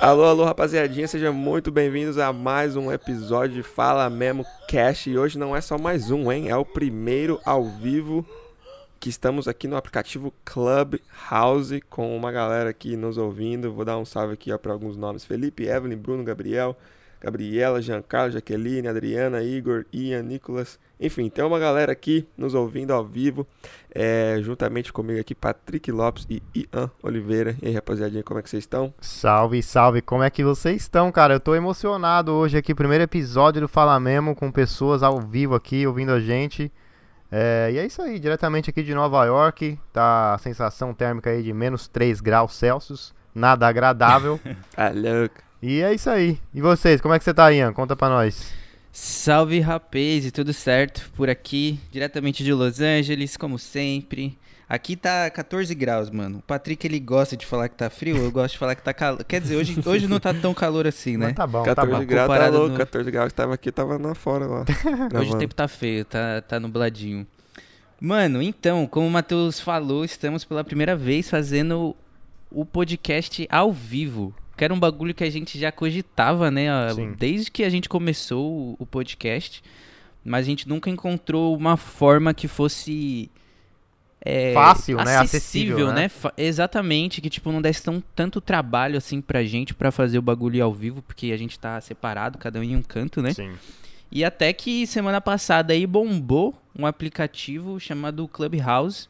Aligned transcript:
Alô, 0.00 0.24
alô, 0.24 0.44
rapaziadinha, 0.44 1.08
sejam 1.08 1.32
muito 1.32 1.72
bem-vindos 1.72 2.16
a 2.16 2.32
mais 2.32 2.76
um 2.76 2.92
episódio 2.92 3.56
de 3.56 3.62
Fala 3.62 4.08
Memo 4.08 4.46
Cash. 4.68 5.08
E 5.08 5.18
hoje 5.18 5.36
não 5.36 5.56
é 5.56 5.60
só 5.60 5.76
mais 5.76 6.12
um, 6.12 6.30
hein? 6.30 6.48
É 6.48 6.56
o 6.56 6.64
primeiro 6.64 7.40
ao 7.44 7.64
vivo 7.64 8.24
que 9.00 9.08
estamos 9.08 9.48
aqui 9.48 9.66
no 9.66 9.76
aplicativo 9.76 10.32
Clubhouse 10.44 11.80
com 11.90 12.16
uma 12.16 12.30
galera 12.30 12.70
aqui 12.70 12.96
nos 12.96 13.18
ouvindo. 13.18 13.72
Vou 13.72 13.84
dar 13.84 13.98
um 13.98 14.04
salve 14.04 14.34
aqui 14.34 14.56
para 14.58 14.72
alguns 14.72 14.96
nomes: 14.96 15.24
Felipe, 15.24 15.64
Evelyn, 15.64 15.96
Bruno, 15.96 16.22
Gabriel, 16.22 16.76
Gabriela, 17.22 17.80
Giancarlo, 17.80 18.32
Jaqueline, 18.32 18.88
Adriana, 18.88 19.44
Igor, 19.44 19.84
Ian, 19.92 20.24
Nicolas. 20.24 20.76
Enfim, 21.00 21.30
tem 21.30 21.44
uma 21.44 21.58
galera 21.58 21.92
aqui 21.92 22.26
nos 22.36 22.52
ouvindo 22.52 22.92
ao 22.92 23.04
vivo, 23.04 23.46
é, 23.94 24.38
juntamente 24.42 24.92
comigo 24.92 25.20
aqui, 25.20 25.32
Patrick 25.32 25.90
Lopes 25.92 26.26
e 26.28 26.42
Ian 26.52 26.90
Oliveira. 27.00 27.56
E 27.62 27.68
aí, 27.68 27.74
rapaziadinha, 27.74 28.24
como 28.24 28.40
é 28.40 28.42
que 28.42 28.50
vocês 28.50 28.64
estão? 28.64 28.92
Salve, 29.00 29.62
salve, 29.62 30.02
como 30.02 30.24
é 30.24 30.30
que 30.30 30.42
vocês 30.42 30.82
estão, 30.82 31.12
cara? 31.12 31.34
Eu 31.34 31.40
tô 31.40 31.54
emocionado 31.54 32.32
hoje 32.32 32.58
aqui, 32.58 32.74
primeiro 32.74 33.04
episódio 33.04 33.60
do 33.60 33.68
Fala 33.68 33.98
Memo, 34.00 34.34
com 34.34 34.50
pessoas 34.50 35.04
ao 35.04 35.20
vivo 35.20 35.54
aqui, 35.54 35.86
ouvindo 35.86 36.10
a 36.10 36.18
gente. 36.18 36.72
É, 37.30 37.70
e 37.72 37.78
é 37.78 37.86
isso 37.86 38.02
aí, 38.02 38.18
diretamente 38.18 38.68
aqui 38.68 38.82
de 38.82 38.94
Nova 38.94 39.24
York, 39.24 39.78
tá 39.92 40.34
a 40.34 40.38
sensação 40.38 40.92
térmica 40.92 41.30
aí 41.30 41.42
de 41.42 41.52
menos 41.52 41.86
3 41.86 42.20
graus 42.20 42.54
Celsius, 42.56 43.14
nada 43.32 43.68
agradável. 43.68 44.40
ah, 44.76 44.90
louco. 44.94 45.51
E 45.62 45.80
é 45.80 45.94
isso 45.94 46.10
aí. 46.10 46.38
E 46.52 46.60
vocês, 46.60 47.00
como 47.00 47.14
é 47.14 47.18
que 47.18 47.24
você 47.24 47.32
tá, 47.32 47.52
Ian? 47.52 47.72
Conta 47.72 47.94
pra 47.94 48.08
nós. 48.08 48.52
Salve 48.92 49.60
rapaz, 49.60 50.26
e 50.26 50.30
tudo 50.30 50.52
certo 50.52 51.10
por 51.16 51.30
aqui, 51.30 51.78
diretamente 51.90 52.44
de 52.44 52.52
Los 52.52 52.80
Angeles, 52.80 53.36
como 53.36 53.58
sempre. 53.58 54.36
Aqui 54.68 54.96
tá 54.96 55.30
14 55.30 55.74
graus, 55.74 56.10
mano. 56.10 56.38
O 56.38 56.42
Patrick 56.42 56.86
ele 56.86 56.98
gosta 56.98 57.36
de 57.36 57.46
falar 57.46 57.68
que 57.68 57.76
tá 57.76 57.88
frio, 57.90 58.16
eu 58.16 58.30
gosto 58.32 58.52
de 58.54 58.58
falar 58.58 58.74
que 58.74 58.82
tá 58.82 58.92
calor. 58.92 59.22
Quer 59.24 59.40
dizer, 59.40 59.56
hoje, 59.56 59.78
hoje 59.84 60.06
não 60.08 60.18
tá 60.18 60.32
tão 60.34 60.52
calor 60.52 60.86
assim, 60.86 61.16
né? 61.16 61.26
Mas 61.26 61.34
tá 61.36 61.46
bom, 61.46 61.62
14 61.62 61.74
tá 61.74 61.98
bom. 61.98 62.06
graus 62.06 62.28
tá 62.38 62.48
louco, 62.48 62.68
no- 62.70 62.76
14 62.78 63.10
graus 63.10 63.28
que 63.28 63.34
tava 63.34 63.54
aqui, 63.54 63.70
tava 63.70 63.98
na 63.98 64.14
fora 64.14 64.46
lá. 64.46 64.64
Hoje 65.20 65.30
o 65.30 65.38
tempo 65.38 65.54
tá 65.54 65.68
feio, 65.68 66.04
tá, 66.04 66.40
tá 66.42 66.58
nubladinho. 66.58 67.26
Mano, 68.00 68.42
então, 68.42 68.86
como 68.86 69.06
o 69.06 69.10
Matheus 69.10 69.60
falou, 69.60 70.04
estamos 70.04 70.44
pela 70.44 70.64
primeira 70.64 70.96
vez 70.96 71.28
fazendo 71.30 71.94
o 72.50 72.64
podcast 72.64 73.46
ao 73.50 73.72
vivo. 73.72 74.34
Que 74.62 74.64
era 74.66 74.72
um 74.72 74.78
bagulho 74.78 75.12
que 75.12 75.24
a 75.24 75.28
gente 75.30 75.58
já 75.58 75.72
cogitava, 75.72 76.48
né? 76.48 76.68
ó, 76.72 76.94
Sim. 76.94 77.14
Desde 77.18 77.50
que 77.50 77.64
a 77.64 77.68
gente 77.68 77.88
começou 77.88 78.76
o- 78.78 78.86
podcast. 78.86 79.60
Mas 80.24 80.46
a 80.46 80.48
gente 80.48 80.68
nunca 80.68 80.88
encontrou 80.88 81.56
uma 81.56 81.76
forma 81.76 82.32
que 82.32 82.46
fosse. 82.46 83.28
é, 84.24 84.54
Fácil, 84.54 84.98
né? 84.98 85.16
Acessível, 85.16 85.92
né? 85.92 86.08
Fa- 86.08 86.32
Exatamente, 86.36 87.20
que 87.20 87.28
tipo, 87.28 87.50
não 87.50 87.60
desse 87.60 87.82
tão, 87.82 88.00
tanto 88.14 88.40
trabalho 88.40 88.96
assim 88.96 89.20
pra 89.20 89.42
gente 89.42 89.74
pra 89.74 89.90
fazer 89.90 90.16
o 90.18 90.22
bagulho 90.22 90.62
ao 90.62 90.72
vivo, 90.72 91.02
porque 91.02 91.32
a 91.32 91.36
gente 91.36 91.58
tá 91.58 91.80
separado, 91.80 92.38
cada 92.38 92.60
um 92.60 92.62
em 92.62 92.76
um 92.76 92.82
canto, 92.82 93.20
né? 93.20 93.32
Sim. 93.34 93.50
E 94.12 94.24
até 94.24 94.52
que 94.52 94.86
semana 94.86 95.20
passada 95.20 95.72
aí 95.72 95.84
bombou 95.88 96.54
um 96.78 96.86
aplicativo 96.86 97.80
chamado 97.80 98.28
Clubhouse, 98.28 99.08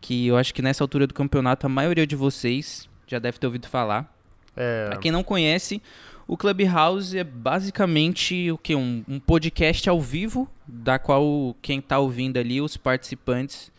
que 0.00 0.26
eu 0.28 0.38
acho 0.38 0.54
que 0.54 0.62
nessa 0.62 0.82
altura 0.82 1.06
do 1.06 1.12
campeonato 1.12 1.66
a 1.66 1.68
maioria 1.68 2.06
de 2.06 2.16
vocês 2.16 2.88
já 3.06 3.18
deve 3.18 3.38
ter 3.38 3.46
ouvido 3.46 3.68
falar. 3.68 4.15
É, 4.56 4.86
Pra 4.88 4.96
quem 4.96 5.10
não 5.12 5.22
conhece, 5.22 5.82
o 6.26 6.36
Clubhouse 6.36 7.16
é 7.16 7.22
basicamente 7.24 8.50
o 8.50 8.58
que 8.58 8.74
um, 8.74 9.04
um 9.06 9.20
podcast 9.20 9.88
ao 9.88 10.00
vivo, 10.00 10.48
da 10.66 10.98
qual 10.98 11.54
quem 11.62 11.80
tá 11.80 11.98
ouvindo 11.98 12.38
ali, 12.38 12.60
os 12.60 12.76
participantes, 12.76 13.70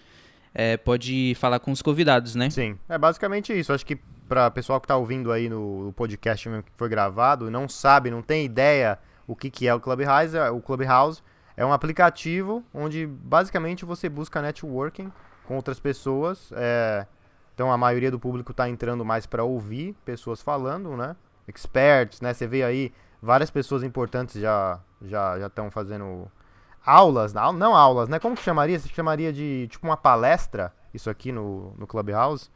é, 0.53 0.77
pode 0.77 1.35
falar 1.39 1.59
com 1.59 1.71
os 1.71 1.81
convidados, 1.81 2.35
né? 2.35 2.49
sim. 2.49 2.77
É 2.87 2.97
basicamente 2.97 3.57
isso. 3.57 3.73
Acho 3.73 3.85
que 3.85 3.97
pra 4.27 4.51
pessoal 4.51 4.79
que 4.81 4.87
tá 4.87 4.95
ouvindo 4.97 5.31
aí 5.31 5.47
no, 5.49 5.85
no 5.85 5.93
podcast 5.93 6.49
que 6.49 6.71
foi 6.77 6.89
gravado, 6.89 7.49
não 7.51 7.67
sabe, 7.67 8.09
não 8.11 8.21
tem 8.21 8.45
ideia 8.45 8.97
o 9.27 9.35
que, 9.35 9.49
que 9.49 9.67
é 9.67 9.73
o 9.73 9.79
Clubhouse, 9.79 10.35
é- 10.37 10.49
o 10.49 10.59
Clubhouse 10.61 11.21
é 11.55 11.65
um 11.65 11.73
aplicativo 11.73 12.63
onde 12.73 13.05
basicamente 13.07 13.83
você 13.85 14.07
busca 14.09 14.41
networking 14.41 15.11
com 15.45 15.55
outras 15.55 15.79
pessoas. 15.79 16.49
é, 16.55 17.05
então 17.57 17.71
a 17.71 17.77
maioria 17.77 18.11
do 18.11 18.19
público 18.19 18.53
tá 18.53 18.69
entrando 18.69 19.03
mais 19.03 19.25
para 19.25 19.43
ouvir 19.43 19.95
pessoas 20.05 20.43
falando, 20.43 20.95
né? 20.95 21.15
Experts, 21.47 22.21
né? 22.21 22.31
Você 22.31 22.45
vê 22.45 22.61
aí 22.63 22.93
várias 23.19 23.49
pessoas 23.49 23.81
importantes 23.81 24.39
já 24.39 24.79
já 25.01 25.39
já 25.39 25.47
estão 25.47 25.71
fazendo 25.71 26.31
aulas, 26.85 27.33
não 27.33 27.51
não 27.51 27.75
aulas, 27.75 28.07
né? 28.07 28.19
Como 28.19 28.35
que 28.35 28.43
chamaria? 28.43 28.77
Você 28.77 28.87
chamaria 28.89 29.33
de 29.33 29.67
tipo 29.71 29.87
uma 29.87 29.97
palestra 29.97 30.71
isso 30.93 31.09
aqui 31.09 31.31
no, 31.31 31.73
no 31.79 31.87
Clubhouse? 31.87 32.51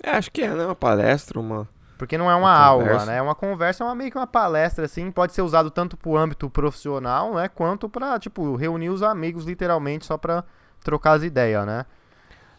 É, 0.00 0.12
acho 0.12 0.30
que 0.30 0.42
é, 0.42 0.54
né? 0.54 0.64
Uma 0.64 0.76
palestra, 0.76 1.40
uma. 1.40 1.68
Porque 1.98 2.16
não 2.16 2.30
é 2.30 2.34
uma 2.36 2.50
Uma 2.50 2.56
aula, 2.56 2.84
conversa. 2.84 3.06
né? 3.06 3.16
É 3.16 3.22
uma 3.22 3.34
conversa, 3.34 3.82
é 3.82 3.86
uma, 3.88 3.96
meio 3.96 4.12
que 4.12 4.16
uma 4.16 4.28
palestra, 4.28 4.84
assim. 4.84 5.10
Pode 5.10 5.32
ser 5.32 5.42
usado 5.42 5.72
tanto 5.72 5.96
pro 5.96 6.16
âmbito 6.16 6.48
profissional, 6.48 7.34
né? 7.34 7.48
Quanto 7.48 7.88
pra, 7.88 8.16
tipo, 8.16 8.54
reunir 8.54 8.90
os 8.90 9.02
amigos, 9.02 9.44
literalmente, 9.44 10.06
só 10.06 10.16
pra 10.16 10.44
trocar 10.84 11.14
as 11.14 11.24
ideias, 11.24 11.66
né? 11.66 11.84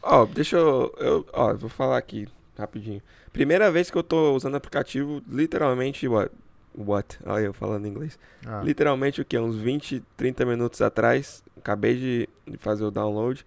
Ó, 0.01 0.25
deixa 0.25 0.57
eu, 0.57 0.93
eu. 0.97 1.25
Ó, 1.33 1.53
vou 1.53 1.69
falar 1.69 1.97
aqui 1.97 2.27
rapidinho. 2.57 3.01
Primeira 3.31 3.71
vez 3.71 3.89
que 3.89 3.97
eu 3.97 4.03
tô 4.03 4.33
usando 4.35 4.55
aplicativo, 4.55 5.21
literalmente, 5.27 6.07
what? 6.07 6.31
What? 6.75 7.19
Olha 7.25 7.45
eu 7.45 7.53
falando 7.53 7.87
inglês. 7.87 8.17
Ah, 8.45 8.61
Literalmente 8.63 9.21
o 9.21 9.25
que? 9.25 9.37
Uns 9.37 9.57
20, 9.57 10.01
30 10.15 10.45
minutos 10.45 10.81
atrás. 10.81 11.43
Acabei 11.57 11.95
de, 11.95 12.29
de 12.47 12.57
fazer 12.57 12.83
o 12.83 12.91
download. 12.91 13.45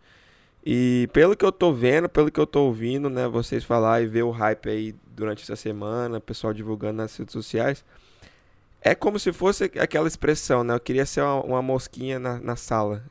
E 0.65 1.09
pelo 1.13 1.37
que 1.37 1.45
eu 1.45 1.53
tô 1.53 1.73
vendo, 1.73 2.09
pelo 2.09 2.31
que 2.31 2.41
eu 2.41 2.47
tô 2.47 2.65
ouvindo, 2.65 3.09
né? 3.11 3.27
Vocês 3.29 3.65
falar 3.65 4.03
e 4.03 4.07
ver 4.07 4.23
o 4.23 4.31
hype 4.31 4.69
aí 4.69 4.95
durante 5.07 5.43
essa 5.43 5.57
semana, 5.57 6.19
o 6.19 6.21
pessoal 6.21 6.53
divulgando 6.53 6.99
nas 6.99 7.17
redes 7.17 7.33
sociais. 7.33 7.85
É 8.81 8.95
como 8.95 9.19
se 9.19 9.33
fosse 9.33 9.65
aquela 9.65 10.07
expressão, 10.09 10.63
né? 10.63 10.75
Eu 10.75 10.81
queria 10.81 11.07
ser 11.07 11.23
uma, 11.23 11.43
uma 11.43 11.63
mosquinha 11.63 12.19
na, 12.19 12.39
na 12.39 12.57
sala. 12.57 13.03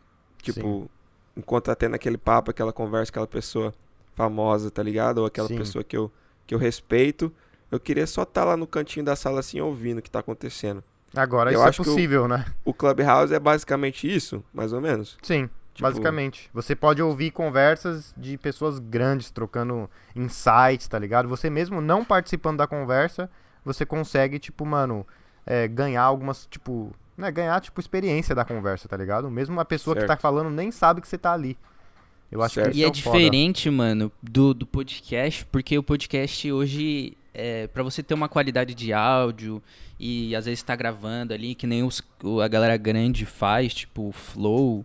Tipo, 0.42 0.90
enquanto 1.36 1.66
tá 1.66 1.76
tendo 1.76 1.96
aquele 1.96 2.18
papo, 2.18 2.52
aquela 2.52 2.72
conversa, 2.74 3.12
aquela 3.12 3.28
pessoa 3.28 3.74
famosa, 4.16 4.70
tá 4.70 4.84
ligado? 4.84 5.20
Ou 5.20 5.26
aquela 5.26 5.48
Sim. 5.48 5.58
pessoa 5.58 5.84
que 5.84 5.96
eu, 5.98 6.12
que 6.46 6.54
eu 6.54 6.60
respeito. 6.60 7.34
Eu 7.72 7.80
queria 7.80 8.06
só 8.06 8.24
estar 8.24 8.44
lá 8.46 8.56
no 8.56 8.68
cantinho 8.68 9.04
da 9.06 9.16
sala 9.16 9.40
assim, 9.40 9.60
ouvindo 9.60 9.98
o 9.98 10.02
que 10.02 10.12
tá 10.12 10.20
acontecendo. 10.20 10.84
Agora 11.16 11.52
eu 11.52 11.56
isso 11.56 11.66
é 11.66 11.70
acho 11.70 11.84
que 11.84 11.90
o- 11.90 11.92
possível, 11.94 12.28
né? 12.28 12.46
O 12.64 12.74
Clubhouse 12.74 13.34
é 13.34 13.40
basicamente 13.40 14.12
isso, 14.12 14.44
mais 14.54 14.74
ou 14.74 14.82
menos. 14.82 15.18
Sim, 15.24 15.50
Tipo- 15.74 15.88
basicamente. 15.88 16.50
Você 16.54 16.76
pode 16.76 17.02
ouvir 17.02 17.32
conversas 17.32 18.14
de 18.16 18.38
pessoas 18.38 18.78
grandes, 18.80 19.32
trocando 19.32 19.90
insights, 20.16 20.88
tá 20.88 20.98
ligado? 21.00 21.28
Você 21.30 21.50
mesmo 21.50 21.82
não 21.82 22.04
participando 22.06 22.58
da 22.58 22.68
conversa, 22.68 23.30
você 23.66 23.86
consegue, 23.86 24.38
tipo, 24.40 24.66
mano, 24.66 25.06
é, 25.46 25.68
ganhar 25.68 26.04
algumas, 26.04 26.46
tipo... 26.46 26.92
Né, 27.18 27.31
ganhar, 27.31 27.62
tipo, 27.62 27.79
experiência 27.79 28.34
da 28.34 28.44
conversa, 28.44 28.88
tá 28.90 28.97
ligado? 28.97 29.29
Mesmo 29.29 29.59
a 29.59 29.66
pessoa 29.66 29.96
que 29.96 30.01
tá 30.01 30.07
Certo. 30.07 30.22
falando 30.22 30.50
nem 30.50 30.72
sabe 30.72 31.00
que 31.01 31.07
você 31.07 31.18
tá 31.18 31.31
ali. 31.34 31.56
Eu 32.31 32.41
acho 32.41 32.56
Certo. 32.56 32.72
que 32.72 32.78
E 32.79 32.81
isso 32.81 32.88
é 32.88 32.90
o 32.90 33.03
foda. 33.03 33.18
diferente, 33.19 33.69
mano, 33.69 34.12
do, 34.22 34.53
do 34.53 34.66
podcast, 34.66 35.46
porque 35.46 35.78
o 35.78 35.84
podcast 35.84 36.52
hoje, 36.52 37.16
é, 37.34 37.68
para 37.68 37.84
você 37.84 38.02
ter 38.02 38.16
uma 38.16 38.28
qualidade 38.28 38.73
de 38.73 38.91
áudio 38.91 39.62
e 40.00 40.35
às 40.35 40.46
vezes 40.46 40.63
tá 40.63 40.75
gravando 40.75 41.34
ali, 41.35 41.53
que 41.53 41.68
nem 41.68 41.84
os, 41.84 42.02
a 42.44 42.47
galera 42.47 42.75
grande 42.78 43.28
faz, 43.28 43.72
tipo 43.75 44.07
o 44.09 44.12
Flow, 44.12 44.84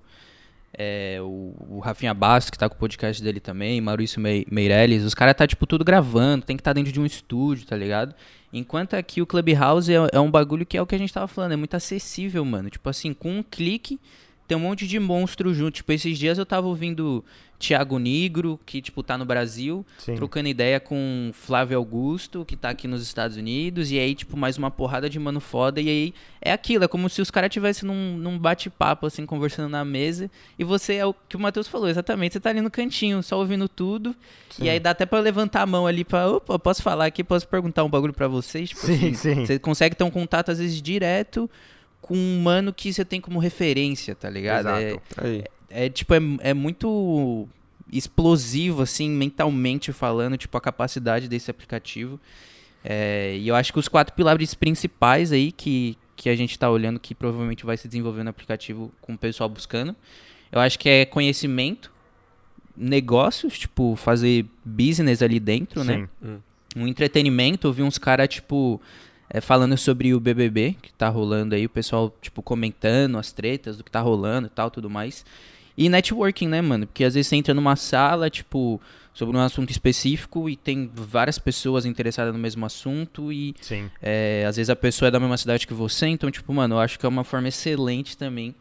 é, 0.77 1.19
o, 1.23 1.55
o 1.71 1.81
Rafinha 1.83 2.13
Bastos, 2.13 2.51
que 2.51 2.59
tá 2.59 2.69
com 2.69 2.75
o 2.75 2.79
podcast 2.79 3.23
dele 3.23 3.41
também, 3.41 3.81
Maurício 3.81 4.21
Mei- 4.21 4.47
Meirelles, 4.51 5.03
os 5.03 5.15
caras 5.15 5.35
tá, 5.35 5.47
tipo, 5.47 5.67
tudo 5.67 5.83
gravando, 5.85 6.45
tem 6.45 6.57
que 6.57 6.61
estar 6.61 6.75
dentro 6.75 6.93
de 6.93 7.01
um 7.01 7.07
estúdio, 7.07 7.67
tá 7.67 7.75
ligado? 7.75 8.15
Enquanto 8.53 8.95
aqui 8.95 9.21
o 9.21 9.27
Clubhouse 9.27 9.93
é, 9.93 9.99
é 10.13 10.21
um 10.21 10.31
bagulho 10.31 10.65
que 10.65 10.77
é 10.77 10.83
o 10.83 10.87
que 10.87 10.95
a 10.95 10.99
gente 10.99 11.13
tava 11.13 11.29
falando, 11.29 11.53
é 11.53 11.57
muito 11.57 11.75
acessível, 11.75 12.45
mano. 12.45 12.71
Tipo 12.71 12.89
assim, 12.89 13.13
com 13.13 13.39
um 13.39 13.43
clique, 13.43 14.01
tem 14.49 14.57
um 14.57 14.61
monte 14.61 14.87
de 14.89 14.99
monstro 14.99 15.53
junto. 15.53 15.75
Tipo, 15.75 15.93
esses 15.93 16.19
dias 16.19 16.39
eu 16.39 16.47
tava 16.47 16.67
ouvindo 16.67 17.23
Thiago 17.59 17.99
Negro, 17.99 18.59
que, 18.65 18.81
tipo, 18.81 19.03
tá 19.03 19.19
no 19.19 19.27
Brasil, 19.27 19.85
Sim. 19.99 20.15
trocando 20.15 20.49
ideia 20.49 20.81
com 20.81 21.31
Flávio 21.35 21.77
Augusto, 21.77 22.45
que 22.47 22.57
tá 22.57 22.71
aqui 22.71 22.89
nos 22.89 23.03
Estados 23.03 23.37
Unidos, 23.37 23.91
e 23.91 23.99
aí, 23.99 24.15
tipo, 24.15 24.37
mais 24.39 24.57
uma 24.57 24.71
porrada 24.71 25.11
de 25.11 25.19
mano 25.19 25.39
foda, 25.39 25.81
e 25.81 25.89
aí 25.89 26.15
é 26.41 26.51
aquilo, 26.53 26.85
é 26.85 26.89
como 26.89 27.11
se 27.11 27.21
os 27.21 27.31
caras 27.31 27.49
estivessem 27.49 27.87
num, 27.87 28.17
num 28.17 28.39
bate-papo, 28.39 29.07
assim, 29.07 29.27
conversando 29.27 29.69
na 29.69 29.85
mesa, 29.85 30.31
e 30.59 30.65
você 30.65 30.95
é 30.95 31.05
o 31.05 31.13
que 31.13 31.37
o 31.37 31.41
Matheus 31.41 31.67
falou, 31.69 31.89
exatamente, 31.89 32.33
você 32.35 32.41
tá 32.41 32.49
ali 32.49 32.61
no 32.61 32.71
cantinho, 32.71 33.23
só 33.23 33.37
ouvindo 33.37 33.69
tudo, 33.69 34.15
Sim. 34.51 34.65
e 34.65 34.71
aí 34.71 34.79
dá 34.81 34.91
até 34.91 35.05
pra 35.05 35.19
levantar 35.19 35.63
a 35.63 35.67
mão 35.67 35.87
ali 35.87 36.05
pra, 36.05 36.31
opa, 36.31 36.59
posso 36.61 36.81
falar 36.81 37.07
aqui, 37.07 37.25
posso 37.25 37.47
perguntar 37.47 37.83
um 37.85 37.91
bagulho 37.91 38.15
pra 38.15 38.29
vocês? 38.29 38.69
Tipo, 38.71 38.87
Sim, 38.87 38.95
assim, 39.11 39.15
sim. 39.15 39.47
Você 39.47 39.59
consegue 39.59 39.97
ter 39.97 40.05
um 40.05 40.11
contato, 40.11 40.53
às 40.53 40.59
vezes, 40.59 40.81
direto 40.81 41.51
com 42.01 42.17
um 42.17 42.43
mano 42.43 42.73
que 42.73 42.93
você 42.93 43.05
tem 43.05 43.21
como 43.21 43.39
referência, 43.39 44.15
tá 44.15 44.31
ligado? 44.31 44.69
É, 44.69 44.91
Exato. 44.91 45.03
Aí. 45.19 45.45
é 45.69 45.89
tipo, 45.89 46.15
é, 46.15 46.21
é 46.41 46.55
muito 46.55 47.49
explosivo, 47.93 48.83
assim, 48.83 49.09
mentalmente 49.11 49.93
falando, 49.93 50.37
tipo, 50.37 50.57
a 50.57 50.61
capacidade 50.61 51.29
desse 51.29 51.51
aplicativo. 51.51 52.21
É, 52.85 53.37
e 53.37 53.49
eu 53.49 53.55
acho 53.55 53.73
que 53.73 53.79
os 53.79 53.89
quatro 53.89 54.15
pilares 54.15 54.55
principais 54.55 55.33
aí 55.33 55.51
que, 55.51 55.97
que 56.17 56.29
a 56.29 56.37
gente 56.37 56.59
tá 56.59 56.71
olhando, 56.71 57.01
que 57.01 57.15
provavelmente 57.15 57.67
vai 57.67 57.77
se 57.77 57.89
desenvolver 57.89 58.23
no 58.23 58.31
aplicativo 58.31 58.93
com 59.01 59.15
o 59.15 59.19
pessoal 59.19 59.49
buscando, 59.49 59.95
eu 60.53 60.61
acho 60.61 60.79
que 60.79 60.89
é 60.89 61.05
conhecimento, 61.05 61.93
negócios, 62.77 63.59
tipo, 63.59 63.97
fazer 63.97 64.47
business 64.65 65.23
ali 65.23 65.41
dentro, 65.41 65.83
né? 65.83 66.09
Sim. 66.23 66.43
Um 66.77 66.87
entretenimento, 66.87 67.67
eu 67.67 67.73
vi 67.73 67.83
uns 67.83 67.99
caras, 67.99 68.29
tipo, 68.29 68.81
é, 69.31 69.41
falando 69.41 69.77
sobre 69.77 70.15
o 70.15 70.21
BBB 70.21 70.77
que 70.81 70.93
tá 70.93 71.09
rolando 71.09 71.55
aí, 71.55 71.67
o 71.67 71.71
pessoal, 71.71 72.15
tipo, 72.21 72.43
comentando 72.43 73.19
as 73.19 73.33
tretas 73.33 73.77
do 73.77 73.85
que 73.85 73.91
tá 73.91 74.01
rolando 74.01 74.47
e 74.47 74.51
tal, 74.51 74.71
tudo 74.71 74.89
mais. 74.89 75.25
E 75.77 75.89
networking, 75.89 76.49
né, 76.49 76.61
mano? 76.61 76.87
Porque 76.87 77.05
às 77.05 77.15
vezes 77.15 77.29
você 77.29 77.37
entra 77.37 77.55
numa 77.55 77.77
sala, 77.77 78.29
tipo, 78.29 78.81
sobre 79.15 79.37
um 79.37 79.41
assunto 79.41 79.71
específico 79.71 80.49
e 80.49 80.57
tem 80.57 80.91
várias 80.95 81.39
pessoas 81.39 81.85
interessadas 81.85 82.33
no 82.33 82.39
mesmo 82.39 82.65
assunto 82.65 83.33
e 83.33 83.55
é, 84.03 84.45
às 84.47 84.57
vezes 84.57 84.71
a 84.71 84.77
pessoa 84.77 85.09
é 85.09 85.11
da 85.11 85.21
mesma 85.21 85.37
cidade 85.37 85.67
que 85.67 85.75
você, 85.75 86.07
então, 86.07 86.31
tipo, 86.31 86.53
mano, 86.53 86.77
eu 86.77 86.81
acho 86.81 86.99
que 86.99 87.07
é 87.07 87.09
uma 87.09 87.25
forma 87.25 87.49
excelente 87.49 88.17
também 88.17 88.55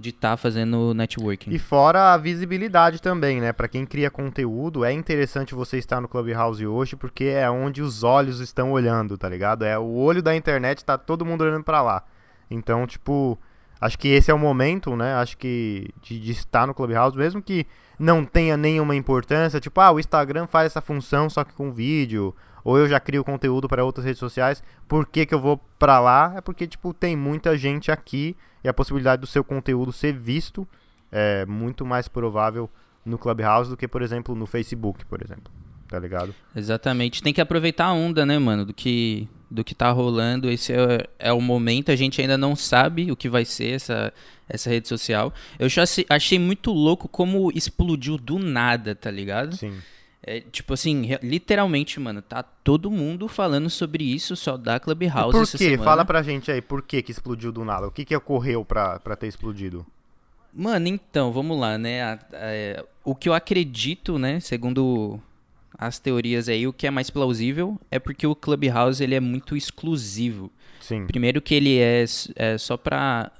de 0.00 0.08
estar 0.10 0.36
fazendo 0.36 0.94
networking. 0.94 1.50
E 1.50 1.58
fora 1.58 2.14
a 2.14 2.16
visibilidade 2.16 3.02
também, 3.02 3.40
né? 3.40 3.52
Pra 3.52 3.68
quem 3.68 3.84
cria 3.84 4.10
conteúdo, 4.10 4.84
é 4.84 4.92
interessante 4.92 5.54
você 5.54 5.76
estar 5.76 6.00
no 6.00 6.08
Clubhouse 6.08 6.66
hoje, 6.66 6.96
porque 6.96 7.24
é 7.24 7.48
onde 7.50 7.82
os 7.82 8.02
olhos 8.02 8.40
estão 8.40 8.72
olhando, 8.72 9.18
tá 9.18 9.28
ligado? 9.28 9.64
É 9.64 9.78
o 9.78 9.94
olho 9.94 10.22
da 10.22 10.34
internet, 10.34 10.84
tá 10.84 10.96
todo 10.96 11.24
mundo 11.24 11.42
olhando 11.42 11.62
pra 11.62 11.82
lá. 11.82 12.02
Então, 12.50 12.86
tipo, 12.86 13.38
acho 13.78 13.98
que 13.98 14.08
esse 14.08 14.30
é 14.30 14.34
o 14.34 14.38
momento, 14.38 14.96
né? 14.96 15.14
Acho 15.14 15.36
que 15.36 15.90
de, 16.02 16.18
de 16.18 16.32
estar 16.32 16.66
no 16.66 16.74
Clubhouse, 16.74 17.16
mesmo 17.16 17.42
que 17.42 17.66
não 17.98 18.24
tenha 18.24 18.56
nenhuma 18.56 18.96
importância, 18.96 19.60
tipo, 19.60 19.80
ah, 19.80 19.92
o 19.92 20.00
Instagram 20.00 20.46
faz 20.46 20.66
essa 20.66 20.80
função 20.80 21.28
só 21.28 21.44
que 21.44 21.52
com 21.52 21.70
vídeo, 21.70 22.34
ou 22.64 22.78
eu 22.78 22.88
já 22.88 23.00
crio 23.00 23.24
conteúdo 23.24 23.68
para 23.68 23.84
outras 23.84 24.04
redes 24.04 24.18
sociais, 24.18 24.62
por 24.88 25.06
que, 25.06 25.26
que 25.26 25.34
eu 25.34 25.40
vou 25.40 25.58
pra 25.78 26.00
lá? 26.00 26.34
É 26.36 26.40
porque, 26.40 26.66
tipo, 26.66 26.92
tem 26.92 27.16
muita 27.16 27.56
gente 27.56 27.90
aqui 27.90 28.36
e 28.62 28.68
a 28.68 28.74
possibilidade 28.74 29.20
do 29.20 29.26
seu 29.26 29.42
conteúdo 29.42 29.92
ser 29.92 30.12
visto 30.12 30.66
é 31.10 31.44
muito 31.46 31.84
mais 31.84 32.08
provável 32.08 32.70
no 33.04 33.18
Clubhouse 33.18 33.70
do 33.70 33.76
que, 33.76 33.88
por 33.88 34.02
exemplo, 34.02 34.34
no 34.34 34.46
Facebook, 34.46 35.04
por 35.06 35.22
exemplo. 35.22 35.52
Tá 35.88 35.98
ligado? 35.98 36.32
Exatamente. 36.54 37.20
Tem 37.20 37.32
que 37.32 37.40
aproveitar 37.40 37.86
a 37.86 37.92
onda, 37.92 38.24
né, 38.24 38.38
mano, 38.38 38.64
do 38.64 38.72
que, 38.72 39.28
do 39.50 39.64
que 39.64 39.74
tá 39.74 39.90
rolando. 39.90 40.48
Esse 40.48 40.72
é, 40.72 41.08
é 41.18 41.32
o 41.32 41.40
momento. 41.40 41.90
A 41.90 41.96
gente 41.96 42.20
ainda 42.20 42.38
não 42.38 42.54
sabe 42.54 43.10
o 43.10 43.16
que 43.16 43.28
vai 43.28 43.44
ser 43.44 43.74
essa, 43.74 44.12
essa 44.48 44.70
rede 44.70 44.86
social. 44.86 45.34
Eu 45.58 45.68
já 45.68 45.82
achei 46.08 46.38
muito 46.38 46.70
louco 46.70 47.08
como 47.08 47.50
explodiu 47.52 48.16
do 48.16 48.38
nada, 48.38 48.94
tá 48.94 49.10
ligado? 49.10 49.56
Sim. 49.56 49.78
É, 50.22 50.40
tipo 50.40 50.74
assim, 50.74 51.08
literalmente, 51.22 51.98
mano, 51.98 52.20
tá 52.20 52.42
todo 52.42 52.90
mundo 52.90 53.26
falando 53.26 53.70
sobre 53.70 54.04
isso, 54.04 54.36
só 54.36 54.56
da 54.56 54.78
Clubhouse 54.78 55.32
por 55.32 55.58
quê? 55.58 55.78
Fala 55.78 56.04
pra 56.04 56.22
gente 56.22 56.50
aí, 56.52 56.60
por 56.60 56.82
que 56.82 57.00
que 57.02 57.10
explodiu 57.10 57.50
do 57.50 57.64
nada? 57.64 57.86
O 57.86 57.90
que 57.90 58.04
que 58.04 58.14
ocorreu 58.14 58.62
pra, 58.64 59.00
pra 59.00 59.16
ter 59.16 59.28
explodido? 59.28 59.86
Mano, 60.52 60.88
então, 60.88 61.32
vamos 61.32 61.58
lá, 61.58 61.78
né? 61.78 62.02
A- 62.02 62.18
é, 62.32 62.84
o 63.02 63.14
que 63.14 63.28
eu 63.28 63.32
acredito, 63.34 64.18
né, 64.18 64.40
segundo 64.40 65.18
as 65.78 65.98
teorias 65.98 66.48
aí, 66.50 66.66
o 66.66 66.72
que 66.72 66.86
é 66.86 66.90
mais 66.90 67.08
plausível 67.08 67.80
é 67.90 67.98
porque 67.98 68.26
o 68.26 68.34
Clubhouse 68.34 69.02
ele 69.02 69.14
é 69.14 69.20
muito 69.20 69.56
exclusivo. 69.56 70.50
Sim. 70.80 71.06
Primeiro 71.06 71.40
que 71.40 71.54
ele 71.54 71.78
é, 71.78 72.04
é 72.36 72.58
só 72.58 72.76
pra 72.76 73.30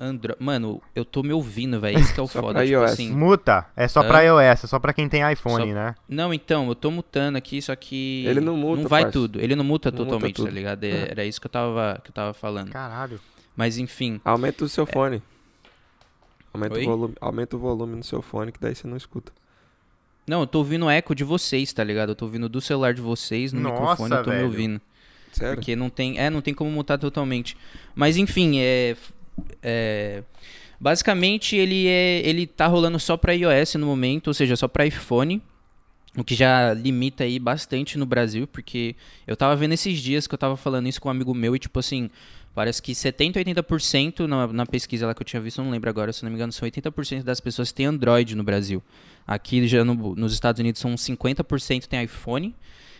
Android. 0.00 0.42
Mano, 0.42 0.80
eu 0.94 1.04
tô 1.04 1.22
me 1.22 1.32
ouvindo, 1.32 1.80
velho. 1.80 1.98
Isso 1.98 2.14
que 2.14 2.20
é 2.20 2.22
o 2.22 2.26
Só 2.28 2.40
foda. 2.40 2.54
pra 2.54 2.62
Tipo 2.66 2.78
iOS. 2.80 2.92
assim. 2.92 3.10
Muta, 3.12 3.66
é 3.76 3.88
só 3.88 4.00
Hã? 4.00 4.06
pra 4.08 4.20
iOS, 4.22 4.64
é 4.64 4.66
só 4.66 4.78
pra 4.78 4.92
quem 4.92 5.08
tem 5.08 5.20
iPhone, 5.32 5.68
Só- 5.68 5.74
né? 5.74 5.94
Não, 6.08 6.32
então, 6.32 6.68
eu 6.68 6.74
tô 6.74 6.90
mutando 6.90 7.36
aqui, 7.38 7.60
só 7.60 7.74
que. 7.76 8.24
Ele 8.26 8.40
não 8.40 8.56
muta, 8.56 8.82
Não 8.82 8.88
vai 8.88 9.02
parça. 9.02 9.12
tudo. 9.18 9.40
Ele 9.40 9.54
não 9.56 9.64
muta 9.64 9.90
Não 9.90 9.98
muta 9.98 10.10
totalmente, 10.10 10.36
tá 10.36 10.42
tudo. 10.44 10.54
ligado? 10.54 10.84
É- 10.84 10.88
É. 10.90 11.10
Era 11.10 11.24
isso 11.24 11.40
que 11.40 11.46
eu 11.46 11.50
tava, 11.50 12.00
que 12.02 12.10
eu 12.10 12.14
tava 12.14 12.32
falando. 12.34 12.70
Caralho. 12.70 13.20
Mas 13.56 13.76
enfim. 13.78 14.20
Aumenta 14.24 14.64
o 14.64 14.68
seu 14.68 14.86
fone. 14.86 15.22
Aumenta 16.52 16.78
o, 16.78 16.84
volume, 16.84 17.14
aumenta 17.20 17.56
o 17.56 17.58
volume 17.58 17.96
no 17.96 18.02
seu 18.04 18.22
fone, 18.22 18.50
que 18.52 18.60
daí 18.60 18.74
você 18.74 18.86
não 18.86 18.96
escuta. 18.96 19.32
Não, 20.26 20.40
eu 20.40 20.46
tô 20.46 20.58
ouvindo 20.58 20.86
o 20.86 20.90
eco 20.90 21.14
de 21.14 21.24
vocês, 21.24 21.72
tá 21.72 21.82
ligado? 21.82 22.10
Eu 22.10 22.14
tô 22.14 22.24
ouvindo 22.24 22.48
do 22.48 22.60
celular 22.60 22.92
de 22.94 23.00
vocês, 23.00 23.52
no 23.52 23.60
Nossa, 23.60 23.80
microfone 23.80 24.14
eu 24.14 24.22
tô 24.22 24.30
velho. 24.30 24.42
me 24.42 24.46
ouvindo. 24.48 24.80
Sério? 25.32 25.54
Porque 25.56 25.76
não 25.76 25.88
tem. 25.90 26.18
É, 26.18 26.30
não 26.30 26.40
tem 26.40 26.54
como 26.54 26.70
mutar 26.70 26.98
totalmente. 26.98 27.56
Mas 27.94 28.16
enfim, 28.16 28.58
é. 28.58 28.96
É 29.62 30.22
basicamente 30.80 31.56
ele 31.56 31.86
é. 31.88 32.20
Ele 32.24 32.46
tá 32.46 32.66
rolando 32.66 32.98
só 32.98 33.16
pra 33.16 33.32
iOS 33.32 33.74
no 33.74 33.86
momento, 33.86 34.28
ou 34.28 34.34
seja, 34.34 34.56
só 34.56 34.68
pra 34.68 34.86
iPhone. 34.86 35.42
O 36.16 36.24
que 36.24 36.34
já 36.34 36.72
limita 36.74 37.22
aí 37.24 37.38
bastante 37.38 37.96
no 37.98 38.04
Brasil, 38.06 38.46
porque 38.48 38.96
eu 39.26 39.36
tava 39.36 39.54
vendo 39.54 39.72
esses 39.74 40.00
dias 40.00 40.26
que 40.26 40.34
eu 40.34 40.38
tava 40.38 40.56
falando 40.56 40.88
isso 40.88 41.00
com 41.00 41.08
um 41.08 41.12
amigo 41.12 41.32
meu 41.32 41.54
e, 41.54 41.58
tipo 41.60 41.78
assim, 41.78 42.10
parece 42.54 42.82
que 42.82 42.92
70, 42.92 43.38
80% 43.38 44.26
na, 44.26 44.46
na 44.48 44.66
pesquisa 44.66 45.06
lá 45.06 45.14
que 45.14 45.22
eu 45.22 45.24
tinha 45.24 45.40
visto, 45.40 45.58
eu 45.60 45.64
não 45.64 45.70
lembro 45.70 45.88
agora, 45.88 46.12
se 46.12 46.24
não 46.24 46.30
me 46.30 46.34
engano, 46.36 46.50
são 46.52 46.66
80% 46.68 47.22
das 47.22 47.38
pessoas 47.40 47.68
que 47.68 47.74
têm 47.76 47.86
Android 47.86 48.34
no 48.34 48.42
Brasil. 48.42 48.82
Aqui 49.26 49.68
já 49.68 49.84
no- 49.84 50.16
nos 50.16 50.32
Estados 50.32 50.58
Unidos 50.58 50.80
são 50.80 50.96
50% 50.96 51.86
tem 51.86 52.02
iPhone. 52.02 52.52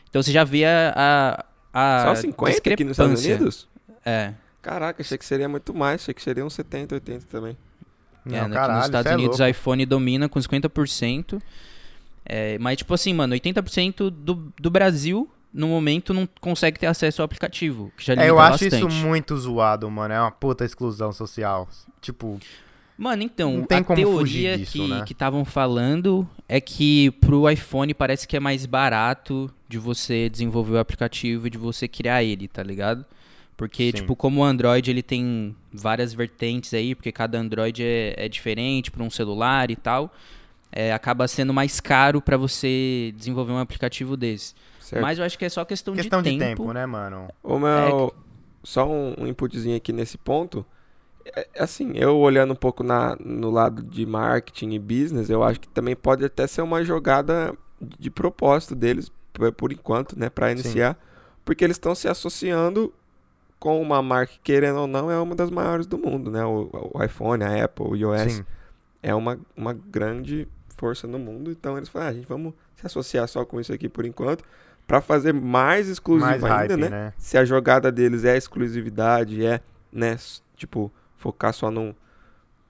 Então 0.09 0.23
você 0.23 0.31
já 0.31 0.45
vê 0.45 0.65
a. 0.65 1.45
a, 1.73 2.01
a 2.03 2.15
Só 2.15 2.21
50 2.23 2.71
aqui 2.73 2.85
nos 2.85 2.93
Estados. 2.93 3.25
Unidos? 3.25 3.69
É. 4.05 4.33
Caraca, 4.69 5.01
achei 5.01 5.17
que 5.17 5.25
seria 5.25 5.49
muito 5.49 5.73
mais. 5.73 6.03
Achei 6.03 6.13
que 6.13 6.21
seria 6.23 6.45
uns 6.45 6.53
70, 6.53 6.95
80 6.97 7.27
também. 7.31 7.57
é, 8.27 8.31
Não, 8.31 8.41
aqui 8.43 8.53
caralho, 8.53 8.77
nos 8.79 8.85
Estados 8.87 9.13
é 9.13 9.15
Unidos 9.15 9.39
louco. 9.39 9.51
iPhone 9.51 9.87
domina 9.87 10.29
com 10.29 10.39
50%. 10.39 11.41
É, 12.27 12.59
mas, 12.59 12.77
tipo 12.77 12.93
assim, 12.93 13.15
mano, 13.15 13.35
80% 13.35 14.11
do, 14.11 14.53
do 14.61 14.71
Brasil, 14.71 15.27
no 15.53 15.69
momento, 15.69 16.13
não 16.13 16.29
consegue 16.39 16.79
ter 16.79 16.87
acesso 16.87 17.23
ao 17.23 17.25
aplicativo. 17.25 17.91
Que 17.97 18.05
já 18.05 18.13
É, 18.15 18.29
eu 18.29 18.39
acho 18.39 18.65
bastante. 18.65 18.77
isso 18.77 18.91
muito 19.07 19.35
zoado, 19.39 19.91
mano. 19.91 20.13
É 20.13 20.21
uma 20.21 20.31
puta 20.31 20.65
exclusão 20.67 21.13
social. 21.13 21.67
Tipo, 22.03 22.39
Mano, 22.99 23.23
então, 23.23 23.59
Não 23.59 23.65
tem 23.65 23.79
a 23.79 23.85
como 23.85 23.97
teoria 23.97 24.19
fugir 24.19 24.59
disso, 24.59 24.73
que 24.73 24.89
né? 24.89 25.03
que 25.07 25.13
estavam 25.13 25.45
falando 25.45 26.29
é 26.49 26.61
que 26.61 27.13
pro 27.13 27.49
iPhone 27.49 27.95
parece 27.95 28.27
que 28.27 28.37
é 28.37 28.41
mais 28.41 28.67
barato 28.67 29.49
de 29.69 29.79
você 29.79 30.29
desenvolver 30.29 30.73
o 30.73 30.79
aplicativo 30.81 31.47
e 31.47 31.51
de 31.51 31.57
você 31.57 31.87
criar 31.87 32.25
ele, 32.25 32.49
tá 32.49 32.61
ligado? 32.63 33.07
Porque, 33.59 33.87
Sim. 33.87 33.93
tipo, 33.93 34.15
como 34.15 34.41
o 34.41 34.45
Android 34.45 34.89
ele 34.89 35.03
tem 35.03 35.55
várias 35.73 36.15
vertentes 36.15 36.73
aí, 36.73 36.95
porque 36.95 37.11
cada 37.11 37.37
Android 37.37 37.83
é, 37.83 38.15
é 38.17 38.29
diferente 38.29 38.89
para 38.89 39.03
um 39.03 39.11
celular 39.11 39.69
e 39.69 39.75
tal, 39.75 40.15
é, 40.71 40.93
acaba 40.93 41.27
sendo 41.27 41.53
mais 41.53 41.81
caro 41.81 42.23
para 42.23 42.37
você 42.37 43.13
desenvolver 43.17 43.51
um 43.51 43.59
aplicativo 43.59 44.17
desse. 44.17 44.55
Certo. 44.79 45.03
Mas 45.03 45.19
eu 45.19 45.25
acho 45.25 45.37
que 45.37 45.45
é 45.45 45.49
só 45.49 45.65
questão, 45.65 45.93
questão 45.93 46.23
de 46.23 46.31
de 46.31 46.39
tempo, 46.39 46.63
tempo. 46.63 46.73
né, 46.73 46.87
mano? 46.87 47.29
Ô, 47.43 47.59
meu, 47.59 48.15
só 48.63 48.89
um, 48.89 49.27
inputzinho 49.27 49.77
aqui 49.77 49.93
nesse 49.93 50.17
ponto. 50.17 50.65
É, 51.35 51.49
assim, 51.59 51.95
eu 51.97 52.17
olhando 52.17 52.53
um 52.53 52.57
pouco 52.57 52.85
na, 52.85 53.17
no 53.19 53.51
lado 53.51 53.83
de 53.83 54.07
marketing 54.07 54.71
e 54.71 54.79
business, 54.79 55.29
eu 55.31 55.43
acho 55.43 55.59
que 55.59 55.69
também 55.69 55.97
pode 55.97 56.25
até 56.25 56.47
ser 56.47 56.63
uma 56.63 56.85
jogada 56.85 57.53
de 57.99 58.09
propósito 58.09 58.77
deles, 58.77 59.11
por, 59.33 59.51
por 59.51 59.73
enquanto, 59.73 60.17
né, 60.17 60.31
para 60.31 60.53
iniciar, 60.53 60.97
porque 61.45 61.65
eles 61.65 61.75
estão 61.75 61.93
se 61.93 62.07
associando 62.07 62.95
com 63.59 63.81
uma 63.81 64.03
marca 64.03 64.33
que, 64.35 64.41
querendo 64.41 64.81
ou 64.81 64.87
não, 64.87 65.11
é 65.11 65.19
uma 65.19 65.35
das 65.35 65.51
maiores 65.51 65.87
do 65.87 65.99
mundo, 65.99 66.31
né? 66.31 66.45
O, 66.45 66.71
o 66.95 67.03
iPhone, 67.03 67.43
a 67.43 67.65
Apple, 67.65 67.87
o 67.87 67.97
iOS 67.97 68.33
Sim. 68.35 68.45
é 69.03 69.15
uma, 69.15 69.39
uma 69.57 69.73
grande 69.73 70.47
força 70.77 71.07
no 71.07 71.19
mundo, 71.19 71.51
então 71.51 71.77
eles 71.77 71.89
falaram, 71.89 72.09
ah, 72.09 72.13
a 72.13 72.15
gente 72.15 72.29
vamos 72.29 72.55
se 72.77 72.87
associar 72.87 73.27
só 73.27 73.45
com 73.45 73.61
isso 73.61 73.73
aqui 73.73 73.89
por 73.89 74.07
enquanto, 74.07 74.45
para 74.87 75.01
fazer 75.01 75.35
mais 75.35 75.89
exclusivo 75.89 76.31
Mais 76.31 76.45
ainda, 76.45 76.75
hype, 76.75 76.77
né? 76.77 76.89
né? 76.89 77.13
se 77.19 77.37
a 77.37 77.45
jogada 77.45 77.91
deles 77.91 78.25
é 78.25 78.37
exclusividade, 78.37 79.45
é, 79.45 79.61
né, 79.93 80.17
tipo, 80.57 80.91
focar 81.17 81.53
só 81.53 81.71
num, 81.71 81.93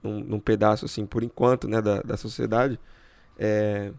num, 0.01 0.19
num 0.21 0.39
pedaço, 0.39 0.85
assim, 0.85 1.05
por 1.05 1.23
enquanto, 1.23 1.67
né, 1.67 1.81
da, 1.81 2.01
da 2.01 2.17
sociedade, 2.17 2.79
é, 3.37 3.91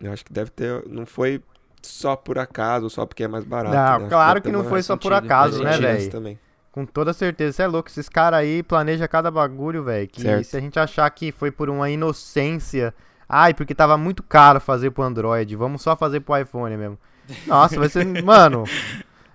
eu 0.00 0.12
acho 0.12 0.24
que 0.24 0.32
deve 0.32 0.50
ter, 0.50 0.84
não 0.88 1.06
foi 1.06 1.40
só 1.86 2.16
por 2.16 2.38
acaso, 2.38 2.88
só 2.90 3.06
porque 3.06 3.24
é 3.24 3.28
mais 3.28 3.44
barato. 3.44 3.74
Não, 3.74 3.98
né? 4.00 4.08
Claro 4.08 4.42
que 4.42 4.50
não 4.50 4.64
foi 4.64 4.82
só 4.82 4.96
por 4.96 5.12
acaso, 5.12 5.62
né, 5.62 5.76
velho? 5.78 6.38
Com 6.72 6.84
toda 6.84 7.12
certeza. 7.12 7.52
Você 7.52 7.62
é 7.62 7.66
louco. 7.68 7.88
Esses 7.88 8.08
caras 8.08 8.40
aí 8.40 8.62
planejam 8.62 9.06
cada 9.06 9.30
bagulho, 9.30 9.84
velho. 9.84 10.08
Que 10.08 10.22
Certo. 10.22 10.44
se 10.44 10.56
a 10.56 10.60
gente 10.60 10.78
achar 10.78 11.08
que 11.10 11.30
foi 11.30 11.52
por 11.52 11.70
uma 11.70 11.88
inocência. 11.88 12.92
Ai, 13.28 13.54
porque 13.54 13.74
tava 13.74 13.96
muito 13.96 14.22
caro 14.22 14.60
fazer 14.60 14.90
pro 14.90 15.04
Android. 15.04 15.54
Vamos 15.54 15.82
só 15.82 15.94
fazer 15.96 16.20
pro 16.20 16.36
iPhone 16.36 16.76
mesmo. 16.76 16.98
Nossa, 17.46 17.78
vai 17.78 17.88
ser. 17.88 18.04
Mano. 18.24 18.64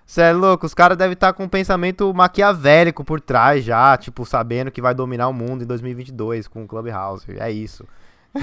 Você 0.04 0.22
é 0.22 0.32
louco, 0.32 0.66
os 0.66 0.74
caras 0.74 0.98
devem 0.98 1.12
estar 1.12 1.32
com 1.32 1.44
um 1.44 1.48
pensamento 1.48 2.12
maquiavélico 2.12 3.04
por 3.04 3.20
trás 3.20 3.64
já, 3.64 3.96
tipo, 3.96 4.26
sabendo 4.26 4.68
que 4.68 4.82
vai 4.82 4.92
dominar 4.92 5.28
o 5.28 5.32
mundo 5.32 5.62
em 5.62 5.66
2022 5.66 6.48
com 6.48 6.64
o 6.64 6.66
Clubhouse. 6.66 7.24
É 7.38 7.48
isso. 7.50 7.86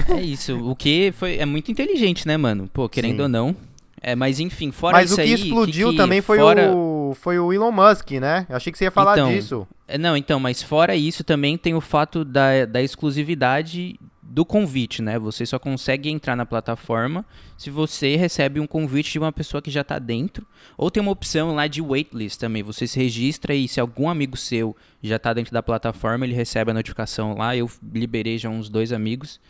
É 0.08 0.20
isso. 0.20 0.58
O 0.66 0.74
que 0.74 1.12
foi. 1.12 1.36
É 1.36 1.46
muito 1.46 1.70
inteligente, 1.70 2.26
né, 2.26 2.36
mano? 2.36 2.68
Pô, 2.72 2.88
querendo 2.88 3.16
Sim. 3.18 3.22
ou 3.22 3.28
não. 3.28 3.56
É, 4.00 4.14
mas 4.14 4.38
enfim, 4.40 4.70
fora 4.70 4.96
Mas 4.98 5.10
isso 5.10 5.20
o 5.20 5.24
que 5.24 5.28
aí. 5.30 5.34
explodiu 5.34 5.90
que 5.90 5.96
também 5.96 6.20
foi, 6.20 6.38
fora... 6.38 6.72
o, 6.74 7.16
foi 7.20 7.38
o 7.38 7.52
Elon 7.52 7.72
Musk, 7.72 8.12
né? 8.12 8.46
Eu 8.48 8.56
achei 8.56 8.70
que 8.72 8.78
você 8.78 8.84
ia 8.84 8.90
falar 8.90 9.12
Então, 9.14 9.30
disso. 9.30 9.66
É, 9.86 9.98
Não, 9.98 10.16
então, 10.16 10.38
mas 10.38 10.62
fora 10.62 10.94
isso 10.94 11.24
também 11.24 11.56
tem 11.56 11.74
o 11.74 11.80
fato 11.80 12.24
da, 12.24 12.64
da 12.64 12.80
exclusividade 12.82 13.98
do 14.22 14.44
convite, 14.44 15.00
né? 15.00 15.18
Você 15.18 15.46
só 15.46 15.58
consegue 15.58 16.10
entrar 16.10 16.36
na 16.36 16.44
plataforma 16.44 17.24
se 17.56 17.70
você 17.70 18.14
recebe 18.14 18.60
um 18.60 18.66
convite 18.66 19.12
de 19.12 19.18
uma 19.18 19.32
pessoa 19.32 19.62
que 19.62 19.70
já 19.70 19.82
tá 19.82 19.98
dentro. 19.98 20.46
Ou 20.76 20.90
tem 20.90 21.00
uma 21.00 21.10
opção 21.10 21.54
lá 21.54 21.66
de 21.66 21.80
waitlist 21.80 22.38
também. 22.38 22.62
Você 22.62 22.86
se 22.86 22.98
registra 23.00 23.54
e 23.54 23.66
se 23.66 23.80
algum 23.80 24.08
amigo 24.08 24.36
seu 24.36 24.76
já 25.02 25.18
tá 25.18 25.32
dentro 25.32 25.52
da 25.52 25.62
plataforma, 25.62 26.26
ele 26.26 26.34
recebe 26.34 26.70
a 26.70 26.74
notificação 26.74 27.34
lá. 27.36 27.56
Eu 27.56 27.70
liberei 27.92 28.36
já 28.36 28.50
uns 28.50 28.68
dois 28.68 28.92
amigos. 28.92 29.40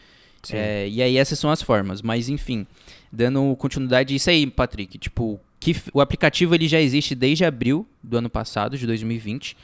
Sim. 0.45 0.57
É, 0.57 0.89
e 0.89 1.03
aí 1.03 1.17
essas 1.19 1.39
são 1.41 1.51
as 1.51 1.61
formas. 1.61 2.01
Mas 2.01 2.29
enfim, 2.29 2.65
dando 3.13 3.55
continuidade 3.57 4.15
isso 4.15 4.31
aí, 4.31 4.47
Patrick. 4.47 4.99
Tipo, 4.99 5.41
que 5.61 5.77
o 5.93 6.01
aplicativo 6.01 6.55
ele 6.55 6.69
já 6.69 6.81
existe 6.81 7.15
desde 7.15 7.45
abril 7.45 7.87
do 8.03 8.19
ano 8.19 8.31
passado, 8.31 8.77
de 8.77 8.87
2020. 8.87 9.57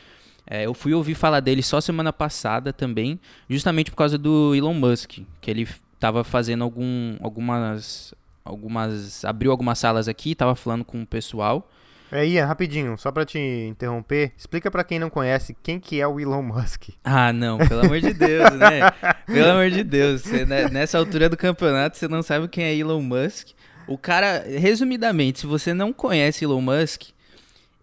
É, 0.47 0.67
eu 0.67 0.75
fui 0.75 0.93
ouvir 0.93 1.15
falar 1.15 1.41
dele 1.41 1.63
só 1.63 1.81
semana 1.81 2.13
passada 2.13 2.73
também, 2.73 3.19
justamente 3.49 3.91
por 3.91 3.97
causa 3.97 4.19
do 4.19 4.55
Elon 4.55 4.75
Musk, 4.75 5.21
que 5.41 5.51
ele 5.51 5.67
estava 5.95 6.23
fazendo 6.23 6.63
algum, 6.63 7.17
algumas, 7.21 8.13
algumas, 8.45 9.25
abriu 9.25 9.51
algumas 9.51 9.79
salas 9.79 10.07
aqui, 10.07 10.35
tava 10.35 10.55
falando 10.55 10.85
com 10.85 11.03
o 11.03 11.07
pessoal. 11.07 11.71
É, 12.14 12.25
Ian, 12.25 12.47
rapidinho, 12.47 12.97
só 12.97 13.11
pra 13.11 13.25
te 13.25 13.40
interromper, 13.40 14.33
explica 14.38 14.71
pra 14.71 14.85
quem 14.85 15.00
não 15.00 15.11
conhece 15.11 15.56
quem 15.64 15.80
que 15.80 16.00
é 16.00 16.06
o 16.06 16.21
Elon 16.21 16.42
Musk. 16.42 16.90
Ah, 17.02 17.33
não, 17.33 17.59
pelo 17.59 17.80
amor 17.80 18.00
de 18.00 18.14
Deus, 18.14 18.52
né? 18.52 18.88
Pelo 19.26 19.50
amor 19.50 19.68
de 19.68 19.83
Deus, 19.83 20.23
você, 20.23 20.47
né, 20.47 20.68
nessa 20.68 20.97
altura 20.97 21.28
do 21.28 21.37
campeonato 21.37 21.97
você 21.97 22.06
não 22.06 22.23
sabe 22.23 22.47
quem 22.47 22.62
é 22.62 22.76
Elon 22.76 23.02
Musk. 23.02 23.49
O 23.88 23.99
cara, 23.99 24.44
resumidamente, 24.47 25.40
se 25.40 25.47
você 25.47 25.75
não 25.75 25.92
conhece 25.92 26.44
Elon 26.44 26.61
Musk, 26.61 27.09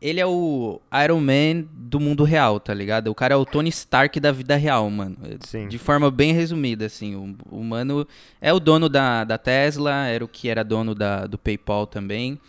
ele 0.01 0.21
é 0.21 0.25
o 0.25 0.79
Iron 1.03 1.19
Man 1.19 1.67
do 1.73 1.99
mundo 1.99 2.23
real, 2.23 2.57
tá 2.57 2.73
ligado? 2.73 3.09
O 3.09 3.15
cara 3.15 3.33
é 3.33 3.37
o 3.37 3.45
Tony 3.45 3.69
Stark 3.69 4.17
da 4.17 4.31
vida 4.31 4.55
real, 4.55 4.89
mano. 4.89 5.17
Sim. 5.41 5.67
De 5.67 5.77
forma 5.77 6.09
bem 6.09 6.31
resumida, 6.31 6.85
assim. 6.85 7.15
O, 7.15 7.35
o 7.57 7.63
mano 7.63 8.07
é 8.39 8.53
o 8.53 8.61
dono 8.61 8.87
da, 8.87 9.25
da 9.25 9.37
Tesla, 9.37 10.07
era 10.07 10.23
o 10.23 10.27
que 10.27 10.47
era 10.47 10.63
dono 10.63 10.95
da, 10.95 11.27
do 11.27 11.37
PayPal 11.37 11.85
também. 11.85 12.39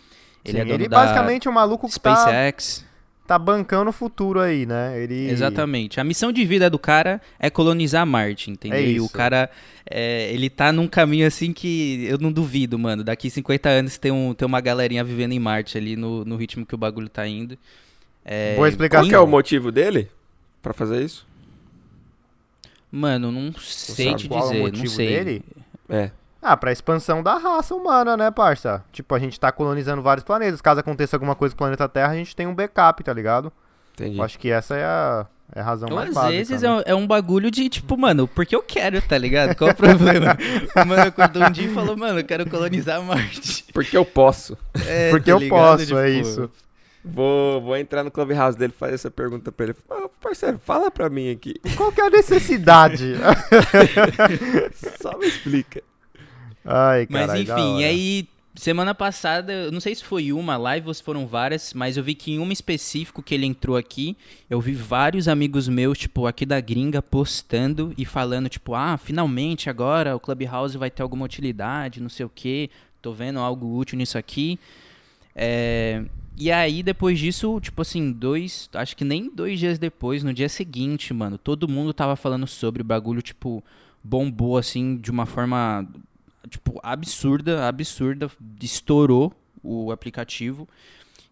Ele 0.45 0.61
Sim, 0.61 0.71
é 0.71 0.73
ele 0.73 0.89
basicamente 0.89 1.47
é 1.47 1.51
um 1.51 1.53
maluco 1.53 1.87
que 1.87 1.99
tá, 1.99 2.15
SpaceX. 2.15 2.85
tá 3.25 3.39
bancando 3.39 3.89
o 3.89 3.93
futuro 3.93 4.39
aí, 4.39 4.65
né? 4.65 5.01
Ele... 5.01 5.29
Exatamente. 5.29 5.99
A 5.99 6.03
missão 6.03 6.31
de 6.31 6.43
vida 6.45 6.69
do 6.69 6.77
cara 6.77 7.21
é 7.39 7.49
colonizar 7.49 8.05
Marte, 8.05 8.51
entendeu? 8.51 8.79
É 8.79 8.83
E 8.83 8.99
o 8.99 9.07
cara, 9.07 9.49
é, 9.89 10.31
ele 10.33 10.49
tá 10.49 10.71
num 10.71 10.87
caminho 10.87 11.25
assim 11.25 11.53
que 11.53 12.05
eu 12.05 12.17
não 12.17 12.31
duvido, 12.31 12.77
mano. 12.77 13.03
Daqui 13.03 13.29
50 13.29 13.69
anos 13.69 13.97
tem, 13.97 14.11
um, 14.11 14.33
tem 14.33 14.45
uma 14.45 14.59
galerinha 14.59 15.03
vivendo 15.03 15.31
em 15.31 15.39
Marte 15.39 15.77
ali 15.77 15.95
no, 15.95 16.25
no 16.25 16.35
ritmo 16.35 16.65
que 16.65 16.75
o 16.75 16.77
bagulho 16.77 17.07
tá 17.09 17.25
indo. 17.25 17.57
É, 18.25 18.55
Boa 18.55 18.67
explicação. 18.69 19.05
Qual 19.05 19.09
que 19.09 19.15
é 19.15 19.19
o 19.19 19.27
motivo 19.27 19.71
dele 19.71 20.09
pra 20.61 20.73
fazer 20.73 21.03
isso? 21.03 21.25
Mano, 22.91 23.31
não 23.31 23.51
sei 23.59 24.13
te 24.13 24.27
qual 24.27 24.41
é 24.41 24.43
o 24.43 24.47
dizer, 24.49 24.59
não 24.59 24.65
motivo 24.65 24.87
sei. 24.89 25.07
dele? 25.07 25.41
É. 25.89 26.11
Ah, 26.43 26.57
pra 26.57 26.71
expansão 26.73 27.23
da 27.23 27.37
raça 27.37 27.73
humana, 27.73 28.17
né, 28.17 28.29
parça? 28.29 28.83
Tipo, 28.91 29.15
a 29.15 29.19
gente 29.19 29.39
tá 29.39 29.51
colonizando 29.51 30.01
vários 30.01 30.23
planetas. 30.25 30.59
Caso 30.61 30.81
aconteça 30.81 31.15
alguma 31.15 31.35
coisa 31.35 31.53
com 31.55 31.57
o 31.57 31.65
planeta 31.65 31.87
Terra, 31.87 32.11
a 32.11 32.15
gente 32.15 32.35
tem 32.35 32.45
um 32.45 32.53
backup, 32.53 33.01
tá 33.03 33.13
ligado? 33.13 33.51
Entendi. 33.93 34.17
Eu 34.17 34.23
acho 34.23 34.37
que 34.37 34.49
essa 34.51 34.75
é 34.75 34.83
a, 34.83 35.25
é 35.55 35.59
a 35.61 35.63
razão 35.63 35.87
Ou 35.89 35.95
mais 35.95 36.09
às 36.09 36.15
básica. 36.15 36.31
vezes 36.33 36.61
né? 36.63 36.67
é, 36.67 36.71
um- 36.71 36.81
é 36.87 36.95
um 36.95 37.07
bagulho 37.07 37.49
de 37.49 37.69
tipo, 37.69 37.97
mano, 37.97 38.27
porque 38.27 38.55
eu 38.55 38.61
quero, 38.61 39.01
tá 39.01 39.17
ligado? 39.17 39.55
Qual 39.55 39.69
o 39.69 39.75
problema? 39.75 40.37
o 40.75 40.85
mano 40.85 41.03
acordou 41.03 41.43
um 41.43 41.51
dia 41.51 41.67
e 41.69 41.73
falou, 41.73 41.95
mano, 41.95 42.19
eu 42.19 42.25
quero 42.25 42.49
colonizar 42.49 43.01
Marte. 43.01 43.65
Porque 43.73 43.95
eu 43.95 44.03
posso. 44.03 44.57
É, 44.85 45.11
Porque 45.11 45.25
tá 45.31 45.31
eu 45.31 45.39
ligado? 45.39 45.77
posso, 45.77 45.97
é 45.97 46.07
Tipo, 46.07 46.19
isso. 46.27 46.51
Vou, 47.05 47.61
vou 47.61 47.77
entrar 47.77 48.03
no 48.03 48.09
Clubhouse 48.11 48.57
dele 48.57 48.73
e 48.75 48.79
fazer 48.79 48.95
essa 48.95 49.11
pergunta 49.11 49.51
pra 49.51 49.65
ele. 49.67 49.75
Ô, 49.89 50.09
parceiro, 50.21 50.59
fala 50.65 50.89
pra 50.89 51.09
mim 51.09 51.29
aqui. 51.31 51.53
Qual 51.75 51.91
que 51.91 51.99
é 52.01 52.05
a 52.07 52.09
necessidade? 52.09 53.15
Só 55.01 55.17
me 55.17 55.27
explica. 55.27 55.83
Ai, 56.65 57.07
Mas 57.09 57.27
caralho, 57.27 57.45
da 57.45 57.59
enfim, 57.59 57.79
e 57.79 57.83
aí, 57.83 58.27
semana 58.55 58.93
passada, 58.95 59.51
eu 59.51 59.71
não 59.71 59.79
sei 59.79 59.93
se 59.95 60.03
foi 60.03 60.31
uma 60.31 60.55
live 60.57 60.87
ou 60.87 60.93
se 60.93 61.03
foram 61.03 61.27
várias, 61.27 61.73
mas 61.73 61.97
eu 61.97 62.03
vi 62.03 62.15
que 62.15 62.31
em 62.31 62.39
uma 62.39 62.53
específico 62.53 63.21
que 63.21 63.33
ele 63.33 63.45
entrou 63.45 63.75
aqui, 63.75 64.15
eu 64.49 64.61
vi 64.61 64.73
vários 64.73 65.27
amigos 65.27 65.67
meus, 65.67 65.97
tipo, 65.97 66.25
aqui 66.27 66.45
da 66.45 66.59
gringa, 66.61 67.01
postando 67.01 67.93
e 67.97 68.05
falando, 68.05 68.47
tipo, 68.49 68.75
ah, 68.75 68.97
finalmente 68.97 69.69
agora 69.69 70.15
o 70.15 70.19
Clubhouse 70.19 70.77
vai 70.77 70.89
ter 70.89 71.01
alguma 71.03 71.25
utilidade, 71.25 72.01
não 72.01 72.09
sei 72.09 72.25
o 72.25 72.29
que, 72.29 72.69
tô 73.01 73.11
vendo 73.13 73.39
algo 73.39 73.77
útil 73.77 73.97
nisso 73.97 74.17
aqui. 74.17 74.57
É, 75.35 76.03
E 76.35 76.51
aí, 76.51 76.81
depois 76.81 77.19
disso, 77.19 77.59
tipo 77.61 77.81
assim, 77.81 78.11
dois. 78.11 78.67
Acho 78.73 78.95
que 78.97 79.03
nem 79.05 79.29
dois 79.33 79.59
dias 79.59 79.77
depois, 79.77 80.23
no 80.23 80.33
dia 80.33 80.49
seguinte, 80.49 81.13
mano, 81.13 81.37
todo 81.37 81.67
mundo 81.67 81.93
tava 81.93 82.15
falando 82.15 82.47
sobre 82.47 82.81
o 82.81 82.85
bagulho, 82.85 83.21
tipo, 83.21 83.63
bombou 84.03 84.57
assim 84.57 84.97
de 84.97 85.11
uma 85.11 85.25
forma, 85.27 85.87
tipo, 86.49 86.79
absurda, 86.83 87.67
absurda. 87.67 88.29
Estourou 88.61 89.33
o 89.61 89.91
aplicativo. 89.91 90.67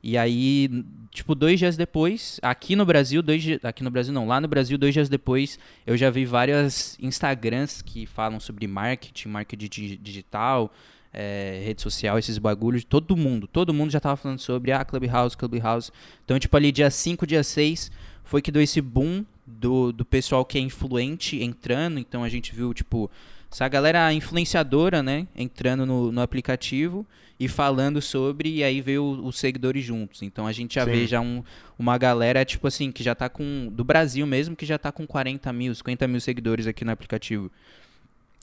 E 0.03 0.17
aí, 0.17 0.83
tipo, 1.11 1.35
dois 1.35 1.59
dias 1.59 1.77
depois, 1.77 2.39
aqui 2.41 2.75
no 2.75 2.83
Brasil, 2.85 3.21
dois 3.21 3.45
aqui 3.61 3.83
no 3.83 3.91
Brasil 3.91 4.11
não, 4.11 4.27
lá 4.27 4.41
no 4.41 4.47
Brasil, 4.47 4.75
dois 4.75 4.93
dias 4.93 5.07
depois, 5.07 5.59
eu 5.85 5.95
já 5.95 6.09
vi 6.09 6.25
várias 6.25 6.97
Instagrams 6.99 7.83
que 7.83 8.07
falam 8.07 8.39
sobre 8.39 8.65
marketing, 8.65 9.27
marketing 9.27 9.67
digi- 9.69 9.97
digital, 9.97 10.73
é, 11.13 11.61
rede 11.63 11.83
social, 11.83 12.17
esses 12.17 12.39
bagulhos, 12.39 12.83
todo 12.83 13.15
mundo, 13.15 13.45
todo 13.45 13.73
mundo 13.73 13.91
já 13.91 13.99
tava 13.99 14.15
falando 14.15 14.39
sobre, 14.39 14.71
ah, 14.71 14.83
Clubhouse, 14.83 15.37
Clubhouse. 15.37 15.91
Então, 16.25 16.39
tipo, 16.39 16.55
ali 16.57 16.71
dia 16.71 16.89
5, 16.89 17.27
dia 17.27 17.43
6, 17.43 17.91
foi 18.23 18.41
que 18.41 18.51
deu 18.51 18.61
esse 18.61 18.81
boom 18.81 19.23
do, 19.45 19.91
do 19.91 20.03
pessoal 20.03 20.43
que 20.43 20.57
é 20.57 20.61
influente 20.61 21.43
entrando, 21.43 21.99
então 21.99 22.23
a 22.23 22.29
gente 22.29 22.55
viu, 22.55 22.73
tipo, 22.73 23.11
essa 23.51 23.67
galera 23.67 24.13
influenciadora, 24.13 25.03
né, 25.03 25.27
entrando 25.35 25.85
no, 25.85 26.11
no 26.11 26.21
aplicativo 26.21 27.05
e 27.37 27.47
falando 27.47 28.01
sobre, 28.01 28.49
e 28.49 28.63
aí 28.63 28.81
veio 28.81 29.03
os 29.03 29.37
seguidores 29.37 29.83
juntos. 29.83 30.21
Então 30.21 30.47
a 30.47 30.51
gente 30.51 30.75
já 30.75 30.85
Sim. 30.85 30.91
vê 30.91 31.07
já 31.07 31.19
um, 31.19 31.43
uma 31.77 31.97
galera, 31.97 32.45
tipo 32.45 32.67
assim, 32.67 32.91
que 32.91 33.03
já 33.03 33.13
tá 33.13 33.27
com, 33.27 33.67
do 33.71 33.83
Brasil 33.83 34.25
mesmo, 34.25 34.55
que 34.55 34.65
já 34.65 34.77
tá 34.77 34.91
com 34.91 35.05
40 35.05 35.51
mil, 35.51 35.75
50 35.75 36.07
mil 36.07 36.21
seguidores 36.21 36.67
aqui 36.67 36.85
no 36.85 36.91
aplicativo. 36.91 37.51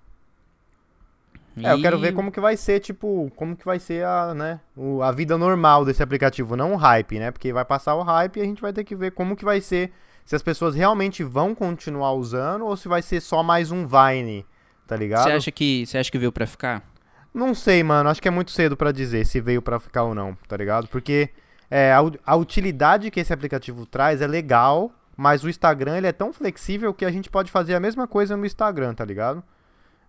É, 1.57 1.71
eu 1.71 1.81
quero 1.81 1.97
E- 1.97 2.01
ver 2.01 2.13
como 2.13 2.31
que 2.31 2.39
vai 2.39 2.55
ser, 2.55 2.79
tipo, 2.79 3.31
como 3.35 3.55
que 3.55 3.65
vai 3.65 3.79
ser 3.79 4.05
a, 4.05 4.35
né, 4.35 4.59
o- 4.77 5.01
a 5.01 5.11
vida 5.11 5.35
normal 5.35 5.83
desse 5.83 6.03
aplicativo, 6.03 6.55
não 6.55 6.73
o 6.73 6.75
hype, 6.75 7.17
né? 7.17 7.31
Porque 7.31 7.51
vai 7.51 7.65
passar 7.65 7.95
o 7.95 8.03
hype 8.03 8.37
e 8.37 8.41
a 8.41 8.45
gente 8.45 8.61
vai 8.61 8.71
ter 8.71 8.83
que 8.83 8.95
ver 8.95 9.13
como 9.13 9.35
que 9.35 9.43
vai 9.43 9.59
ser, 9.61 9.91
se 10.23 10.35
as 10.35 10.43
pessoas 10.43 10.75
realmente 10.75 11.23
vão 11.23 11.55
continuar 11.55 12.11
usando 12.11 12.65
ou 12.67 12.77
se 12.77 12.87
vai 12.87 13.01
ser 13.01 13.19
só 13.19 13.41
mais 13.41 13.71
um 13.71 13.87
Vine, 13.87 14.45
tá 14.85 14.95
ligado? 14.95 15.23
Você 15.23 15.31
acha 15.31 15.51
que 15.51 15.87
você 15.87 15.97
acha 15.97 16.11
que 16.11 16.19
veio 16.19 16.31
pra 16.31 16.45
ficar? 16.45 16.83
Não 17.33 17.55
sei, 17.55 17.81
mano, 17.81 18.09
acho 18.09 18.21
que 18.21 18.27
é 18.27 18.31
muito 18.31 18.51
cedo 18.51 18.77
pra 18.77 18.91
dizer 18.91 19.25
se 19.25 19.41
veio 19.41 19.59
pra 19.61 19.79
ficar 19.79 20.03
ou 20.03 20.13
não, 20.13 20.37
tá 20.47 20.55
ligado? 20.55 20.87
Porque 20.87 21.29
é, 21.71 21.91
a, 21.93 22.01
a 22.27 22.35
utilidade 22.35 23.09
que 23.09 23.19
esse 23.19 23.33
aplicativo 23.33 23.87
traz 23.87 24.21
é 24.21 24.27
legal, 24.27 24.91
mas 25.17 25.43
o 25.43 25.49
Instagram 25.49 25.97
ele 25.97 26.07
é 26.07 26.11
tão 26.11 26.31
flexível 26.33 26.93
que 26.93 27.05
a 27.05 27.11
gente 27.11 27.29
pode 27.29 27.51
fazer 27.51 27.75
a 27.75 27.79
mesma 27.79 28.07
coisa 28.07 28.35
no 28.37 28.45
Instagram, 28.45 28.93
tá 28.93 29.03
ligado? 29.05 29.43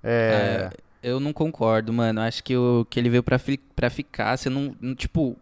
É, 0.03 0.71
Eu 1.03 1.21
não 1.21 1.33
concordo, 1.33 1.93
mano. 1.93 2.21
Acho 2.21 2.43
que, 2.43 2.57
o, 2.57 2.87
que 2.89 2.99
ele 2.99 3.11
veio 3.11 3.23
pra, 3.23 3.39
fi- 3.39 3.61
pra 3.75 3.91
ficar. 3.91 4.37
Você 4.37 4.49
não, 4.51 4.75
não- 4.81 4.95
Tipo, 4.95 5.37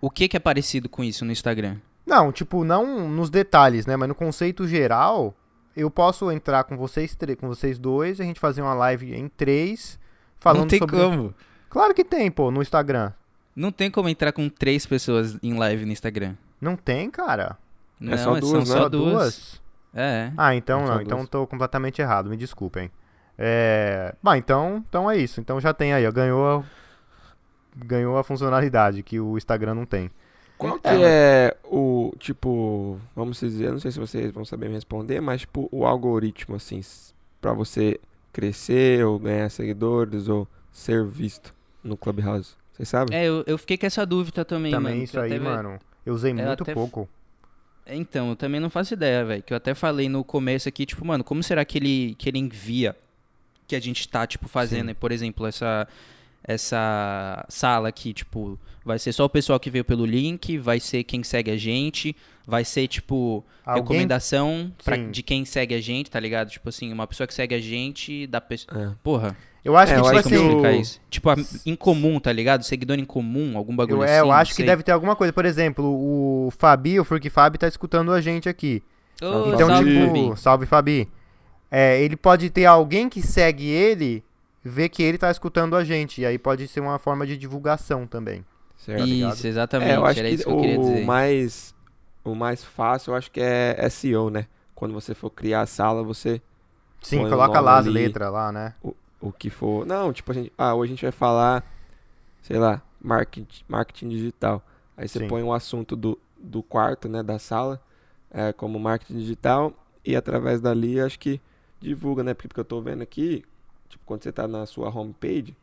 o 0.00 0.10
que 0.10 0.28
que 0.28 0.36
é 0.36 0.40
parecido 0.40 0.88
com 0.88 1.02
isso 1.04 1.24
no 1.24 1.32
Instagram? 1.32 1.76
Não, 2.06 2.32
tipo, 2.32 2.64
não 2.64 3.08
nos 3.08 3.30
detalhes, 3.30 3.86
né? 3.86 3.96
Mas 3.96 4.08
no 4.08 4.14
conceito 4.14 4.66
geral, 4.66 5.34
eu 5.76 5.90
posso 5.90 6.30
entrar 6.30 6.64
com 6.64 6.76
vocês, 6.76 7.16
com 7.38 7.46
vocês 7.48 7.78
dois, 7.78 8.20
a 8.20 8.24
gente 8.24 8.40
fazer 8.40 8.62
uma 8.62 8.74
live 8.74 9.14
em 9.14 9.28
três, 9.28 9.98
falando 10.40 10.60
não 10.62 10.68
tem 10.68 10.78
sobre. 10.78 10.96
como. 10.96 11.34
Claro 11.68 11.94
que 11.94 12.04
tem, 12.04 12.30
pô, 12.30 12.50
no 12.50 12.62
Instagram. 12.62 13.12
Não 13.54 13.70
tem 13.70 13.90
como 13.90 14.08
entrar 14.08 14.32
com 14.32 14.48
três 14.48 14.86
pessoas 14.86 15.38
em 15.42 15.54
live 15.54 15.84
no 15.84 15.92
Instagram. 15.92 16.34
Não 16.60 16.74
tem, 16.76 17.10
cara. 17.10 17.56
Não, 18.00 18.16
só 18.18 18.36
é- 18.36 18.40
duas, 18.40 18.50
são 18.68 18.74
né? 18.76 18.82
só 18.82 18.88
duas. 18.88 19.60
É. 19.94 20.32
Ah, 20.36 20.54
então 20.54 20.80
São 20.80 20.88
não, 20.88 20.94
só 20.96 21.02
então 21.02 21.18
duas. 21.18 21.28
tô 21.28 21.46
completamente 21.46 22.00
errado, 22.00 22.30
me 22.30 22.36
desculpem. 22.36 22.90
É. 23.36 24.14
Bom, 24.22 24.34
então, 24.34 24.84
então 24.88 25.10
é 25.10 25.16
isso. 25.16 25.40
Então 25.40 25.60
já 25.60 25.72
tem 25.74 25.92
aí, 25.92 26.06
ó, 26.06 26.12
ganhou 26.12 26.58
a, 26.60 26.64
ganhou 27.76 28.16
a 28.18 28.24
funcionalidade 28.24 29.02
que 29.02 29.18
o 29.20 29.36
Instagram 29.36 29.74
não 29.74 29.86
tem. 29.86 30.10
Qual 30.58 30.78
que 30.78 30.88
é 30.88 31.56
o, 31.64 32.12
tipo, 32.18 32.98
vamos 33.16 33.40
dizer, 33.40 33.70
não 33.72 33.78
sei 33.80 33.90
se 33.90 33.98
vocês 33.98 34.30
vão 34.32 34.44
saber 34.44 34.68
me 34.68 34.74
responder, 34.74 35.18
mas 35.20 35.40
tipo, 35.40 35.68
o 35.72 35.86
algoritmo, 35.86 36.56
assim, 36.56 36.80
pra 37.40 37.54
você 37.54 37.98
crescer 38.30 39.04
ou 39.06 39.18
ganhar 39.18 39.48
seguidores 39.50 40.28
ou 40.28 40.46
ser 40.70 41.04
visto 41.06 41.54
no 41.82 41.96
Clubhouse? 41.96 42.54
Vocês 42.74 42.88
sabem? 42.90 43.16
É, 43.18 43.24
eu, 43.26 43.42
eu 43.46 43.56
fiquei 43.56 43.78
com 43.78 43.86
essa 43.86 44.04
dúvida 44.04 44.44
também, 44.44 44.70
Também 44.70 44.92
mano. 44.92 45.02
isso 45.04 45.12
que 45.12 45.18
eu 45.18 45.22
aí, 45.22 45.30
até 45.30 45.38
ve- 45.38 45.44
mano. 45.44 45.78
Eu 46.04 46.14
usei 46.14 46.32
eu 46.32 46.36
muito 46.36 46.62
até- 46.62 46.74
pouco. 46.74 47.08
Então, 47.96 48.30
eu 48.30 48.36
também 48.36 48.60
não 48.60 48.70
faço 48.70 48.94
ideia, 48.94 49.24
velho. 49.24 49.42
Que 49.42 49.52
eu 49.52 49.56
até 49.56 49.74
falei 49.74 50.08
no 50.08 50.22
começo 50.24 50.68
aqui, 50.68 50.86
tipo, 50.86 51.04
mano, 51.04 51.22
como 51.24 51.42
será 51.42 51.64
que 51.64 51.78
ele, 51.78 52.14
que 52.18 52.28
ele 52.28 52.38
envia 52.38 52.96
que 53.66 53.76
a 53.76 53.80
gente 53.80 54.08
tá, 54.08 54.26
tipo, 54.26 54.48
fazendo, 54.48 54.94
por 54.94 55.12
exemplo, 55.12 55.46
essa, 55.46 55.86
essa 56.42 57.44
sala 57.48 57.88
aqui, 57.88 58.12
tipo, 58.12 58.58
vai 58.84 58.98
ser 58.98 59.12
só 59.12 59.24
o 59.24 59.28
pessoal 59.28 59.60
que 59.60 59.70
veio 59.70 59.84
pelo 59.84 60.04
link, 60.04 60.58
vai 60.58 60.80
ser 60.80 61.04
quem 61.04 61.22
segue 61.22 61.50
a 61.50 61.56
gente, 61.56 62.16
vai 62.46 62.64
ser, 62.64 62.88
tipo, 62.88 63.44
Alguém- 63.64 63.82
recomendação 63.82 64.72
pra- 64.84 64.96
de 64.96 65.22
quem 65.22 65.44
segue 65.44 65.74
a 65.74 65.80
gente, 65.80 66.10
tá 66.10 66.18
ligado? 66.18 66.50
Tipo 66.50 66.68
assim, 66.68 66.92
uma 66.92 67.06
pessoa 67.06 67.26
que 67.26 67.34
segue 67.34 67.54
a 67.54 67.60
gente 67.60 68.26
da 68.26 68.40
pessoa. 68.40 68.92
É. 68.92 68.94
Porra, 69.02 69.36
Eu 69.64 69.76
acho 69.76 69.92
É, 69.92 69.94
que, 69.96 70.00
eu 70.00 70.04
tipo 70.04 70.16
acho 70.18 70.28
que 70.28 70.34
assim. 70.34 70.54
o- 70.54 70.70
isso? 70.80 71.00
Tipo, 71.10 71.30
a- 71.30 71.36
em 71.66 71.76
comum, 71.76 72.18
tá 72.18 72.32
ligado? 72.32 72.62
Seguidor 72.62 72.98
em 72.98 73.04
comum, 73.04 73.56
algum 73.58 73.76
bagulho 73.76 73.98
Eu, 73.98 74.02
assim. 74.02 74.12
é, 74.14 74.20
eu 74.20 74.32
acho 74.32 74.50
que 74.52 74.56
sei. 74.56 74.66
deve 74.66 74.82
ter 74.82 74.92
alguma 74.92 75.14
coisa. 75.14 75.32
Por 75.32 75.44
exemplo, 75.44 75.84
o 75.84 76.50
Fabi, 76.58 76.98
o 76.98 77.04
Furk 77.04 77.28
Fabi, 77.28 77.58
tá 77.58 77.68
escutando 77.68 78.12
a 78.12 78.20
gente 78.20 78.48
aqui. 78.48 78.82
Ô, 79.22 79.52
então, 79.54 79.68
salve, 79.68 79.90
tipo, 79.92 80.06
Fabi. 80.06 80.40
salve 80.40 80.66
Fabi. 80.66 81.08
É, 81.70 82.02
ele 82.02 82.16
pode 82.16 82.48
ter 82.50 82.64
alguém 82.64 83.08
que 83.08 83.20
segue 83.22 83.66
ele, 83.68 84.24
ver 84.64 84.88
que 84.88 85.02
ele 85.02 85.18
tá 85.18 85.30
escutando 85.30 85.76
a 85.76 85.84
gente. 85.84 86.22
E 86.22 86.26
aí 86.26 86.38
pode 86.38 86.66
ser 86.66 86.80
uma 86.80 86.98
forma 86.98 87.26
de 87.26 87.36
divulgação 87.36 88.06
também. 88.06 88.44
Certo? 88.78 89.04
ligado? 89.04 89.34
Isso, 89.34 89.46
exatamente. 89.46 89.90
É, 89.92 89.96
eu 89.96 90.06
acho 90.06 90.18
era 90.20 90.28
que, 90.28 90.34
isso 90.36 90.44
que 90.44 90.50
eu 90.50 90.56
queria 90.56 90.80
o 90.80 90.82
dizer. 90.82 91.04
mais 91.04 91.74
o 92.24 92.34
mais 92.34 92.64
fácil, 92.64 93.10
eu 93.12 93.14
acho 93.16 93.30
que 93.30 93.40
é 93.40 93.76
SEO, 93.90 94.30
né? 94.30 94.46
Quando 94.74 94.94
você 94.94 95.14
for 95.14 95.28
criar 95.30 95.60
a 95.62 95.66
sala, 95.66 96.02
você 96.02 96.40
Sim, 97.02 97.24
o 97.24 97.28
coloca 97.28 97.60
lá 97.60 97.78
as 97.78 97.86
letras 97.86 98.32
lá, 98.32 98.50
né? 98.52 98.74
o 98.82 98.94
que 99.32 99.50
for. 99.50 99.84
Não, 99.86 100.12
tipo 100.12 100.30
a 100.32 100.34
gente, 100.34 100.52
ah, 100.56 100.74
hoje 100.74 100.92
a 100.92 100.94
gente 100.96 101.02
vai 101.02 101.12
falar, 101.12 101.64
sei 102.42 102.58
lá, 102.58 102.82
marketing, 103.00 103.64
marketing 103.68 104.08
digital. 104.10 104.62
Aí 104.96 105.08
você 105.08 105.20
Sim. 105.20 105.28
põe 105.28 105.42
o 105.42 105.52
assunto 105.52 105.96
do, 105.96 106.18
do 106.38 106.62
quarto, 106.62 107.08
né, 107.08 107.22
da 107.22 107.38
sala, 107.38 107.80
é, 108.30 108.52
como 108.52 108.78
marketing 108.78 109.18
digital 109.18 109.74
e 110.04 110.16
através 110.16 110.60
dali 110.60 111.00
acho 111.00 111.18
que 111.18 111.40
divulga, 111.80 112.22
né? 112.22 112.34
Porque, 112.34 112.58
eu 112.60 112.64
tô 112.64 112.80
vendo 112.80 113.02
aqui, 113.02 113.44
tipo, 113.88 114.04
quando 114.06 114.22
você 114.22 114.32
tá 114.32 114.46
na 114.48 114.66
sua 114.66 114.88
homepage 114.88 115.56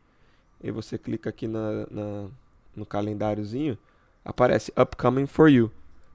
e 0.62 0.70
você 0.70 0.98
clica 0.98 1.30
aqui 1.30 1.46
na, 1.48 1.86
na- 1.90 2.28
no 2.74 2.86
calendáriozinho, 2.86 3.78
aparece 4.24 4.72
upcoming 4.76 5.26
for 5.26 5.48
you. 5.48 5.70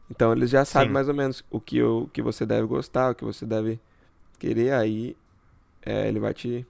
Então 0.09 0.31
eles 0.31 0.49
já 0.49 0.65
sabem 0.65 0.89
Sim. 0.89 0.93
mais 0.93 1.07
ou 1.07 1.13
menos 1.13 1.43
o 1.49 1.59
que, 1.59 1.81
o 1.81 2.07
que 2.13 2.21
você 2.21 2.45
deve 2.45 2.67
gostar, 2.67 3.11
o 3.11 3.15
que 3.15 3.23
você 3.23 3.45
deve 3.45 3.79
querer, 4.39 4.73
aí 4.73 5.15
é, 5.85 6.07
ele 6.07 6.19
vai 6.19 6.33
te 6.33 6.65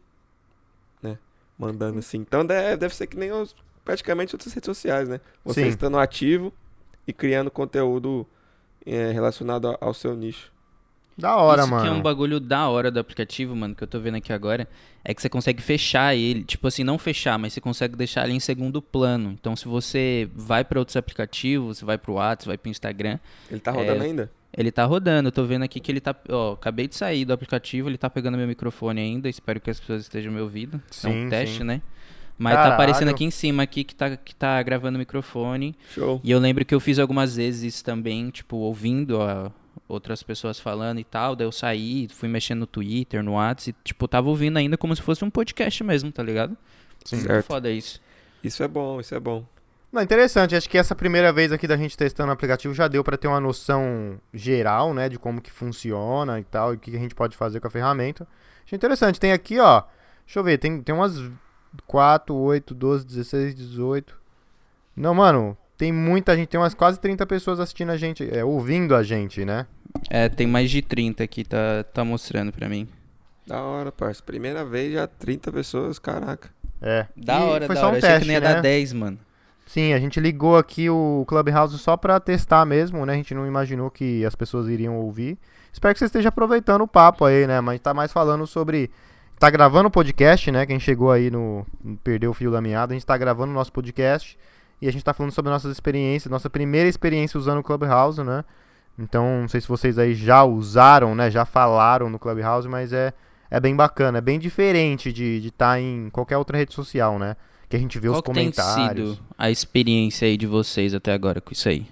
mandando 1.58 2.00
assim. 2.00 2.18
Então 2.18 2.46
deve, 2.46 2.78
deve 2.78 2.96
ser 2.96 3.08
que 3.08 3.18
nem 3.18 3.32
os, 3.32 3.56
praticamente 3.84 4.36
outras 4.36 4.54
redes 4.54 4.66
sociais, 4.66 5.08
né? 5.10 5.20
Você 5.44 5.64
Sim. 5.64 5.70
estando 5.70 5.98
ativo 5.98 6.54
e 7.08 7.14
criando 7.14 7.52
conteúdo 7.52 8.26
é, 8.86 9.12
relacionado 9.12 9.68
ao, 9.68 9.78
ao 9.80 9.94
seu 9.94 10.16
nicho. 10.16 10.52
Da 11.16 11.36
hora, 11.36 11.62
Isso 11.62 11.70
mano. 11.70 11.84
que 11.84 11.90
é 11.90 11.92
um 11.92 12.02
bagulho 12.02 12.40
da 12.40 12.68
hora 12.68 12.90
do 12.90 13.00
aplicativo, 13.00 13.56
mano, 13.56 13.76
que 13.76 13.84
eu 13.84 13.88
tô 13.88 14.00
vendo 14.00 14.16
aqui 14.18 14.34
agora, 14.34 14.68
é 15.04 15.14
que 15.14 15.22
você 15.22 15.30
consegue 15.30 15.62
fechar 15.62 16.16
ele, 16.16 16.44
tipo 16.44 16.68
assim, 16.68 16.84
não 16.84 16.98
fechar, 16.98 17.38
mas 17.38 17.54
você 17.54 17.62
consegue 17.62 17.96
deixar 17.96 18.26
ele 18.26 18.34
em 18.34 18.40
segundo 18.40 18.82
plano. 18.82 19.30
Então, 19.40 19.56
se 19.56 19.68
você 19.68 20.28
vai 20.34 20.64
pra 20.64 20.80
outros 20.80 20.98
aplicativos, 20.98 21.78
você 21.78 21.86
vai 21.86 22.00
pro 22.00 22.14
WhatsApp, 22.14 22.48
vai 22.48 22.58
pro 22.58 22.72
Instagram, 22.72 23.20
Ele 23.52 23.60
tá 23.60 23.70
rodando 23.70 24.02
É, 24.02 24.08
ainda? 24.08 24.32
Ele 24.56 24.72
tá 24.72 24.86
rodando. 24.86 25.28
Eu 25.28 25.32
tô 25.32 25.44
vendo 25.46 25.64
aqui 25.64 25.80
que 25.80 25.92
ele 25.92 26.00
tá, 26.02 26.16
ó, 26.30 26.54
acabei 26.54 26.88
de 26.88 26.96
sair 26.96 27.26
do 27.26 27.34
aplicativo, 27.34 27.90
ele 27.90 27.98
tá 27.98 28.10
pegando 28.10 28.38
meu 28.38 28.48
microfone 28.48 29.02
ainda, 29.02 29.28
espero 29.30 29.60
que 29.60 29.70
as 29.70 29.80
pessoas 29.80 30.02
estejam 30.04 30.32
me 30.32 30.40
ouvindo. 30.42 30.78
é 30.78 30.82
Sim, 30.92 31.26
um 31.26 31.30
teste, 31.30 31.58
sim. 31.60 31.64
né? 31.64 31.82
Mas 32.38 32.54
Caralho. 32.56 32.70
tá 32.72 32.76
aparecendo 32.76 33.10
aqui 33.10 33.24
em 33.24 33.32
cima 33.32 33.62
aqui 33.64 33.84
que 33.84 33.94
tá, 33.94 34.18
que 34.18 34.36
tá 34.36 34.62
gravando 34.64 34.96
o 34.96 35.00
microfone. 35.00 35.76
Show. 35.94 36.20
E 36.24 36.32
eu 36.32 36.40
lembro 36.40 36.66
que 36.66 36.74
eu 36.74 36.80
fiz 36.80 36.98
algumas 36.98 37.36
vezes 37.36 37.76
isso 37.76 37.84
também, 37.86 38.30
tipo, 38.32 38.58
ouvindo 38.58 39.22
a- 39.22 39.52
outras 39.88 40.24
pessoas 40.24 40.60
falando 40.60 41.00
e 41.00 41.04
tal. 41.04 41.36
Daí 41.36 41.46
eu 41.46 41.52
saí, 41.52 42.08
fui 42.10 42.28
mexendo 42.28 42.62
no 42.62 42.68
Twitter, 42.68 43.22
no 43.24 43.34
WhatsApp, 43.34 43.78
e, 43.80 43.84
tipo, 43.88 44.08
tava 44.08 44.30
ouvindo 44.30 44.58
ainda 44.58 44.76
como 44.78 44.96
se 44.96 45.02
fosse 45.02 45.24
um 45.24 45.30
podcast 45.30 45.84
mesmo, 45.84 46.12
tá 46.12 46.24
ligado? 46.24 46.58
Sim. 47.06 47.20
Certo. 47.20 47.46
foda 47.46 47.70
isso. 47.70 48.02
Isso 48.44 48.64
é 48.64 48.68
bom, 48.68 49.00
isso 49.00 49.14
é 49.14 49.20
bom. 49.20 49.46
Não, 49.94 50.02
interessante. 50.02 50.56
Acho 50.56 50.68
que 50.68 50.76
essa 50.78 50.96
primeira 50.96 51.32
vez 51.32 51.52
aqui 51.52 51.68
da 51.68 51.78
gente 51.78 51.96
testando 51.96 52.30
o 52.32 52.34
aplicativo 52.34 52.74
já 52.74 52.88
deu 52.88 53.04
pra 53.04 53.16
ter 53.16 53.28
uma 53.28 53.40
noção 53.40 54.20
geral, 54.34 54.92
né, 54.92 55.08
de 55.08 55.20
como 55.20 55.40
que 55.40 55.52
funciona 55.52 56.40
e 56.40 56.44
tal, 56.44 56.74
e 56.74 56.78
o 56.78 56.80
que 56.80 56.96
a 56.96 57.00
gente 57.00 57.14
pode 57.14 57.38
fazer 57.38 57.60
com 57.60 57.68
a 57.68 57.70
ferramenta. 57.70 58.28
Achei 58.66 58.76
interessante. 58.76 59.20
Tem 59.20 59.32
aqui, 59.32 59.60
ó, 59.60 59.84
deixa 60.26 60.40
eu 60.40 60.44
ver, 60.44 60.58
tem, 60.58 60.82
tem 60.82 60.96
umas 60.96 61.22
4, 61.86 62.34
8, 62.36 62.74
12, 62.74 63.06
16, 63.06 63.54
18. 63.54 64.20
Não, 64.96 65.14
mano, 65.14 65.56
tem 65.78 65.92
muita 65.92 66.36
gente, 66.36 66.48
tem 66.48 66.60
umas 66.60 66.74
quase 66.74 67.00
30 67.00 67.24
pessoas 67.28 67.60
assistindo 67.60 67.92
a 67.92 67.98
gente, 67.98 68.28
é, 68.36 68.44
ouvindo 68.44 68.96
a 68.96 69.04
gente, 69.04 69.46
né? 69.46 69.68
É, 70.10 70.28
tem 70.28 70.48
mais 70.48 70.72
de 70.72 70.82
30 70.82 71.24
aqui, 71.24 71.44
tá, 71.44 71.84
tá 71.94 72.04
mostrando 72.04 72.52
pra 72.52 72.67
mim. 72.67 72.89
Da 73.46 73.62
hora, 73.62 73.91
parça. 73.91 74.24
Primeira 74.24 74.65
vez 74.65 74.94
já 74.94 75.06
30 75.06 75.52
pessoas, 75.52 76.00
caraca. 76.00 76.50
É. 76.82 77.06
Da 77.15 77.39
E 77.39 77.44
hora, 77.44 77.65
foi 77.67 77.76
da 77.76 77.82
só 77.82 77.88
hora. 77.88 77.96
um 77.96 77.98
Achei 78.00 78.10
teste, 78.10 78.22
que 78.22 78.28
nem 78.28 78.34
ia 78.36 78.41
né? 78.41 78.54
dar 78.56 78.62
10, 78.62 78.94
mano. 78.94 79.20
Sim, 79.74 79.92
a 79.92 80.00
gente 80.00 80.20
ligou 80.20 80.56
aqui 80.56 80.88
o 80.88 81.26
Clubhouse 81.28 81.80
só 81.80 81.98
pra 81.98 82.20
testar 82.20 82.64
mesmo, 82.64 83.08
né? 83.08 83.14
A 83.14 83.16
gente 83.16 83.34
não 83.34 83.48
imaginou 83.48 83.90
que 83.90 84.24
as 84.24 84.36
pessoas 84.36 84.68
iriam 84.68 84.96
ouvir. 84.98 85.36
Espero 85.72 85.92
que 85.96 85.98
você 85.98 86.06
esteja 86.06 86.30
aproveitando 86.30 86.84
o 86.84 86.88
papo 86.88 87.26
aí, 87.26 87.48
né? 87.48 87.60
Mas 87.60 87.80
tá 87.80 87.92
mais 87.92 88.14
falando 88.14 88.46
sobre. 88.46 88.92
Tá 89.40 89.50
gravando 89.50 89.88
o 89.88 89.92
podcast, 89.92 90.52
né? 90.52 90.68
Quem 90.68 90.80
chegou 90.80 91.12
aí 91.12 91.32
no. 91.32 91.66
Perdeu 92.04 92.30
o 92.30 92.36
fio 92.36 92.52
da 92.52 92.62
meada. 92.62 92.94
A 92.94 92.96
gente 92.96 93.04
tá 93.04 93.18
gravando 93.18 93.52
o 93.52 93.56
nosso 93.56 93.74
podcast. 93.74 94.38
E 94.80 94.88
a 94.88 94.92
gente 94.92 95.04
tá 95.04 95.12
falando 95.12 95.32
sobre 95.32 95.50
nossas 95.50 95.72
experiências, 95.72 96.30
nossa 96.30 96.52
primeira 96.52 96.88
experiência 96.88 97.40
usando 97.40 97.58
o 97.58 97.64
Clubhouse, 97.64 98.22
né? 98.22 98.46
Então, 99.00 99.42
não 99.42 99.48
sei 99.48 99.60
se 99.60 99.68
vocês 99.68 99.98
aí 99.98 100.14
já 100.14 100.44
usaram, 100.44 101.16
né? 101.16 101.32
Já 101.32 101.46
falaram 101.46 102.12
no 102.12 102.20
Clubhouse, 102.20 102.70
mas 102.70 102.94
é, 102.94 103.12
é 103.50 103.60
bem 103.60 103.76
bacana, 103.76 104.20
é 104.20 104.22
bem 104.22 104.38
diferente 104.38 105.12
de 105.12 105.48
estar 105.48 105.82
em 105.82 106.12
qualquer 106.12 106.38
outra 106.38 106.60
rede 106.60 106.76
social, 106.76 107.18
né? 107.18 107.36
Que 107.74 107.78
a 107.78 107.80
gente 107.80 107.98
vê 107.98 108.08
Qual 108.08 108.18
os 108.18 108.22
que 108.22 108.32
tem 108.32 108.52
comentários. 108.52 109.16
sido 109.16 109.26
a 109.36 109.50
experiência 109.50 110.28
aí 110.28 110.38
de 110.38 110.46
vocês 110.46 110.94
até 110.94 111.12
agora 111.12 111.42
com 111.42 111.52
isso 111.52 111.68
aí? 111.68 111.88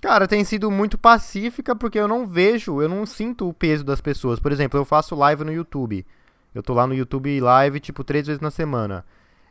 Cara, 0.00 0.26
tem 0.26 0.42
sido 0.42 0.72
muito 0.72 0.98
pacífica 0.98 1.76
porque 1.76 2.00
eu 2.00 2.08
não 2.08 2.26
vejo, 2.26 2.82
eu 2.82 2.88
não 2.88 3.06
sinto 3.06 3.48
o 3.48 3.54
peso 3.54 3.84
das 3.84 4.00
pessoas. 4.00 4.40
Por 4.40 4.50
exemplo, 4.50 4.76
eu 4.76 4.84
faço 4.84 5.14
live 5.14 5.44
no 5.44 5.52
YouTube. 5.52 6.04
Eu 6.52 6.64
tô 6.64 6.74
lá 6.74 6.84
no 6.84 6.94
YouTube 6.94 7.40
live, 7.40 7.78
tipo, 7.78 8.02
três 8.02 8.26
vezes 8.26 8.40
na 8.40 8.50
semana. 8.50 9.04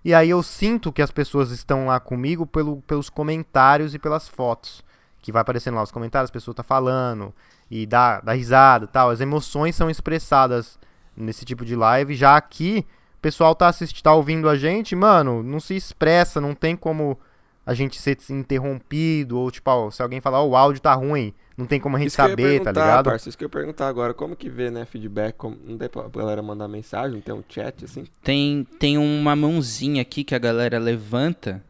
E 0.03 0.13
aí 0.13 0.29
eu 0.29 0.43
sinto 0.43 0.91
que 0.91 1.01
as 1.01 1.11
pessoas 1.11 1.49
estão 1.49 1.85
lá 1.85 1.97
comigo 1.97 2.45
pelo, 2.45 2.81
pelos 2.81 3.09
comentários 3.09 3.95
e 3.95 3.99
pelas 3.99 4.27
fotos. 4.27 4.83
Que 5.21 5.31
vai 5.31 5.43
aparecendo 5.43 5.75
lá 5.75 5.83
os 5.83 5.91
comentários, 5.91 6.29
a 6.29 6.33
pessoa 6.33 6.53
tá 6.53 6.61
falando 6.61 7.33
e 7.71 7.85
dá, 7.85 8.19
dá 8.19 8.33
risada 8.33 8.83
e 8.83 8.89
tal. 8.89 9.11
As 9.11 9.21
emoções 9.21 9.77
são 9.77 9.89
expressadas 9.89 10.77
nesse 11.15 11.45
tipo 11.45 11.63
de 11.63 11.73
live. 11.73 12.15
Já 12.15 12.35
aqui, 12.35 12.85
o 13.17 13.21
pessoal 13.21 13.55
tá 13.55 13.67
assistindo, 13.67 14.03
tá 14.03 14.13
ouvindo 14.13 14.47
a 14.47 14.55
gente, 14.55 14.95
mano, 14.95 15.41
não 15.43 15.59
se 15.59 15.75
expressa, 15.75 16.39
não 16.39 16.53
tem 16.53 16.75
como 16.75 17.17
a 17.65 17.73
gente 17.73 17.99
ser 18.01 18.17
interrompido, 18.29 19.37
ou 19.39 19.51
tipo, 19.51 19.69
ó, 19.69 19.91
se 19.91 20.01
alguém 20.01 20.21
falar, 20.21 20.41
ó, 20.41 20.47
o 20.47 20.55
áudio 20.55 20.81
tá 20.81 20.93
ruim, 20.93 21.33
não 21.57 21.65
tem 21.65 21.79
como 21.79 21.97
a 21.97 21.99
gente 21.99 22.11
saber, 22.11 22.61
tá 22.61 22.71
ligado? 22.71 23.05
Parça, 23.09 23.27
isso 23.29 23.37
que 23.37 23.43
eu 23.43 23.47
ia 23.47 23.51
perguntar 23.51 23.87
agora. 23.87 24.13
Como 24.13 24.35
que 24.35 24.49
vê, 24.49 24.69
né, 24.69 24.85
feedback? 24.85 25.35
Como, 25.35 25.57
não 25.65 25.77
tem 25.77 25.89
pra 25.89 26.03
galera 26.07 26.41
mandar 26.41 26.67
mensagem? 26.67 27.15
Não 27.15 27.21
tem 27.21 27.33
um 27.33 27.43
chat, 27.49 27.83
assim? 27.83 28.05
Tem, 28.23 28.65
tem 28.79 28.97
uma 28.97 29.35
mãozinha 29.35 30.01
aqui 30.01 30.23
que 30.23 30.35
a 30.35 30.39
galera 30.39 30.77
levanta. 30.79 31.61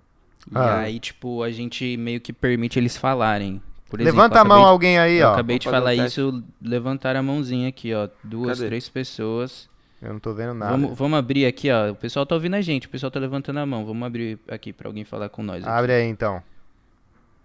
Ah. 0.54 0.82
E 0.82 0.86
aí, 0.86 1.00
tipo, 1.00 1.42
a 1.42 1.50
gente 1.52 1.96
meio 1.98 2.20
que 2.22 2.32
permite 2.34 2.78
eles 2.78 2.96
falarem. 2.98 3.62
Por 3.90 4.02
exemplo, 4.02 4.18
Levanta 4.18 4.38
eu 4.38 4.42
a 4.42 4.46
mão 4.46 4.58
acabei- 4.58 4.72
alguém 4.72 5.00
aí, 5.00 5.18
Eu 5.20 5.30
ó. 5.30 5.34
acabei 5.34 5.58
de 5.58 5.66
Vamos 5.66 5.80
fazer 5.80 5.96
falar 5.96 6.04
um 6.04 6.08
isso, 6.08 6.44
levantaram 6.62 7.20
a 7.22 7.24
mãozinha 7.24 7.70
aqui, 7.70 7.94
ó. 7.94 8.10
Duas, 8.24 8.58
Cadê? 8.58 8.68
três 8.68 8.90
pessoas. 8.90 9.70
Eu 10.02 10.14
não 10.14 10.20
tô 10.20 10.34
vendo 10.34 10.54
nada. 10.54 10.72
Vamos, 10.72 10.98
vamos 10.98 11.18
abrir 11.18 11.46
aqui, 11.46 11.72
ó. 11.72 11.92
O 11.92 11.96
pessoal 11.96 12.26
tá 12.26 12.36
ouvindo 12.36 12.54
a 12.56 12.62
gente, 12.62 12.86
o 12.88 12.90
pessoal 12.90 13.10
tá 13.12 13.20
levantando 13.20 13.58
a 13.60 13.66
mão. 13.66 13.86
Vamos 13.86 14.06
abrir 14.06 14.38
aqui 14.48 14.72
pra 14.72 14.88
alguém 14.88 15.04
falar 15.04 15.30
com 15.30 15.42
nós. 15.42 15.64
aqui. 15.64 15.70
Abre 15.72 15.92
aí 15.94 16.08
então. 16.08 16.42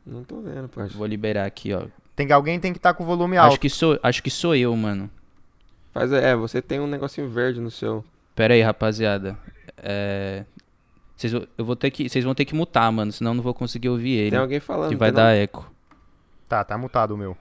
Não 0.07 0.23
tô 0.25 0.41
vendo, 0.41 0.69
parça. 0.69 0.97
Vou 0.97 1.07
liberar 1.07 1.47
aqui, 1.47 1.73
ó. 1.73 1.85
Tem 2.15 2.27
que 2.27 2.33
alguém 2.33 2.61
tem 2.61 2.73
que 2.73 2.79
estar 2.79 2.93
com 2.93 3.05
o 3.05 3.07
volume 3.07 3.37
alto. 3.37 3.53
Acho 3.53 3.61
que, 3.61 3.71
sou, 3.71 3.99
acho 4.03 4.23
que 4.23 4.31
sou 4.31 4.55
eu, 4.55 4.75
mano. 4.77 5.09
Faz, 5.95 6.13
é, 6.13 6.35
você 6.37 6.61
tem 6.61 6.81
um 6.81 6.87
negocinho 6.87 7.29
verde 7.29 7.61
no 7.61 7.71
seu... 7.71 8.05
Pera 8.35 8.55
aí, 8.55 8.61
rapaziada. 8.63 9.39
É... 9.79 10.45
Vocês, 11.17 11.33
vão- 11.33 11.47
eu 11.57 11.65
vou 11.65 11.77
ter 11.77 11.91
que, 11.91 12.09
vocês 12.09 12.25
vão 12.25 12.35
ter 12.35 12.45
que 12.45 12.55
mutar, 12.55 12.91
mano, 12.91 13.13
senão 13.13 13.31
eu 13.31 13.35
não 13.37 13.43
vou 13.43 13.55
conseguir 13.55 13.89
ouvir 13.89 14.13
ele. 14.17 14.31
Tem 14.33 14.39
alguém 14.39 14.61
falando, 14.61 14.89
que 14.89 14.95
não 14.95 14.99
vai 14.99 15.13
dar 15.13 15.33
eco. 15.35 15.71
Tá, 16.49 16.65
tá 16.65 16.77
mutado 16.77 17.13
o 17.13 17.17
meu. 17.17 17.37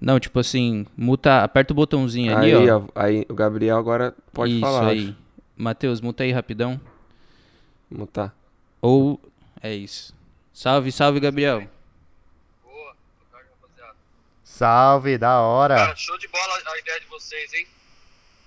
Não, 0.00 0.20
tipo 0.20 0.38
assim, 0.38 0.86
muta, 0.96 1.42
aperta 1.42 1.72
o 1.72 1.76
botãozinho 1.76 2.32
não? 2.32 2.38
ali, 2.38 2.52
Aí, 2.52 2.70
ó. 2.70 2.82
aí 2.94 3.26
o 3.28 3.34
Gabriel 3.34 3.78
agora 3.78 4.14
pode 4.32 4.52
Isso 4.52 4.60
falar. 4.60 4.88
aí. 4.88 5.04
acho. 5.08 5.16
Matheus, 5.56 6.00
muta 6.00 6.24
aí 6.24 6.32
rapidão. 6.32 6.80
Mutar. 7.90 8.34
Ou. 8.82 9.20
É 9.62 9.72
isso. 9.72 10.14
Salve, 10.52 10.90
salve, 10.92 11.20
Gabriel. 11.20 11.60
Boa, 12.62 12.74
boa 12.74 12.94
tarde, 13.32 13.48
rapaziada. 13.60 13.96
Salve, 14.42 15.16
da 15.16 15.40
hora. 15.40 15.76
Cara, 15.76 15.96
show 15.96 16.18
de 16.18 16.28
bola 16.28 16.60
a 16.66 16.78
ideia 16.78 17.00
de 17.00 17.06
vocês, 17.06 17.54
hein? 17.54 17.66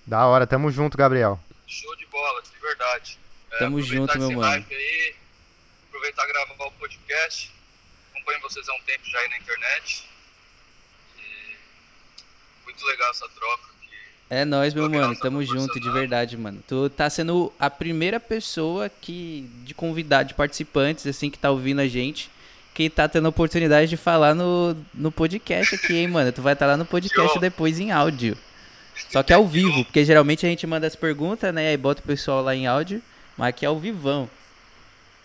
Da 0.05 0.25
hora, 0.27 0.45
tamo 0.45 0.69
junto, 0.69 0.97
Gabriel. 0.97 1.39
Show 1.65 1.95
de 1.95 2.05
bola, 2.07 2.41
de 2.41 2.59
verdade. 2.61 3.19
É, 3.51 3.57
Tamo 3.59 3.81
junto, 3.81 4.17
meu 4.19 4.31
mano. 4.31 4.65
aí, 4.69 5.15
aproveitar 5.87 6.23
e 6.23 6.27
gravar 6.27 6.65
o 6.67 6.71
podcast. 6.71 7.51
Acompanho 8.13 8.41
vocês 8.41 8.67
há 8.69 8.73
um 8.73 8.81
tempo 8.85 9.03
já 9.05 9.19
aí 9.19 9.29
na 9.29 9.37
internet. 9.37 10.07
Muito 12.77 12.85
legal 12.85 13.09
essa 13.09 13.27
troca 13.29 13.63
É 14.29 14.45
nóis, 14.45 14.71
meu 14.71 14.87
mano. 14.87 15.15
tá 15.15 15.21
Tamo 15.21 15.43
junto, 15.43 15.79
de 15.79 15.89
verdade, 15.89 16.37
mano. 16.37 16.63
Tu 16.67 16.89
tá 16.91 17.09
sendo 17.09 17.51
a 17.59 17.71
primeira 17.71 18.19
pessoa 18.19 18.87
que 18.87 19.49
de 19.63 19.73
convidado, 19.73 20.29
de 20.29 20.35
participantes, 20.35 21.07
assim, 21.07 21.31
que 21.31 21.39
tá 21.39 21.49
ouvindo 21.49 21.81
a 21.81 21.87
gente, 21.87 22.29
que 22.75 22.87
tá 22.87 23.09
tendo 23.09 23.25
a 23.25 23.29
oportunidade 23.29 23.89
de 23.89 23.97
falar 23.97 24.35
no, 24.35 24.77
no 24.93 25.11
podcast 25.11 25.73
aqui, 25.73 25.95
hein, 25.95 26.07
mano. 26.07 26.31
Tu 26.31 26.39
vai 26.39 26.53
estar 26.53 26.67
lá 26.67 26.77
no 26.77 26.85
podcast 26.85 27.37
depois 27.41 27.79
em 27.79 27.91
áudio. 27.91 28.37
Só 29.09 29.23
que 29.23 29.33
ao 29.33 29.47
vivo, 29.47 29.83
porque 29.83 30.05
geralmente 30.05 30.45
a 30.45 30.49
gente 30.49 30.67
manda 30.67 30.85
as 30.85 30.95
perguntas, 30.95 31.51
né? 31.51 31.69
Aí 31.69 31.77
bota 31.77 32.01
o 32.01 32.05
pessoal 32.05 32.43
lá 32.43 32.53
em 32.53 32.67
áudio, 32.67 33.01
mas 33.35 33.49
aqui 33.49 33.65
é 33.65 33.69
ao 33.69 33.79
vivão. 33.79 34.29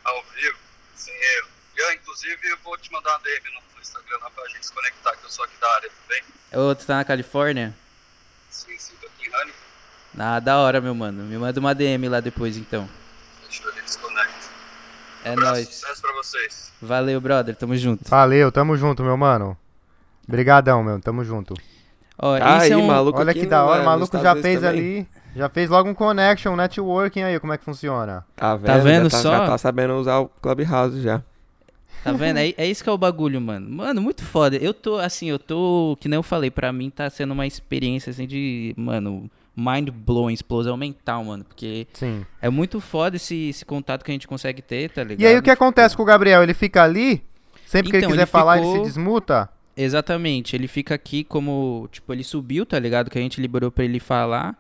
Ao 0.03 0.25
vivo. 0.35 0.59
Sim, 0.95 1.13
eu. 1.37 1.85
Eu, 1.85 1.93
inclusive, 1.93 2.49
eu 2.49 2.57
vou 2.65 2.79
te 2.79 2.91
mandar 2.91 3.11
uma 3.11 3.19
DM 3.19 3.55
no 3.55 3.72
Instagram 4.13 4.19
lá 4.23 4.31
pra 4.31 4.49
gente 4.49 4.67
se 4.67 4.73
conectar, 4.73 5.17
que 5.17 5.25
eu 5.25 5.31
sou 5.31 5.45
aqui 5.45 5.55
da 5.61 5.69
área, 5.75 5.89
tudo 5.91 6.09
bem? 6.09 6.61
Ô, 6.61 6.75
tu 6.75 6.87
tá 6.87 6.97
na 6.97 7.05
Califórnia? 7.05 7.75
Sim, 8.51 8.77
sim, 8.79 8.93
tô 9.01 9.07
aqui 9.07 9.27
em 9.29 9.35
Honey. 9.35 9.55
Ah, 10.19 10.41
da 10.41 10.59
hora, 10.59 10.81
meu 10.81 10.95
mano. 10.95 11.23
Me 11.25 11.37
manda 11.39 11.59
uma 11.59 11.75
DM 11.75 12.09
lá 12.09 12.21
depois, 12.21 12.57
então. 12.57 12.89
Deixa 13.45 13.65
eu 13.65 13.73
ver 13.73 13.83
se 13.87 13.99
conecta. 13.99 14.33
É 15.25 15.33
Abraço, 15.33 15.51
nóis. 15.53 15.69
Sucesso 15.69 16.03
pra 16.03 16.13
vocês. 16.13 16.73
Valeu, 16.81 17.21
brother. 17.21 17.57
Tamo 17.57 17.77
junto. 17.77 18.09
Valeu, 18.09 18.53
tamo 18.53 18.77
junto, 18.77 19.03
meu 19.03 19.17
mano. 19.17 19.57
Obrigadão, 20.29 20.83
meu, 20.83 21.01
tamo 21.01 21.25
junto. 21.25 21.55
Ó, 22.19 22.39
Tá 22.39 22.57
isso 22.57 22.65
aí, 22.67 22.73
é 22.73 22.77
um... 22.77 22.87
maluco. 22.87 23.19
Olha 23.19 23.31
aqui 23.31 23.41
que 23.41 23.47
da 23.47 23.65
hora, 23.65 23.83
o 23.83 23.87
maluco 23.87 24.19
já 24.19 24.35
fez 24.37 24.61
também. 24.61 24.69
ali, 24.69 25.09
já 25.35 25.49
fez 25.49 25.71
logo 25.71 25.89
um 25.89 25.95
connection, 25.95 26.55
networking 26.55 27.23
aí, 27.23 27.41
como 27.41 27.53
é 27.53 27.59
que 27.59 27.65
funciona. 27.65 28.25
Tá 28.37 28.57
vendo? 28.57 28.67
Tá 28.67 28.79
vendo 28.79 29.05
já, 29.05 29.17
tá, 29.17 29.23
só? 29.23 29.31
já 29.33 29.47
tá 29.47 29.59
sabendo 29.59 29.95
usar 29.95 30.19
o 30.19 30.29
Clubhouse 30.29 31.01
já. 31.01 31.23
Tá 32.05 32.13
vendo? 32.13 32.39
É, 32.39 32.53
é 32.57 32.67
isso 32.67 32.83
que 32.83 32.89
é 32.89 32.93
o 32.93 32.99
bagulho, 32.99 33.41
mano. 33.41 33.69
Mano, 33.71 34.01
muito 34.03 34.23
foda. 34.25 34.57
Eu 34.57 34.75
tô, 34.75 34.97
assim, 34.99 35.29
eu 35.31 35.39
tô. 35.39 35.97
Que 36.01 36.09
nem 36.09 36.17
eu 36.17 36.23
falei, 36.23 36.51
pra 36.51 36.73
mim 36.73 36.91
tá 36.91 37.09
sendo 37.09 37.33
uma 37.33 37.47
experiência, 37.47 38.11
assim, 38.11 38.27
de. 38.27 38.75
Mano, 38.77 39.31
mind 39.57 39.89
blowing, 39.91 40.33
explosão 40.35 40.77
mental, 40.77 41.25
mano. 41.25 41.45
Porque 41.45 41.87
Sim. 41.93 42.25
é 42.41 42.49
muito 42.51 42.81
foda 42.81 43.17
esse, 43.17 43.49
esse 43.51 43.65
contato 43.65 44.05
que 44.05 44.11
a 44.11 44.15
gente 44.15 44.27
consegue 44.27 44.61
ter, 44.63 44.91
tá 44.91 45.05
ligado? 45.05 45.21
E 45.23 45.27
aí 45.27 45.39
o 45.39 45.43
que 45.43 45.51
acontece 45.51 45.97
com 45.97 46.03
o 46.03 46.07
Gabriel? 46.07 46.43
Ele 46.43 46.55
fica 46.55 46.83
ali, 46.83 47.23
sempre 47.67 47.91
que 47.91 47.97
ele 47.97 48.05
Então, 48.05 48.11
quiser 48.11 48.23
ele 48.23 48.27
falar, 48.31 48.59
ele 48.59 48.67
ficou- 48.67 48.85
se 48.85 48.91
desmuta? 48.93 49.49
Exatamente. 49.77 50.55
Ele 50.57 50.67
fica 50.69 50.95
aqui 50.95 51.25
como. 51.25 51.89
Tipo, 51.93 52.13
ele 52.13 52.25
subiu, 52.25 52.67
tá 52.67 52.79
ligado? 52.79 53.11
Que 53.11 53.19
a 53.19 53.23
gente 53.23 53.41
liberou 53.41 53.71
pra 53.71 53.85
ele 53.85 54.01
falar. 54.01 54.57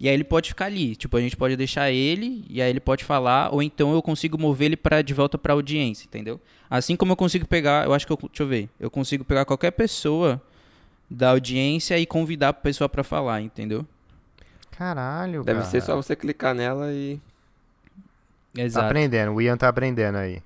E 0.00 0.08
aí 0.08 0.14
ele 0.14 0.24
pode 0.24 0.48
ficar 0.48 0.64
ali. 0.64 0.96
Tipo, 0.96 1.18
a 1.18 1.20
gente 1.20 1.36
pode 1.36 1.54
deixar 1.56 1.90
ele, 1.90 2.42
e 2.48 2.62
aí 2.62 2.70
ele 2.70 2.80
pode 2.80 3.04
falar, 3.04 3.52
ou 3.52 3.62
então 3.62 3.92
eu 3.92 4.00
consigo 4.00 4.38
mover 4.38 4.66
ele 4.66 4.76
pra, 4.76 5.02
de 5.02 5.12
volta 5.12 5.36
pra 5.36 5.52
audiência, 5.52 6.06
entendeu? 6.06 6.40
Assim 6.70 6.96
como 6.96 7.12
eu 7.12 7.16
consigo 7.16 7.46
pegar, 7.46 7.84
eu 7.84 7.92
acho 7.92 8.06
que 8.06 8.12
eu. 8.12 8.18
Deixa 8.22 8.42
eu 8.42 8.46
ver. 8.46 8.70
Eu 8.80 8.90
consigo 8.90 9.24
pegar 9.24 9.44
qualquer 9.44 9.72
pessoa 9.72 10.40
da 11.10 11.30
audiência 11.30 11.98
e 11.98 12.06
convidar 12.06 12.48
a 12.48 12.52
pessoa 12.54 12.88
pra 12.88 13.04
falar, 13.04 13.42
entendeu? 13.42 13.84
Caralho, 14.70 15.42
Deve 15.44 15.58
cara. 15.60 15.70
ser 15.70 15.82
só 15.82 15.94
você 15.96 16.16
clicar 16.16 16.54
nela 16.54 16.92
e. 16.92 17.20
Tá 18.54 18.62
Exato. 18.62 18.86
aprendendo, 18.86 19.32
o 19.32 19.42
Ian 19.42 19.56
tá 19.56 19.68
aprendendo 19.68 20.16
aí. 20.16 20.42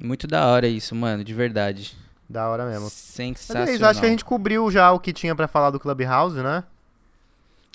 Muito 0.00 0.26
da 0.26 0.46
hora 0.46 0.68
isso, 0.68 0.94
mano, 0.94 1.24
de 1.24 1.34
verdade. 1.34 1.96
Da 2.28 2.48
hora 2.48 2.66
mesmo. 2.66 2.84
Mas 2.84 2.92
Sensacional. 2.92 3.68
é 3.68 3.72
isso, 3.74 3.84
acho 3.84 4.00
que 4.00 4.06
a 4.06 4.08
gente 4.10 4.24
cobriu 4.24 4.70
já 4.70 4.92
o 4.92 5.00
que 5.00 5.12
tinha 5.12 5.34
pra 5.34 5.48
falar 5.48 5.70
do 5.70 5.80
Clubhouse, 5.80 6.36
né? 6.36 6.62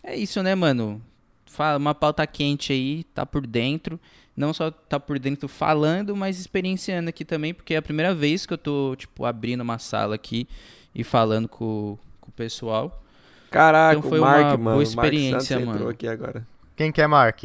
É 0.03 0.15
isso, 0.15 0.41
né, 0.41 0.55
mano? 0.55 1.01
Fala, 1.45 1.77
uma 1.77 1.93
pauta 1.93 2.25
quente 2.25 2.71
aí, 2.73 3.03
tá 3.13 3.25
por 3.25 3.45
dentro. 3.45 3.99
Não 4.35 4.53
só 4.53 4.71
tá 4.71 4.99
por 4.99 5.19
dentro 5.19 5.47
falando, 5.47 6.15
mas 6.15 6.39
experienciando 6.39 7.09
aqui 7.09 7.25
também, 7.25 7.53
porque 7.53 7.73
é 7.73 7.77
a 7.77 7.81
primeira 7.81 8.15
vez 8.15 8.45
que 8.45 8.53
eu 8.53 8.57
tô, 8.57 8.95
tipo, 8.95 9.25
abrindo 9.25 9.61
uma 9.61 9.77
sala 9.77 10.15
aqui 10.15 10.47
e 10.95 11.03
falando 11.03 11.47
com, 11.49 11.97
com 12.19 12.29
o 12.29 12.31
pessoal. 12.31 13.03
Caraca, 13.49 13.97
Então 13.97 14.09
foi 14.09 14.19
o 14.19 14.21
Mark, 14.21 14.41
uma 14.41 14.49
mano. 14.57 14.63
boa 14.63 14.75
Mark 14.77 14.87
experiência, 14.87 15.39
Santos 15.41 15.61
entrou 15.63 15.79
mano. 15.79 15.89
aqui 15.89 16.07
agora. 16.07 16.47
Quem 16.75 16.91
que 16.91 17.01
é 17.01 17.07
Mark? 17.07 17.43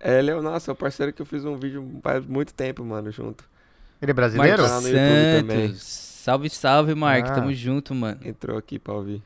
Ele 0.00 0.30
é 0.30 0.36
o 0.36 0.42
nosso, 0.42 0.70
é 0.70 0.72
o 0.72 0.76
parceiro 0.76 1.12
que 1.12 1.22
eu 1.22 1.26
fiz 1.26 1.44
um 1.44 1.56
vídeo 1.56 1.98
faz 2.02 2.24
muito 2.24 2.52
tempo, 2.54 2.84
mano, 2.84 3.10
junto. 3.10 3.44
Ele 4.00 4.10
é 4.10 4.14
brasileiro? 4.14 4.62
YouTube 4.62 5.40
também. 5.40 5.68
Santos. 5.68 5.82
Salve, 5.82 6.50
salve, 6.50 6.94
Mark. 6.94 7.26
Ah. 7.26 7.34
Tamo 7.36 7.52
junto, 7.54 7.94
mano. 7.94 8.20
Entrou 8.22 8.58
aqui 8.58 8.78
pra 8.78 8.92
ouvir. 8.94 9.22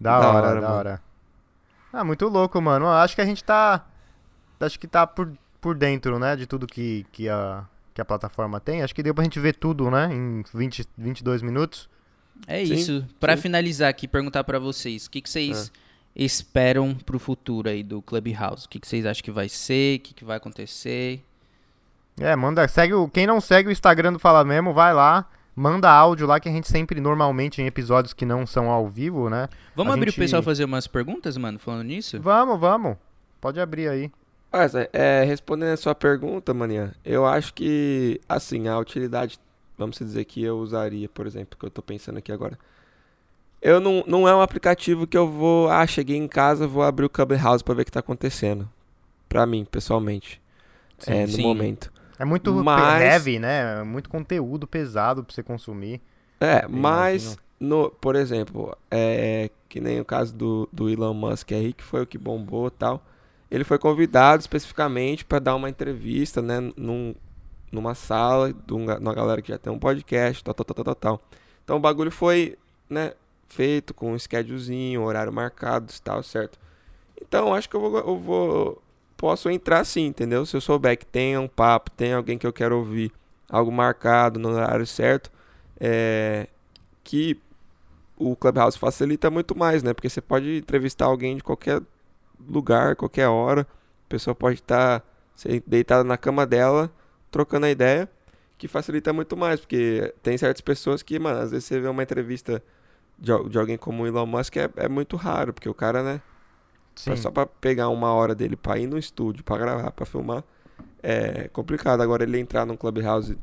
Da, 0.00 0.18
Da 0.18 0.28
hora, 0.32 0.48
hora, 0.48 0.60
da 0.60 0.68
mano. 0.68 0.74
hora. 0.78 1.02
Ah, 1.96 2.04
muito 2.04 2.28
louco, 2.28 2.60
mano. 2.60 2.84
Eu 2.84 2.90
Acho 2.92 3.14
que 3.14 3.22
a 3.22 3.24
gente 3.24 3.42
tá. 3.42 3.86
Acho 4.60 4.78
que 4.78 4.86
tá 4.86 5.06
por, 5.06 5.32
por 5.62 5.74
dentro, 5.74 6.18
né? 6.18 6.36
De 6.36 6.46
tudo 6.46 6.66
que, 6.66 7.06
que, 7.10 7.26
a, 7.26 7.64
que 7.94 8.02
a 8.02 8.04
plataforma 8.04 8.60
tem. 8.60 8.82
Acho 8.82 8.94
que 8.94 9.02
deu 9.02 9.14
pra 9.14 9.24
gente 9.24 9.40
ver 9.40 9.54
tudo, 9.54 9.90
né? 9.90 10.10
Em 10.12 10.44
20, 10.54 10.86
22 10.98 11.40
minutos. 11.40 11.88
É 12.46 12.62
Sim, 12.66 12.74
isso. 12.74 13.06
Pra 13.18 13.34
sim. 13.34 13.44
finalizar 13.44 13.88
aqui, 13.88 14.06
perguntar 14.06 14.44
pra 14.44 14.58
vocês, 14.58 15.06
o 15.06 15.10
que, 15.10 15.22
que 15.22 15.30
vocês 15.30 15.72
esperam 16.14 16.94
pro 16.94 17.18
futuro 17.18 17.70
aí 17.70 17.82
do 17.82 18.02
Clubhouse? 18.02 18.66
O 18.66 18.68
que, 18.68 18.78
que 18.78 18.86
vocês 18.86 19.06
acham 19.06 19.24
que 19.24 19.30
vai 19.30 19.48
ser? 19.48 19.96
O 19.96 20.00
que, 20.00 20.12
que 20.12 20.24
vai 20.24 20.36
acontecer? 20.36 21.24
É, 22.20 22.36
manda. 22.36 22.68
Segue 22.68 22.92
o. 22.92 23.08
Quem 23.08 23.26
não 23.26 23.40
segue 23.40 23.70
o 23.70 23.72
Instagram 23.72 24.12
do 24.12 24.18
Fala 24.18 24.44
Mesmo, 24.44 24.74
vai 24.74 24.92
lá. 24.92 25.26
Manda 25.58 25.90
áudio 25.90 26.26
lá 26.26 26.38
que 26.38 26.50
a 26.50 26.52
gente 26.52 26.68
sempre, 26.68 27.00
normalmente, 27.00 27.62
em 27.62 27.66
episódios 27.66 28.12
que 28.12 28.26
não 28.26 28.46
são 28.46 28.68
ao 28.70 28.86
vivo, 28.88 29.30
né? 29.30 29.48
Vamos 29.74 29.94
abrir 29.94 30.10
gente- 30.10 30.18
o 30.18 30.22
pessoal 30.22 30.42
fazer 30.42 30.64
umas 30.66 30.86
perguntas, 30.86 31.36
mano, 31.38 31.58
falando 31.58 31.84
nisso? 31.84 32.20
Vamos, 32.20 32.60
vamos. 32.60 32.96
Pode 33.40 33.58
abrir 33.58 33.88
aí. 33.88 34.12
Mas, 34.52 34.74
é, 34.92 35.24
respondendo 35.24 35.72
a 35.72 35.76
sua 35.78 35.94
pergunta, 35.94 36.52
maninha, 36.52 36.94
eu 37.02 37.26
acho 37.26 37.54
que, 37.54 38.20
assim, 38.28 38.68
a 38.68 38.78
utilidade, 38.78 39.38
vamos 39.78 39.98
dizer 39.98 40.24
que 40.26 40.42
eu 40.42 40.58
usaria, 40.58 41.08
por 41.08 41.26
exemplo, 41.26 41.58
que 41.58 41.64
eu 41.64 41.70
tô 41.70 41.80
pensando 41.80 42.18
aqui 42.18 42.30
agora. 42.30 42.58
Eu 43.62 43.80
não, 43.80 44.04
não 44.06 44.28
é 44.28 44.34
um 44.34 44.42
aplicativo 44.42 45.06
que 45.06 45.16
eu 45.16 45.26
vou, 45.26 45.70
ah, 45.70 45.86
cheguei 45.86 46.16
em 46.18 46.28
casa, 46.28 46.66
vou 46.66 46.82
abrir 46.82 47.06
o 47.06 47.10
Clubhouse 47.10 47.64
pra 47.64 47.74
ver 47.74 47.82
o 47.82 47.84
que 47.86 47.90
tá 47.90 48.00
acontecendo. 48.00 48.68
Pra 49.28 49.46
mim, 49.46 49.64
pessoalmente. 49.64 50.40
é, 51.06 51.22
no 51.26 51.32
sim. 51.32 51.42
momento. 51.42 51.92
É 52.18 52.24
muito 52.24 52.52
Mas- 52.54 53.02
heavy, 53.02 53.38
né? 53.38 53.82
Muito 53.82 54.08
conteúdo 54.08 54.66
pesado 54.66 55.22
pra 55.24 55.34
você 55.34 55.42
consumir. 55.42 56.00
É, 56.40 56.66
mas, 56.68 57.24
imagino. 57.24 57.42
no, 57.60 57.90
por 57.90 58.16
exemplo, 58.16 58.76
é, 58.90 59.50
que 59.68 59.80
nem 59.80 60.00
o 60.00 60.04
caso 60.04 60.34
do, 60.34 60.68
do 60.72 60.88
Elon 60.88 61.14
Musk 61.14 61.52
aí, 61.52 61.72
que 61.72 61.82
foi 61.84 62.02
o 62.02 62.06
que 62.06 62.18
bombou 62.18 62.68
e 62.68 62.70
tal. 62.70 63.02
Ele 63.50 63.64
foi 63.64 63.78
convidado 63.78 64.40
especificamente 64.40 65.24
para 65.24 65.38
dar 65.38 65.54
uma 65.54 65.68
entrevista, 65.70 66.42
né, 66.42 66.72
num, 66.76 67.14
numa 67.70 67.94
sala 67.94 68.52
de 68.52 68.74
um 68.74 68.84
uma 68.84 69.14
galera 69.14 69.40
que 69.40 69.48
já 69.48 69.58
tem 69.58 69.72
um 69.72 69.78
podcast, 69.78 70.42
tal, 70.42 70.52
tal, 70.54 70.64
tal, 70.64 70.74
tal, 70.74 70.84
tal, 70.84 70.94
tal. 70.94 71.20
Então 71.64 71.76
o 71.76 71.80
bagulho 71.80 72.10
foi, 72.10 72.56
né, 72.90 73.12
feito 73.48 73.94
com 73.94 74.12
um 74.12 74.18
schedulezinho, 74.18 75.02
horário 75.02 75.32
marcado 75.32 75.92
e 75.96 76.00
tal, 76.02 76.22
certo? 76.22 76.58
Então 77.20 77.54
acho 77.54 77.68
que 77.68 77.76
eu 77.76 77.80
vou, 77.80 77.98
eu 77.98 78.18
vou, 78.18 78.82
posso 79.16 79.50
entrar 79.50 79.84
sim, 79.84 80.06
entendeu? 80.06 80.44
Se 80.46 80.56
eu 80.56 80.60
souber 80.60 80.96
que 80.96 81.06
tem 81.06 81.36
um 81.38 81.48
papo, 81.48 81.90
tem 81.90 82.12
alguém 82.12 82.38
que 82.38 82.46
eu 82.46 82.52
quero 82.52 82.76
ouvir, 82.78 83.12
algo 83.48 83.72
marcado 83.72 84.38
no 84.38 84.50
horário 84.50 84.86
certo, 84.86 85.30
é, 85.80 86.48
que 87.02 87.40
o 88.16 88.34
Clubhouse 88.34 88.78
facilita 88.78 89.30
muito 89.30 89.56
mais, 89.56 89.82
né? 89.82 89.92
Porque 89.92 90.08
você 90.08 90.20
pode 90.20 90.58
entrevistar 90.58 91.06
alguém 91.06 91.36
de 91.36 91.42
qualquer 91.42 91.82
lugar, 92.48 92.96
qualquer 92.96 93.28
hora. 93.28 93.62
A 93.62 94.08
pessoa 94.08 94.34
pode 94.34 94.60
estar 94.60 95.04
deitada 95.66 96.02
na 96.04 96.16
cama 96.16 96.46
dela, 96.46 96.90
trocando 97.30 97.66
a 97.66 97.70
ideia, 97.70 98.08
que 98.56 98.68
facilita 98.68 99.12
muito 99.12 99.36
mais. 99.36 99.60
Porque 99.60 100.14
tem 100.22 100.38
certas 100.38 100.60
pessoas 100.60 101.02
que, 101.02 101.18
mano, 101.18 101.40
às 101.40 101.50
vezes 101.50 101.66
você 101.66 101.80
vê 101.80 101.88
uma 101.88 102.02
entrevista 102.02 102.62
de, 103.18 103.32
de 103.48 103.58
alguém 103.58 103.76
como 103.76 104.02
o 104.02 104.06
Elon 104.06 104.26
Musk, 104.26 104.56
é, 104.56 104.70
é 104.76 104.88
muito 104.88 105.16
raro, 105.16 105.52
porque 105.52 105.68
o 105.68 105.74
cara, 105.74 106.02
né? 106.02 106.22
Pra- 107.04 107.16
Só 107.16 107.30
pra 107.30 107.46
pegar 107.46 107.88
uma 107.88 108.12
hora 108.12 108.34
dele 108.34 108.56
pra 108.56 108.78
ir 108.78 108.86
no 108.86 108.98
estúdio, 108.98 109.44
pra 109.44 109.56
gravar, 109.58 109.90
pra 109.92 110.06
filmar, 110.06 110.42
é 111.02 111.48
complicado. 111.48 112.00
Agora 112.02 112.22
ele 112.24 112.38
entrar 112.38 112.64
num 112.66 112.76
Clubhouse 112.76 113.36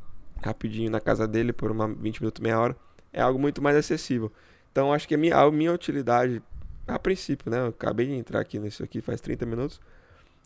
rapidinho 0.43 0.89
na 0.91 0.99
casa 0.99 1.27
dele 1.27 1.53
por 1.53 1.71
uma 1.71 1.87
20 1.87 2.19
minutos, 2.21 2.41
meia 2.41 2.59
hora, 2.59 2.75
é 3.11 3.21
algo 3.21 3.39
muito 3.39 3.61
mais 3.61 3.75
acessível. 3.77 4.31
Então 4.71 4.91
acho 4.91 5.07
que 5.07 5.15
a 5.15 5.17
minha, 5.17 5.37
a 5.37 5.51
minha 5.51 5.71
utilidade, 5.71 6.41
a 6.87 6.97
princípio, 6.99 7.49
né? 7.51 7.59
Eu 7.59 7.67
acabei 7.67 8.07
de 8.07 8.13
entrar 8.13 8.39
aqui 8.41 8.59
nisso 8.59 8.83
aqui 8.83 8.99
faz 9.01 9.21
30 9.21 9.45
minutos, 9.45 9.79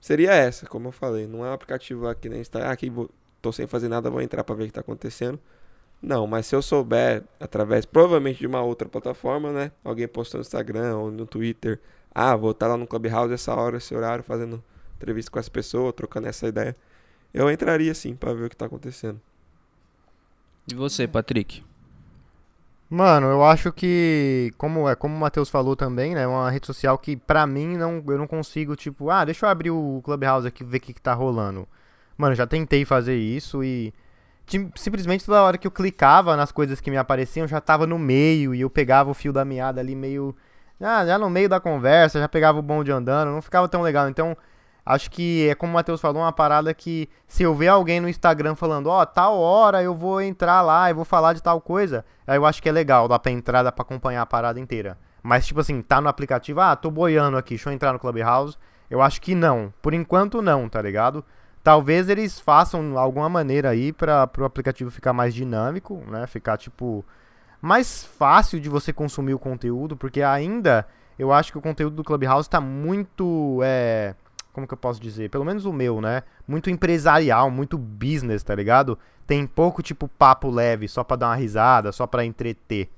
seria 0.01 0.31
essa, 0.33 0.65
como 0.67 0.89
eu 0.89 0.91
falei. 0.91 1.25
Não 1.27 1.45
é 1.45 1.49
um 1.49 1.53
aplicativo 1.53 2.07
aqui 2.07 2.29
nem 2.29 2.41
está, 2.41 2.67
ah, 2.67 2.71
aqui 2.71 2.89
vou, 2.89 3.09
tô 3.41 3.51
sem 3.51 3.65
fazer 3.67 3.87
nada, 3.87 4.09
vou 4.11 4.21
entrar 4.21 4.43
pra 4.43 4.53
ver 4.55 4.63
o 4.63 4.67
que 4.67 4.73
tá 4.73 4.81
acontecendo. 4.81 5.39
Não, 6.01 6.27
mas 6.27 6.45
se 6.45 6.55
eu 6.55 6.61
souber, 6.61 7.23
através 7.39 7.85
provavelmente 7.85 8.39
de 8.39 8.45
uma 8.47 8.61
outra 8.61 8.87
plataforma, 8.87 9.51
né? 9.51 9.71
Alguém 9.83 10.07
postou 10.07 10.37
no 10.37 10.41
Instagram 10.43 10.95
ou 10.97 11.09
no 11.09 11.25
Twitter, 11.25 11.79
ah, 12.19 12.35
vou 12.35 12.49
estar 12.49 12.65
lá 12.65 12.75
no 12.75 12.87
Clubhouse 12.87 13.31
essa 13.31 13.53
hora, 13.53 13.77
esse 13.77 13.93
horário, 13.93 14.23
fazendo 14.23 14.63
entrevista 14.95 15.29
com 15.29 15.37
essa 15.37 15.51
pessoa, 15.51 15.93
trocando 15.93 16.27
essa 16.27 16.47
ideia. 16.47 16.75
Eu 17.31 17.51
entraria 17.51 17.93
sim 17.93 18.15
pra 18.15 18.33
ver 18.33 18.45
o 18.45 18.49
que 18.49 18.55
tá 18.55 18.65
acontecendo. 18.65 19.21
E 20.67 20.73
você, 20.73 21.07
Patrick? 21.07 21.63
Mano, 22.89 23.27
eu 23.27 23.43
acho 23.43 23.71
que, 23.71 24.51
como 24.57 24.89
é, 24.89 24.95
como 24.95 25.15
o 25.15 25.19
Matheus 25.19 25.47
falou 25.47 25.75
também, 25.75 26.15
né, 26.15 26.23
é 26.23 26.27
uma 26.27 26.49
rede 26.49 26.65
social 26.65 26.97
que 26.97 27.15
pra 27.15 27.45
mim 27.45 27.77
não, 27.77 28.03
eu 28.07 28.17
não 28.17 28.25
consigo, 28.25 28.75
tipo, 28.75 29.11
ah, 29.11 29.23
deixa 29.23 29.45
eu 29.45 29.49
abrir 29.51 29.69
o 29.69 30.01
Clubhouse 30.03 30.47
aqui 30.47 30.63
e 30.63 30.65
ver 30.65 30.77
o 30.77 30.81
que, 30.81 30.93
que 30.93 31.01
tá 31.01 31.13
rolando. 31.13 31.67
Mano, 32.17 32.33
já 32.33 32.47
tentei 32.47 32.83
fazer 32.83 33.15
isso 33.15 33.63
e 33.63 33.93
simplesmente 34.75 35.23
toda 35.23 35.43
hora 35.43 35.57
que 35.59 35.67
eu 35.67 35.71
clicava 35.71 36.35
nas 36.35 36.51
coisas 36.51 36.81
que 36.81 36.89
me 36.89 36.97
apareciam, 36.97 37.47
já 37.47 37.61
tava 37.61 37.85
no 37.85 37.99
meio 37.99 38.55
e 38.55 38.61
eu 38.61 38.71
pegava 38.71 39.11
o 39.11 39.13
fio 39.13 39.31
da 39.31 39.45
meada 39.45 39.79
ali 39.79 39.93
meio 39.93 40.35
já, 40.79 41.05
já 41.05 41.17
no 41.17 41.29
meio 41.29 41.49
da 41.49 41.59
conversa, 41.59 42.19
já 42.19 42.29
pegava 42.29 42.59
o 42.59 42.61
bonde 42.61 42.91
andando, 42.91 43.31
não 43.31 43.41
ficava 43.41 43.67
tão 43.67 43.81
legal. 43.81 44.07
Então, 44.09 44.35
acho 44.85 45.09
que 45.11 45.47
é 45.49 45.55
como 45.55 45.71
o 45.71 45.73
Matheus 45.73 45.99
falou, 45.99 46.21
uma 46.21 46.31
parada 46.31 46.73
que 46.73 47.09
se 47.27 47.43
eu 47.43 47.53
ver 47.55 47.67
alguém 47.67 47.99
no 47.99 48.09
Instagram 48.09 48.55
falando, 48.55 48.87
ó, 48.87 49.05
tal 49.05 49.37
hora 49.37 49.81
eu 49.81 49.95
vou 49.95 50.21
entrar 50.21 50.61
lá, 50.61 50.89
eu 50.89 50.95
vou 50.95 51.05
falar 51.05 51.33
de 51.33 51.41
tal 51.41 51.59
coisa, 51.59 52.05
aí 52.25 52.37
eu 52.37 52.45
acho 52.45 52.61
que 52.61 52.69
é 52.69 52.71
legal, 52.71 53.07
dá 53.07 53.17
pra 53.19 53.31
entrar, 53.31 53.63
dá 53.63 53.71
pra 53.71 53.81
acompanhar 53.81 54.21
a 54.21 54.25
parada 54.25 54.59
inteira. 54.59 54.97
Mas, 55.21 55.45
tipo 55.45 55.59
assim, 55.59 55.81
tá 55.81 55.99
no 55.99 56.07
aplicativo, 56.07 56.61
ah, 56.61 56.75
tô 56.75 56.89
boiando 56.89 57.37
aqui, 57.37 57.55
deixa 57.55 57.69
eu 57.69 57.73
entrar 57.73 57.91
no 57.91 57.99
Clubhouse. 57.99 58.57
Eu 58.89 59.01
acho 59.01 59.21
que 59.21 59.35
não. 59.35 59.73
Por 59.81 59.93
enquanto, 59.93 60.41
não, 60.41 60.69
tá 60.69 60.81
ligado? 60.81 61.25
Talvez 61.61 62.07
eles 62.07 62.39
façam 62.39 62.97
alguma 62.97 63.27
maneira 63.27 63.69
aí 63.69 63.91
para 63.91 64.29
o 64.37 64.45
aplicativo 64.45 64.89
ficar 64.89 65.11
mais 65.11 65.35
dinâmico, 65.35 66.01
né? 66.07 66.25
Ficar, 66.27 66.55
tipo, 66.57 67.03
mais 67.61 68.03
fácil 68.03 68.59
de 68.59 68.69
você 68.69 68.93
consumir 68.93 69.33
o 69.33 69.39
conteúdo, 69.39 69.95
porque 69.95 70.21
ainda 70.21 70.87
eu 71.17 71.31
acho 71.31 71.51
que 71.51 71.57
o 71.57 71.61
conteúdo 71.61 71.95
do 71.95 72.03
Clubhouse 72.03 72.47
está 72.47 72.61
muito. 72.61 73.59
É, 73.63 74.15
como 74.53 74.67
que 74.67 74.73
eu 74.73 74.77
posso 74.77 75.01
dizer? 75.01 75.29
Pelo 75.29 75.45
menos 75.45 75.65
o 75.65 75.73
meu, 75.73 76.01
né? 76.01 76.23
Muito 76.47 76.69
empresarial, 76.69 77.49
muito 77.51 77.77
business, 77.77 78.43
tá 78.43 78.55
ligado? 78.55 78.97
Tem 79.25 79.45
pouco, 79.45 79.83
tipo, 79.83 80.07
papo 80.07 80.49
leve, 80.49 80.87
só 80.87 81.03
pra 81.03 81.17
dar 81.17 81.27
uma 81.27 81.35
risada, 81.35 81.91
só 81.91 82.07
pra 82.07 82.23
entreter 82.25 82.89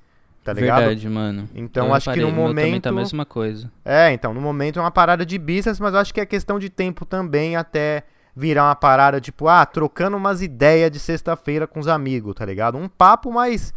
tá 0.42 0.52
ligado? 0.52 0.80
Verdade, 0.80 1.08
mano. 1.08 1.48
Então 1.54 1.88
Eu 1.88 1.94
acho 1.94 2.12
que 2.12 2.20
no 2.20 2.32
momento. 2.32 2.82
tá 2.82 2.90
a 2.90 2.92
mesma 2.92 3.24
coisa. 3.24 3.70
É, 3.84 4.12
então, 4.12 4.32
no 4.32 4.40
momento 4.40 4.78
é 4.78 4.82
uma 4.82 4.90
parada 4.90 5.24
de 5.24 5.38
business, 5.38 5.78
mas 5.78 5.94
eu 5.94 6.00
acho 6.00 6.14
que 6.14 6.20
é 6.20 6.26
questão 6.26 6.58
de 6.58 6.70
tempo 6.70 7.04
também 7.04 7.56
até 7.56 8.04
virar 8.34 8.64
uma 8.64 8.76
parada 8.76 9.20
tipo, 9.20 9.48
ah, 9.48 9.66
trocando 9.66 10.16
umas 10.16 10.40
ideias 10.40 10.90
de 10.90 10.98
sexta-feira 10.98 11.66
com 11.66 11.80
os 11.80 11.88
amigos, 11.88 12.34
tá 12.34 12.44
ligado? 12.44 12.78
Um 12.78 12.88
papo 12.88 13.32
mais 13.32 13.74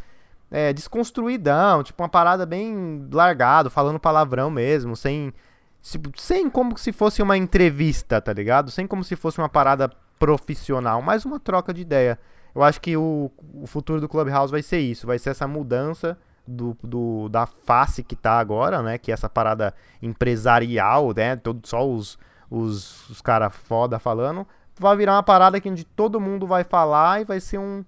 é, 0.55 0.71
desconstruidão, 0.71 1.81
tipo 1.81 2.03
uma 2.03 2.07
parada 2.07 2.45
bem 2.45 3.07
largado, 3.11 3.71
falando 3.71 3.99
palavrão 3.99 4.51
mesmo, 4.51 4.95
sem, 4.95 5.33
se- 5.81 5.99
sem 6.15 6.47
como 6.47 6.77
se 6.77 6.91
fosse 6.91 7.23
uma 7.23 7.35
entrevista, 7.35 8.21
tá 8.21 8.31
ligado? 8.31 8.69
Sem 8.69 8.85
como 8.85 9.03
se 9.03 9.15
fosse 9.15 9.39
uma 9.39 9.49
parada 9.49 9.89
profissional, 10.19 11.01
mais 11.01 11.25
uma 11.25 11.39
troca 11.39 11.73
de 11.73 11.81
ideia. 11.81 12.19
Eu 12.53 12.61
acho 12.61 12.79
que 12.79 12.95
o, 12.95 13.31
o 13.55 13.65
futuro 13.65 13.99
do 13.99 14.07
Clubhouse 14.07 14.51
vai 14.51 14.61
ser 14.61 14.77
isso, 14.79 15.07
vai 15.07 15.17
ser 15.17 15.31
essa 15.31 15.47
mudança 15.47 16.15
do, 16.47 16.77
do- 16.83 17.27
da 17.29 17.47
face 17.47 18.03
que 18.03 18.15
tá 18.15 18.37
agora, 18.37 18.83
né? 18.83 18.99
Que 18.99 19.09
é 19.09 19.13
essa 19.15 19.27
parada 19.27 19.73
empresarial, 20.01 21.13
né? 21.15 21.35
Todo, 21.35 21.67
só 21.67 21.87
os, 21.87 22.17
os, 22.49 23.09
os 23.09 23.21
caras 23.21 23.55
foda 23.55 23.97
falando. 23.99 24.45
Vai 24.79 24.95
virar 24.97 25.13
uma 25.15 25.23
parada 25.23 25.57
aqui 25.57 25.69
onde 25.69 25.83
todo 25.83 26.19
mundo 26.21 26.45
vai 26.47 26.63
falar 26.63 27.21
e 27.21 27.25
vai 27.25 27.39
ser 27.39 27.57
um, 27.59 27.83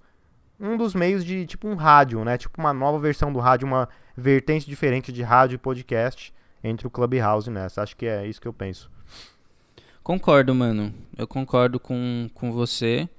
um 0.60 0.78
dos 0.78 0.94
meios 0.94 1.24
de, 1.24 1.46
tipo, 1.46 1.68
um 1.68 1.76
rádio, 1.76 2.24
né? 2.24 2.38
Tipo 2.38 2.60
uma 2.60 2.74
nova 2.74 3.00
versão 3.00 3.32
do 3.32 3.39
rádio, 3.39 3.68
uma 3.68 3.89
vertente 4.15 4.68
diferente 4.68 5.12
de 5.12 5.22
rádio 5.22 5.56
e 5.56 5.58
podcast 5.58 6.34
entre 6.63 6.88
o 6.88 6.89
Clubhouse 6.89 7.50
nessa. 7.50 7.82
Acho 7.82 7.96
que 7.96 8.06
é 8.06 8.26
isso 8.28 8.41
que 8.41 8.48
eu 8.48 8.54
penso. 8.54 8.89
Concordo, 10.04 10.54
mano. 10.54 10.94
Eu 11.18 11.28
concordo 11.28 11.80
com, 11.80 12.30
com 12.34 12.52
você. 12.52 13.10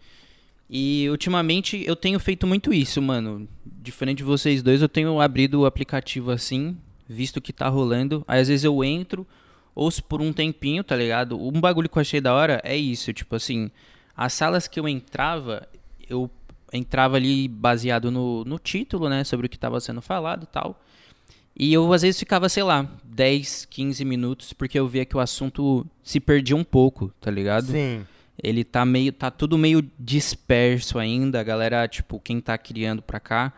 E 0.68 1.08
ultimamente 1.10 1.84
eu 1.86 1.94
tenho 1.94 2.18
feito 2.18 2.46
muito 2.46 2.72
isso, 2.72 3.00
mano. 3.00 3.48
Diferente 3.64 4.18
de 4.18 4.24
vocês 4.24 4.62
dois, 4.62 4.82
eu 4.82 4.88
tenho 4.88 5.20
abrido 5.20 5.60
o 5.60 5.66
aplicativo 5.66 6.30
assim, 6.30 6.76
visto 7.08 7.40
que 7.40 7.52
tá 7.52 7.68
rolando. 7.68 8.24
Aí 8.26 8.40
às 8.40 8.48
vezes 8.48 8.64
eu 8.64 8.82
entro, 8.82 9.26
ouço 9.74 10.02
por 10.02 10.20
um 10.20 10.32
tempinho, 10.32 10.82
tá 10.82 10.96
ligado? 10.96 11.40
Um 11.40 11.60
bagulho 11.60 11.88
que 11.88 11.96
eu 11.96 12.00
achei 12.00 12.20
da 12.20 12.34
hora 12.34 12.60
é 12.64 12.76
isso, 12.76 13.12
tipo 13.12 13.36
assim, 13.36 13.70
as 14.16 14.32
salas 14.32 14.66
que 14.66 14.80
eu 14.80 14.88
entrava, 14.88 15.68
eu 16.08 16.28
entrava 16.72 17.16
ali 17.16 17.48
baseado 17.48 18.10
no, 18.10 18.44
no 18.44 18.58
título, 18.58 19.08
né, 19.08 19.24
sobre 19.24 19.46
o 19.46 19.48
que 19.48 19.58
tava 19.58 19.80
sendo 19.80 20.02
falado 20.02 20.44
e 20.44 20.46
tal. 20.46 20.80
E 21.58 21.72
eu 21.72 21.90
às 21.92 22.02
vezes 22.02 22.18
ficava, 22.18 22.48
sei 22.48 22.62
lá, 22.62 22.86
10, 23.04 23.64
15 23.66 24.04
minutos, 24.04 24.52
porque 24.52 24.78
eu 24.78 24.86
via 24.86 25.06
que 25.06 25.16
o 25.16 25.20
assunto 25.20 25.86
se 26.02 26.20
perdia 26.20 26.54
um 26.54 26.64
pouco, 26.64 27.10
tá 27.20 27.30
ligado? 27.30 27.72
Sim. 27.72 28.04
Ele 28.42 28.62
tá 28.62 28.84
meio. 28.84 29.10
tá 29.10 29.30
tudo 29.30 29.56
meio 29.56 29.82
disperso 29.98 30.98
ainda. 30.98 31.40
A 31.40 31.42
galera, 31.42 31.88
tipo, 31.88 32.20
quem 32.20 32.40
tá 32.40 32.58
criando 32.58 33.00
pra 33.00 33.18
cá. 33.18 33.54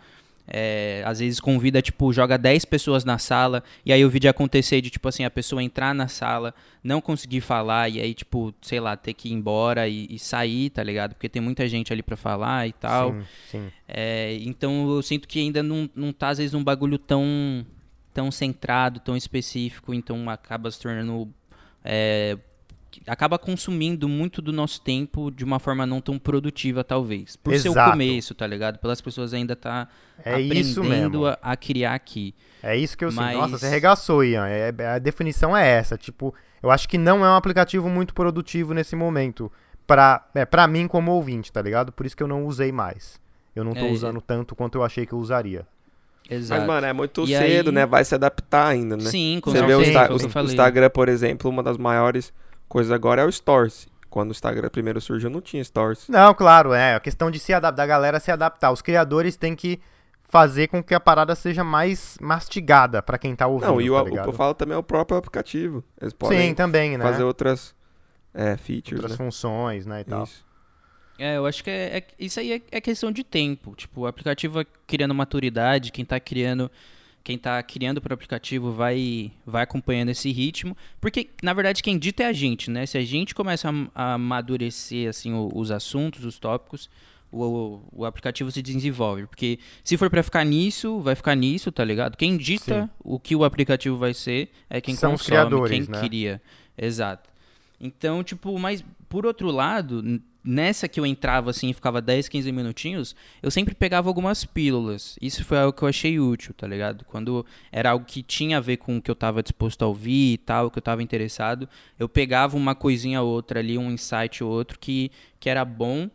É, 0.49 1.03
às 1.05 1.19
vezes 1.19 1.41
convida, 1.41 1.83
tipo, 1.83 2.13
joga 2.13 2.39
10 2.39 2.65
pessoas 2.65 3.05
na 3.05 3.19
sala, 3.19 3.63
e 3.85 3.93
aí 3.93 4.05
o 4.05 4.11
vídeo 4.11 4.31
acontecer 4.31 4.81
de, 4.81 4.91
tipo 4.91 5.09
assim, 5.09 5.25
a 5.25 5.31
pessoa 5.31 5.63
entrar 5.63 5.95
na 5.95 6.09
sala, 6.09 6.55
não 6.83 7.01
conseguir 7.01 7.41
falar, 7.41 7.89
e 7.89 8.01
aí, 8.01 8.15
tipo, 8.15 8.55
sei 8.63 8.81
lá, 8.81 8.97
ter 8.97 9.15
que 9.15 9.29
ir 9.29 9.33
embora 9.33 9.89
e, 9.89 10.07
e 10.11 10.19
sair, 10.19 10.71
tá 10.71 10.83
ligado? 10.83 11.15
Porque 11.15 11.29
tem 11.29 11.43
muita 11.43 11.69
gente 11.69 11.93
ali 11.93 12.03
pra 12.03 12.17
falar 12.17 12.67
e 12.67 12.73
tal. 12.73 13.13
Sim, 13.13 13.23
sim. 13.51 13.73
É, 13.87 14.39
então 14.41 14.91
eu 14.91 15.03
sinto 15.03 15.29
que 15.29 15.39
ainda 15.39 15.63
não, 15.63 15.89
não 15.95 16.13
tá, 16.13 16.29
às 16.31 16.39
vezes, 16.39 16.53
num 16.53 16.65
bagulho 16.65 16.99
tão, 16.99 17.65
tão 18.15 18.31
centrado, 18.31 19.01
tão 19.01 19.17
específico, 19.17 19.93
então 19.93 20.29
acaba 20.31 20.71
se 20.71 20.81
tornando. 20.81 21.33
é, 21.85 22.39
acaba 23.07 23.39
consumindo 23.39 24.09
muito 24.09 24.41
do 24.43 24.53
nosso 24.53 24.81
tempo 24.81 25.31
de 25.31 25.45
uma 25.45 25.59
forma 25.59 25.87
não 25.87 26.01
tão 26.01 26.19
produtiva, 26.19 26.83
talvez. 26.85 27.37
Por 27.37 27.57
ser 27.59 27.69
o 27.69 27.73
Exato. 27.73 27.91
começo, 27.93 28.35
tá 28.35 28.47
ligado? 28.47 28.79
Pelas 28.79 29.01
pessoas 29.01 29.33
ainda 29.35 29.55
tá 29.57 29.89
É 30.25 30.41
isso 30.41 30.81
aprendendo 30.81 31.21
mesmo. 31.21 31.27
a, 31.27 31.39
a 31.53 31.57
criar 31.57 31.95
aqui. 31.95 32.35
É 32.63 32.77
isso 32.77 32.97
que 32.97 33.05
eu 33.05 33.13
Mas- 33.13 33.29
sinto. 33.33 33.41
Nossa, 33.41 33.59
você 33.59 33.67
arregaçou, 33.67 34.25
Ian. 34.25 34.47
É, 34.49 34.75
é- 34.77 34.87
a 34.87 34.99
definição 34.99 35.57
é 35.57 35.67
essa. 35.69 35.97
Tipo, 35.97 36.35
eu 36.63 36.71
acho 36.71 36.89
que 36.89 36.99
não 36.99 37.25
é 37.25 37.29
um 37.29 37.35
aplicativo 37.37 37.89
muito 37.89 38.13
produtivo 38.15 38.75
nesse 38.75 38.95
momento. 38.97 39.51
Pra, 39.87 40.27
é, 40.35 40.45
pra 40.45 40.67
mim, 40.67 40.87
como 40.87 41.13
ouvinte, 41.13 41.51
tá 41.51 41.63
ligado? 41.63 41.93
Por 41.93 42.05
isso 42.05 42.17
que 42.17 42.23
eu 42.23 42.29
não 42.29 42.45
usei 42.45 42.71
mais. 42.71 43.19
Eu 43.57 43.65
não 43.65 43.73
tô 43.73 43.81
É, 43.87 43.91
usando 43.91 44.21
tanto 44.21 44.55
quanto 44.55 44.77
eu 44.77 44.85
achei 44.85 45.07
que 45.07 45.13
eu 45.15 45.19
usaria. 45.19 45.67
Exato. 46.31 46.61
Mas, 46.61 46.69
mano, 46.69 46.87
é 46.87 46.93
muito 46.93 47.25
E 47.25 47.29
cedo, 47.29 47.71
aí- 47.71 47.75
né? 47.75 47.87
Vai 47.87 48.05
se 48.05 48.15
adaptar 48.15 48.67
ainda, 48.67 48.97
né? 48.99 49.05
Sim, 49.05 49.41
com 49.43 49.51
Você 49.51 49.65
vê 49.65 49.73
o, 49.75 49.83
certeza, 49.83 50.13
Insta- 50.27 50.41
o. 50.43 50.45
Instagram, 50.45 50.91
por 50.91 51.09
exemplo, 51.09 51.51
uma 51.51 51.63
das 51.63 51.79
maiores 51.79 52.33
coisas 52.69 52.93
agora 52.93 53.23
é 53.23 53.25
o 53.25 53.33
Stories. 53.33 53.89
Quando 54.11 54.29
o 54.29 54.33
Instagram 54.33 54.69
primeiro 54.71 55.01
surgiu, 55.01 55.29
não 55.29 55.41
tinha 55.41 55.63
Stories. 55.63 56.09
Não, 56.09 56.33
claro, 56.35 56.73
é. 56.73 56.95
A 56.95 57.01
questão 57.01 57.31
de 57.31 57.39
se 57.39 57.53
adaptar, 57.53 57.77
da 57.83 57.87
galera 57.87 58.21
se 58.21 58.31
adaptar. 58.31 58.73
Os 58.73 58.81
criadores 58.81 59.37
têm 59.37 59.55
que 59.55 59.81
fazer 60.25 60.69
com 60.69 60.83
que 60.83 60.95
a 60.95 61.01
parada 61.01 61.35
seja 61.35 61.65
mais 61.65 62.17
mastigada 62.21 63.03
pra 63.03 63.19
quem 63.19 63.35
tá 63.35 63.47
ouvindo, 63.47 63.73
Não, 63.73 63.81
e 63.81 63.91
o, 63.91 63.95
tá 63.95 64.03
o 64.03 64.17
eu 64.29 64.33
falo 64.33 64.55
também 64.55 64.75
é 64.75 64.79
o 64.79 64.83
próprio 64.83 65.17
aplicativo. 65.17 65.83
Eles 66.01 66.13
podem 66.13 66.49
Sim, 66.49 66.55
também, 66.55 66.97
né? 66.99 67.05
fazer 67.05 67.23
outras 67.23 67.75
é, 68.35 68.57
features, 68.57 69.01
Outras 69.01 69.19
né? 69.19 69.25
funções, 69.25 69.87
né, 69.87 70.03
e 70.03 70.05
tal. 70.05 70.25
Isso. 70.25 70.47
É, 71.19 71.37
eu 71.37 71.47
acho 71.47 71.65
que 71.65 71.71
é, 71.71 71.99
é- 71.99 72.07
isso 72.19 72.39
aí 72.39 72.53
é, 72.53 72.63
é 72.71 72.81
questão 72.81 73.11
de 73.11 73.25
tempo. 73.25 73.75
Tipo, 73.75 74.03
o 74.03 74.07
aplicativo 74.07 74.65
criando 74.87 75.15
maturidade, 75.15 75.91
quem 75.91 76.05
tá 76.05 76.21
criando, 76.21 76.71
quem 77.29 77.37
tá 77.37 77.63
criando 77.63 78.01
pro 78.01 78.15
aplicativo 78.15 78.73
vai 78.73 79.31
vai 79.45 79.63
acompanhando 79.63 80.09
esse 80.09 80.33
ritmo, 80.33 80.75
porque 80.99 81.29
na 81.43 81.53
verdade 81.53 81.83
quem 81.83 81.99
dita 81.99 82.23
é 82.23 82.27
a 82.27 82.33
gente, 82.33 82.71
né? 82.71 82.87
Se 82.87 82.97
a 82.97 83.05
gente 83.05 83.35
começa 83.35 83.69
a, 83.95 84.15
amadurecer 84.15 85.11
assim 85.11 85.35
o- 85.35 85.51
os 85.55 85.71
assuntos, 85.71 86.25
os 86.25 86.39
tópicos, 86.39 86.89
o, 87.31 87.45
o, 87.45 87.83
o 87.93 88.05
aplicativo 88.07 88.51
se 88.51 88.63
desenvolve, 88.63 89.27
porque 89.27 89.59
se 89.85 89.99
for 89.99 90.09
pra 90.09 90.23
ficar 90.23 90.43
nisso, 90.43 91.01
vai 91.01 91.15
ficar 91.15 91.35
nisso, 91.35 91.71
tá 91.71 91.85
ligado? 91.85 92.17
Quem 92.17 92.39
dita 92.39 92.85
Sim. 92.85 92.91
o 93.05 93.21
que 93.21 93.37
o 93.37 93.45
aplicativo 93.45 93.99
vai 93.99 94.15
ser 94.15 94.51
é 94.71 94.81
quem 94.81 94.95
São 94.97 95.13
os 95.13 95.21
consome, 95.21 95.37
criadores, 95.37 95.87
quem 95.87 95.95
né? 95.95 96.01
cria. 96.09 96.43
Exato. 96.79 97.29
Então, 97.79 98.25
tipo, 98.25 98.59
mas 98.59 98.83
por 99.07 99.27
outro 99.27 99.51
lado, 99.51 100.03
nessa 100.49 100.89
que 100.89 100.99
eu 100.99 101.05
entrava 101.05 101.51
assim 101.51 101.69
e 101.69 101.75
ficava 101.75 102.01
10, 102.01 102.27
15 102.29 102.51
minutinhos, 102.51 103.15
eu 103.43 103.51
sempre 103.51 103.75
pegava 103.75 104.09
algumas 104.09 104.47
pílulas. 104.47 105.19
Isso 105.21 105.45
foi 105.45 105.59
algo 105.59 105.77
que 105.77 105.83
eu 105.83 105.89
achei 105.89 106.19
útil, 106.19 106.55
tá 106.55 106.67
ligado? 106.67 107.05
Quando 107.05 107.45
era 107.71 107.91
algo 107.91 108.07
que 108.07 108.23
tinha 108.23 108.57
a 108.57 108.61
ver 108.61 108.79
com 108.79 108.97
o 108.97 109.03
que 109.03 109.11
eu 109.11 109.15
tava 109.15 109.43
disposto 109.43 109.83
a 109.83 109.87
ouvir 109.87 110.33
e 110.33 110.39
tal, 110.39 110.71
que 110.71 110.79
eu 110.79 110.83
tava 110.83 111.03
interessado, 111.03 111.69
eu 111.99 112.09
pegava 112.09 112.57
uma 112.57 112.75
coisinha 112.75 113.21
ou 113.21 113.29
outra 113.29 113.61
ali, 113.61 113.77
um 113.77 113.91
insight 113.91 114.43
ou 114.43 114.51
outro 114.51 114.79
que, 114.79 115.11
que 115.39 115.51
era 115.51 115.65
bom. 115.65 116.09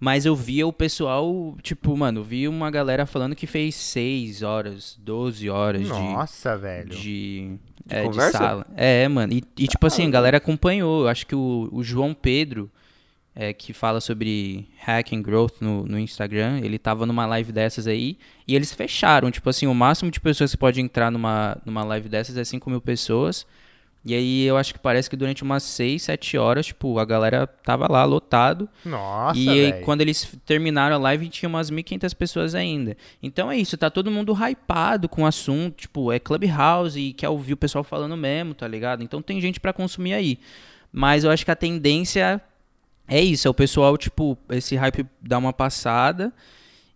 Mas 0.00 0.26
eu 0.26 0.34
via 0.34 0.66
o 0.66 0.72
pessoal, 0.72 1.56
tipo, 1.62 1.96
mano, 1.96 2.22
vi 2.22 2.48
uma 2.48 2.70
galera 2.70 3.06
falando 3.06 3.36
que 3.36 3.46
fez 3.46 3.74
6 3.74 4.42
horas, 4.42 4.98
12 5.00 5.48
horas 5.48 5.82
de, 5.82 5.88
Nossa, 5.88 6.56
velho. 6.56 6.90
de, 6.90 7.56
é, 7.88 8.02
de 8.02 8.08
conversa? 8.08 8.38
sala. 8.38 8.66
É, 8.76 9.06
mano. 9.08 9.32
E, 9.32 9.42
e, 9.56 9.68
tipo 9.68 9.86
assim, 9.86 10.06
a 10.06 10.10
galera 10.10 10.38
acompanhou. 10.38 11.02
Eu 11.02 11.08
acho 11.08 11.26
que 11.26 11.34
o, 11.34 11.68
o 11.72 11.82
João 11.82 12.12
Pedro, 12.12 12.70
é, 13.36 13.52
que 13.52 13.72
fala 13.72 14.00
sobre 14.00 14.68
hack 14.78 15.12
and 15.12 15.22
growth 15.22 15.60
no, 15.60 15.84
no 15.84 15.98
Instagram, 15.98 16.60
ele 16.62 16.78
tava 16.78 17.04
numa 17.04 17.26
live 17.26 17.50
dessas 17.50 17.86
aí 17.86 18.16
e 18.46 18.54
eles 18.54 18.72
fecharam. 18.72 19.30
Tipo 19.30 19.50
assim, 19.50 19.66
o 19.66 19.74
máximo 19.74 20.10
de 20.10 20.20
pessoas 20.20 20.52
que 20.52 20.56
pode 20.56 20.80
entrar 20.80 21.10
numa, 21.10 21.56
numa 21.66 21.84
live 21.84 22.08
dessas 22.08 22.36
é 22.36 22.44
5 22.44 22.70
mil 22.70 22.80
pessoas. 22.80 23.44
E 24.06 24.14
aí 24.14 24.44
eu 24.44 24.58
acho 24.58 24.74
que 24.74 24.78
parece 24.78 25.08
que 25.08 25.16
durante 25.16 25.42
umas 25.42 25.62
6, 25.62 26.02
7 26.02 26.36
horas, 26.36 26.66
tipo, 26.66 26.98
a 26.98 27.06
galera 27.06 27.46
tava 27.46 27.90
lá 27.90 28.04
lotado. 28.04 28.68
Nossa, 28.84 29.38
e 29.38 29.48
aí, 29.48 29.72
quando 29.80 30.02
eles 30.02 30.36
terminaram 30.44 30.94
a 30.94 30.98
live, 30.98 31.26
tinha 31.30 31.48
umas 31.48 31.70
1.500 31.70 32.14
pessoas 32.14 32.54
ainda. 32.54 32.98
Então 33.22 33.50
é 33.50 33.56
isso, 33.56 33.78
tá 33.78 33.88
todo 33.88 34.10
mundo 34.10 34.34
hypado 34.34 35.08
com 35.08 35.22
o 35.22 35.26
assunto, 35.26 35.76
tipo, 35.76 36.12
é 36.12 36.18
Clubhouse 36.18 37.00
e 37.00 37.14
quer 37.14 37.30
ouvir 37.30 37.54
o 37.54 37.56
pessoal 37.56 37.82
falando 37.82 38.14
mesmo, 38.14 38.54
tá 38.54 38.68
ligado? 38.68 39.02
Então 39.02 39.22
tem 39.22 39.40
gente 39.40 39.58
pra 39.58 39.72
consumir 39.72 40.12
aí. 40.12 40.38
Mas 40.92 41.24
eu 41.24 41.30
acho 41.30 41.44
que 41.44 41.50
a 41.50 41.56
tendência 41.56 42.42
é 43.06 43.20
isso, 43.20 43.46
é 43.46 43.50
o 43.50 43.54
pessoal, 43.54 43.96
tipo, 43.96 44.38
esse 44.50 44.76
hype 44.76 45.06
dá 45.20 45.38
uma 45.38 45.52
passada 45.52 46.32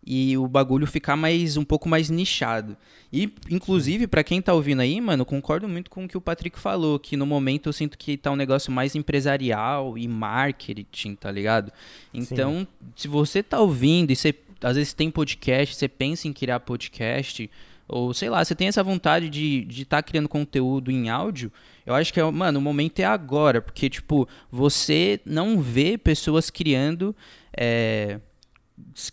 e 0.04 0.38
o 0.38 0.48
bagulho 0.48 0.86
ficar 0.86 1.16
mais 1.16 1.56
um 1.58 1.64
pouco 1.64 1.88
mais 1.88 2.08
nichado. 2.08 2.76
E, 3.12 3.30
inclusive, 3.50 4.06
pra 4.06 4.24
quem 4.24 4.40
tá 4.40 4.54
ouvindo 4.54 4.80
aí, 4.80 5.00
mano, 5.00 5.24
concordo 5.24 5.68
muito 5.68 5.90
com 5.90 6.04
o 6.04 6.08
que 6.08 6.16
o 6.16 6.20
Patrick 6.20 6.58
falou, 6.58 6.98
que 6.98 7.16
no 7.16 7.26
momento 7.26 7.68
eu 7.68 7.72
sinto 7.72 7.98
que 7.98 8.16
tá 8.16 8.30
um 8.30 8.36
negócio 8.36 8.72
mais 8.72 8.94
empresarial 8.94 9.98
e 9.98 10.08
marketing, 10.08 11.14
tá 11.14 11.30
ligado? 11.30 11.72
Então, 12.12 12.66
se 12.96 13.06
você 13.06 13.42
tá 13.42 13.60
ouvindo 13.60 14.10
e 14.10 14.16
você 14.16 14.34
às 14.62 14.76
vezes 14.76 14.92
tem 14.92 15.10
podcast, 15.10 15.74
você 15.74 15.88
pensa 15.88 16.26
em 16.26 16.32
criar 16.32 16.60
podcast, 16.60 17.48
ou 17.88 18.12
sei 18.12 18.28
lá, 18.28 18.44
você 18.44 18.54
tem 18.54 18.68
essa 18.68 18.82
vontade 18.82 19.30
de 19.30 19.60
estar 19.60 19.72
de 19.72 19.84
tá 19.84 20.02
criando 20.02 20.28
conteúdo 20.28 20.90
em 20.90 21.08
áudio, 21.08 21.50
eu 21.86 21.94
acho 21.94 22.12
que, 22.12 22.20
é, 22.20 22.30
mano, 22.30 22.58
o 22.58 22.62
momento 22.62 23.00
é 23.00 23.04
agora, 23.04 23.62
porque, 23.62 23.88
tipo, 23.88 24.28
você 24.50 25.20
não 25.24 25.60
vê 25.60 25.96
pessoas 25.96 26.50
criando. 26.50 27.16
É, 27.56 28.20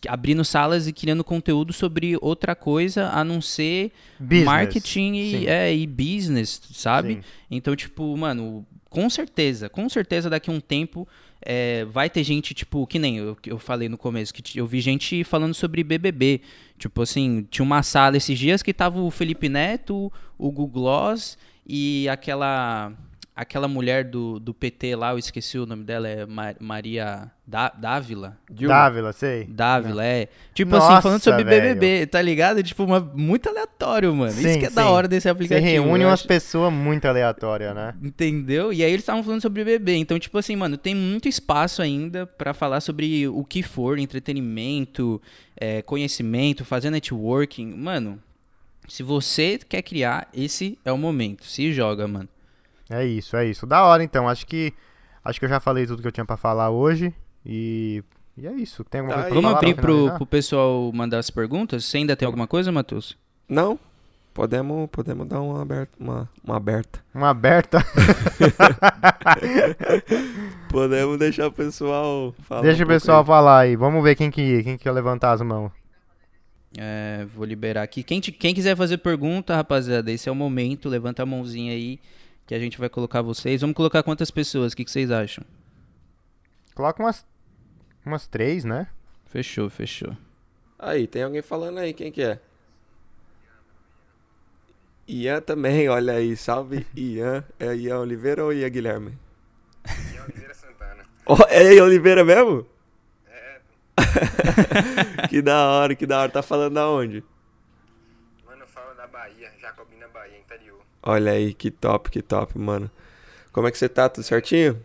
abrindo 0.07 0.45
salas 0.45 0.87
e 0.87 0.93
criando 0.93 1.23
conteúdo 1.23 1.73
sobre 1.73 2.15
outra 2.21 2.53
coisa 2.53 3.09
a 3.09 3.23
não 3.23 3.41
ser 3.41 3.91
Business. 4.19 4.45
marketing 4.45 5.13
e, 5.15 5.47
é, 5.47 5.75
e 5.75 5.87
business, 5.87 6.61
sabe? 6.71 7.15
Sim. 7.15 7.21
Então, 7.49 7.75
tipo, 7.75 8.15
mano, 8.15 8.63
com 8.89 9.09
certeza, 9.09 9.67
com 9.67 9.89
certeza 9.89 10.29
daqui 10.29 10.49
a 10.49 10.53
um 10.53 10.59
tempo 10.59 11.07
é, 11.45 11.85
vai 11.85 12.09
ter 12.09 12.23
gente, 12.23 12.55
tipo, 12.55 12.87
que 12.87 12.97
nem 12.97 13.17
eu, 13.17 13.37
eu 13.45 13.59
falei 13.59 13.87
no 13.87 13.97
começo, 13.97 14.33
que 14.33 14.59
eu 14.59 14.65
vi 14.65 14.81
gente 14.81 15.23
falando 15.23 15.53
sobre 15.53 15.83
BBB. 15.83 16.41
Tipo 16.77 17.03
assim, 17.03 17.47
tinha 17.49 17.63
uma 17.63 17.83
sala 17.83 18.17
esses 18.17 18.37
dias 18.37 18.63
que 18.63 18.73
tava 18.73 18.99
o 18.99 19.11
Felipe 19.11 19.47
Neto, 19.47 20.11
o 20.37 20.51
Google 20.51 20.67
Gloss 20.67 21.37
e 21.65 22.09
aquela 22.09 22.91
aquela 23.35 23.67
mulher 23.67 24.05
do, 24.05 24.39
do 24.39 24.53
PT 24.53 24.95
lá, 24.95 25.11
eu 25.11 25.17
esqueci 25.19 25.59
o 25.59 25.65
nome 25.65 25.83
dela, 25.83 26.07
é 26.07 26.25
Mar- 26.25 26.55
Maria 26.59 27.29
Dá- 27.45 27.73
Dávila. 27.77 28.37
Dávila, 28.49 29.11
sei. 29.11 29.43
Dávila, 29.43 30.05
é. 30.05 30.29
Tipo 30.53 30.71
Nossa, 30.71 30.93
assim, 30.93 31.01
falando 31.01 31.21
sobre 31.21 31.43
velho. 31.43 31.75
BBB, 31.75 32.07
tá 32.07 32.21
ligado? 32.21 32.63
Tipo, 32.63 32.85
uma, 32.85 32.99
muito 32.99 33.49
aleatório, 33.49 34.15
mano. 34.15 34.31
Isso 34.31 34.41
Sim, 34.41 34.59
que 34.59 34.65
é 34.65 34.69
da 34.69 34.83
sim. 34.83 34.87
hora 34.87 35.07
desse 35.07 35.23
Você 35.23 35.29
aplicativo. 35.29 35.67
reúne 35.67 36.03
eu 36.03 36.09
umas 36.09 36.23
pessoas 36.23 36.71
muito 36.71 37.05
aleatórias, 37.07 37.75
né? 37.75 37.93
Entendeu? 38.01 38.71
E 38.71 38.83
aí 38.83 38.89
eles 38.89 39.01
estavam 39.01 39.21
falando 39.23 39.41
sobre 39.41 39.63
bebê. 39.65 39.95
Então, 39.97 40.17
tipo 40.17 40.37
assim, 40.37 40.55
mano, 40.55 40.77
tem 40.77 40.95
muito 40.95 41.27
espaço 41.27 41.81
ainda 41.81 42.25
pra 42.25 42.53
falar 42.53 42.79
sobre 42.79 43.27
o 43.27 43.43
que 43.43 43.61
for, 43.61 43.99
entretenimento, 43.99 45.21
é, 45.57 45.81
conhecimento, 45.81 46.63
fazer 46.63 46.89
networking. 46.89 47.73
Mano, 47.75 48.17
se 48.87 49.03
você 49.03 49.59
quer 49.67 49.81
criar, 49.81 50.29
esse 50.33 50.77
é 50.85 50.91
o 50.91 50.97
momento. 50.97 51.45
Se 51.45 51.71
joga, 51.73 52.07
mano. 52.07 52.29
É 52.89 53.05
isso, 53.05 53.35
é 53.35 53.45
isso. 53.45 53.65
Da 53.65 53.83
hora, 53.83 54.03
então. 54.03 54.29
Acho 54.29 54.45
que 54.45 54.73
acho 55.23 55.39
que 55.39 55.45
eu 55.45 55.49
já 55.49 55.59
falei 55.59 55.85
tudo 55.87 56.01
que 56.01 56.07
eu 56.07 56.11
tinha 56.11 56.25
pra 56.25 56.37
falar 56.37 56.69
hoje. 56.69 57.13
E, 57.45 58.03
e 58.37 58.47
é 58.47 58.53
isso. 58.53 58.83
Tem 58.83 59.01
alguma 59.01 59.17
Tá 59.17 59.23
coisa 59.23 59.33
pra 59.33 59.41
Vamos 59.49 59.57
abrir 59.57 59.75
pro, 59.75 60.11
pro 60.17 60.25
pessoal 60.25 60.91
mandar 60.93 61.19
as 61.19 61.29
perguntas? 61.29 61.85
Você 61.85 61.97
ainda 61.97 62.15
tem 62.15 62.25
alguma 62.25 62.47
coisa, 62.47 62.71
Matheus? 62.71 63.17
Não? 63.49 63.79
Podemos, 64.33 64.89
podemos 64.91 65.27
dar 65.27 65.41
uma 65.41 65.61
aberta. 65.61 65.91
Uma, 65.99 66.29
uma 66.43 66.57
aberta. 66.57 67.03
Uma 67.15 67.29
aberta. 67.29 67.79
Podemos 70.69 71.17
deixar 71.17 71.47
o 71.47 71.51
pessoal 71.51 72.33
falar. 72.43 72.61
Deixa 72.61 72.81
um 72.83 72.85
o 72.85 72.87
pessoal 72.87 73.21
aí. 73.21 73.25
falar 73.25 73.59
aí. 73.59 73.75
Vamos 73.75 74.03
ver 74.03 74.15
quem 74.15 74.29
que, 74.29 74.63
quem 74.63 74.77
que 74.77 74.83
quer 74.83 74.91
levantar 74.91 75.31
as 75.31 75.41
mãos. 75.41 75.71
É, 76.77 77.25
vou 77.33 77.45
liberar 77.45 77.83
aqui. 77.83 78.03
Quem, 78.03 78.19
te- 78.19 78.33
quem 78.33 78.53
quiser 78.53 78.75
fazer 78.75 78.97
pergunta, 78.97 79.55
rapaziada, 79.55 80.11
esse 80.11 80.27
é 80.27 80.31
o 80.31 80.35
momento. 80.35 80.89
Levanta 80.89 81.23
a 81.23 81.25
mãozinha 81.25 81.71
aí 81.71 81.99
que 82.45 82.53
a 82.53 82.59
gente 82.59 82.77
vai 82.77 82.89
colocar 82.89 83.21
vocês. 83.21 83.61
Vamos 83.61 83.75
colocar 83.75 84.03
quantas 84.03 84.31
pessoas? 84.31 84.73
O 84.73 84.75
que, 84.75 84.85
que 84.85 84.91
vocês 84.91 85.11
acham? 85.11 85.43
Coloca 86.73 87.01
umas, 87.01 87.25
umas 88.05 88.27
três, 88.27 88.63
né? 88.63 88.87
Fechou, 89.25 89.69
fechou. 89.69 90.15
Aí, 90.77 91.07
tem 91.07 91.23
alguém 91.23 91.41
falando 91.41 91.79
aí, 91.79 91.93
quem 91.93 92.11
que 92.11 92.21
é? 92.21 92.39
Ian 95.07 95.39
também, 95.41 95.87
olha 95.87 96.13
aí, 96.13 96.35
salve 96.35 96.85
Ian. 96.95 97.43
É 97.59 97.75
Ian 97.75 97.99
Oliveira 97.99 98.43
ou 98.43 98.51
Ian 98.51 98.69
Guilherme? 98.69 99.17
Ian 100.13 100.23
Oliveira 100.23 100.53
Santana. 100.53 101.05
Ó, 101.25 101.37
é 101.49 101.73
Ian 101.75 101.83
Oliveira 101.83 102.23
mesmo? 102.23 102.67
que 105.29 105.41
da 105.41 105.67
hora, 105.67 105.95
que 105.95 106.05
da 106.05 106.19
hora. 106.19 106.31
Tá 106.31 106.41
falando 106.41 106.73
da 106.73 106.89
onde? 106.89 107.23
Mano, 108.45 108.63
eu 108.63 108.67
falo 108.67 108.93
da 108.95 109.07
Bahia, 109.07 109.51
Jacobina, 109.59 110.07
Bahia, 110.07 110.37
interior. 110.37 110.81
Olha 111.07 111.33
aí, 111.33 111.53
que 111.53 111.69
top, 111.69 112.09
que 112.09 112.21
top, 112.23 112.57
mano. 112.57 112.89
Como 113.51 113.67
é 113.67 113.71
que 113.71 113.77
você 113.77 113.87
tá? 113.87 114.09
Tudo 114.09 114.23
certinho? 114.23 114.83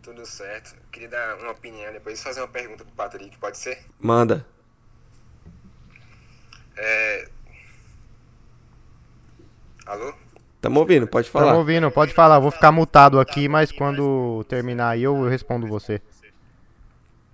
Tudo 0.00 0.24
certo. 0.24 0.76
Queria 0.92 1.08
dar 1.08 1.36
uma 1.38 1.50
opinião, 1.50 1.92
depois 1.92 2.22
fazer 2.22 2.40
uma 2.40 2.48
pergunta 2.48 2.84
pro 2.84 2.94
Patrick, 2.94 3.36
pode 3.38 3.58
ser? 3.58 3.84
Manda. 3.98 4.46
É... 6.76 7.28
Alô? 9.86 10.14
Tamo 10.60 10.80
ouvindo, 10.80 11.06
pode 11.06 11.28
Tamo 11.30 11.44
falar. 11.46 11.58
ouvindo, 11.58 11.90
pode 11.90 12.14
falar. 12.14 12.38
Vou 12.38 12.50
ficar 12.52 12.70
mutado 12.72 13.18
aqui, 13.18 13.48
mas 13.48 13.72
quando 13.72 14.44
terminar 14.48 14.90
aí 14.90 15.02
eu 15.02 15.28
respondo 15.28 15.66
você. 15.66 16.00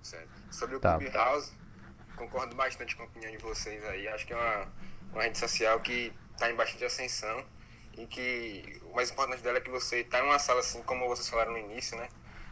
Certo. 0.01 0.27
Sobre 0.49 0.75
o 0.75 0.79
Tá. 0.79 0.97
Clubhouse, 0.97 1.51
concordo 2.15 2.55
bastante 2.55 2.95
com 2.95 3.03
a 3.03 3.05
opinião 3.05 3.31
de 3.31 3.37
vocês 3.37 3.83
aí. 3.85 4.07
Acho 4.09 4.25
que 4.25 4.33
é 4.33 4.35
uma, 4.35 4.67
uma 5.13 5.23
rede 5.23 5.37
social 5.37 5.79
que 5.79 6.11
tá 6.37 6.51
em 6.51 6.55
bastante 6.55 6.83
ascensão 6.83 7.43
e 7.97 8.05
que 8.07 8.81
o 8.83 8.95
mais 8.95 9.11
importante 9.11 9.41
dela 9.41 9.57
é 9.57 9.61
que 9.61 9.69
você 9.69 10.03
tá 10.03 10.19
em 10.19 10.23
uma 10.23 10.39
sala 10.39 10.59
assim, 10.59 10.81
como 10.83 11.07
vocês 11.07 11.29
falaram 11.29 11.51
no 11.51 11.57
início, 11.57 11.97
né? 11.97 12.09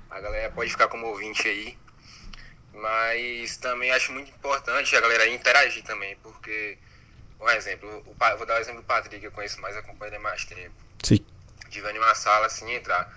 A 0.10 0.20
galera 0.20 0.52
pode 0.52 0.72
ficar 0.72 0.88
como 0.88 1.08
ouvinte 1.08 1.48
aí. 1.48 1.78
Mas 2.74 3.58
também 3.58 3.92
acho 3.92 4.12
muito 4.12 4.30
importante 4.30 4.96
a 4.96 5.02
galera 5.02 5.28
interagir 5.28 5.84
também, 5.84 6.16
porque, 6.18 6.78
um 7.40 7.50
exemplo, 7.50 7.90
o, 8.06 8.38
vou 8.38 8.46
dar 8.46 8.58
o 8.58 8.62
exemplo 8.62 8.82
do 8.82 8.86
Patrick, 8.86 9.20
que 9.20 9.28
eu 9.28 9.32
conheço 9.32 9.60
mais, 9.60 9.76
acompanho 9.76 10.12
ele 10.12 10.20
mais 10.20 10.46
tempo 10.46 10.76
Sim. 11.04 11.26
de 11.68 11.82
ver 11.82 11.96
em 11.96 11.98
uma 11.98 12.14
sala 12.14 12.46
assim 12.46 12.72
entrar. 12.72 13.12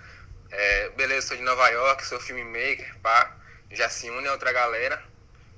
É, 0.49 0.89
beleza, 0.89 1.27
sou 1.27 1.37
de 1.37 1.43
Nova 1.43 1.67
York, 1.69 2.05
sou 2.05 2.19
filmmaker, 2.19 2.97
pá, 2.99 3.35
já 3.71 3.89
se 3.89 4.09
une 4.09 4.27
a 4.27 4.31
outra 4.31 4.51
galera, 4.51 5.03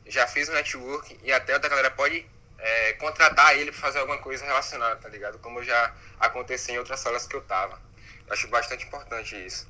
já 0.06 0.28
fiz 0.28 0.50
um 0.50 0.54
network 0.54 1.18
e 1.24 1.32
até 1.32 1.54
outra 1.54 1.70
galera 1.70 1.92
pode 1.92 2.26
é, 2.66 2.94
contratar 2.94 3.56
ele 3.56 3.72
para 3.72 3.80
fazer 3.80 4.00
alguma 4.00 4.18
coisa 4.18 4.44
relacionada, 4.44 4.96
tá 4.96 5.08
ligado? 5.08 5.38
Como 5.38 5.64
já 5.64 5.94
aconteceu 6.20 6.74
em 6.74 6.80
outras 6.80 7.00
salas 7.00 7.28
que 7.28 7.36
eu 7.36 7.42
tava. 7.42 7.80
Eu 8.26 8.34
acho 8.34 8.48
bastante 8.48 8.86
importante 8.86 9.36
isso. 9.46 9.68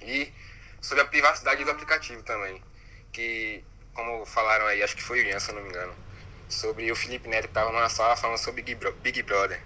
E 0.00 0.32
sobre 0.80 1.02
a 1.02 1.04
privacidade 1.04 1.62
do 1.64 1.70
aplicativo 1.70 2.22
também, 2.22 2.62
que, 3.12 3.62
como 3.92 4.24
falaram 4.24 4.66
aí, 4.66 4.82
acho 4.82 4.96
que 4.96 5.02
foi 5.02 5.20
o 5.20 5.26
Ian, 5.26 5.38
se 5.38 5.50
eu 5.50 5.56
não 5.56 5.62
me 5.62 5.68
engano, 5.68 5.94
sobre 6.48 6.90
o 6.90 6.96
Felipe 6.96 7.28
Neto 7.28 7.48
que 7.48 7.52
tava 7.54 7.70
numa 7.70 7.88
sala 7.90 8.16
falando 8.16 8.38
sobre 8.38 8.62
Big, 8.62 8.74
Bro- 8.76 8.92
Big 9.02 9.22
Brother 9.22 9.60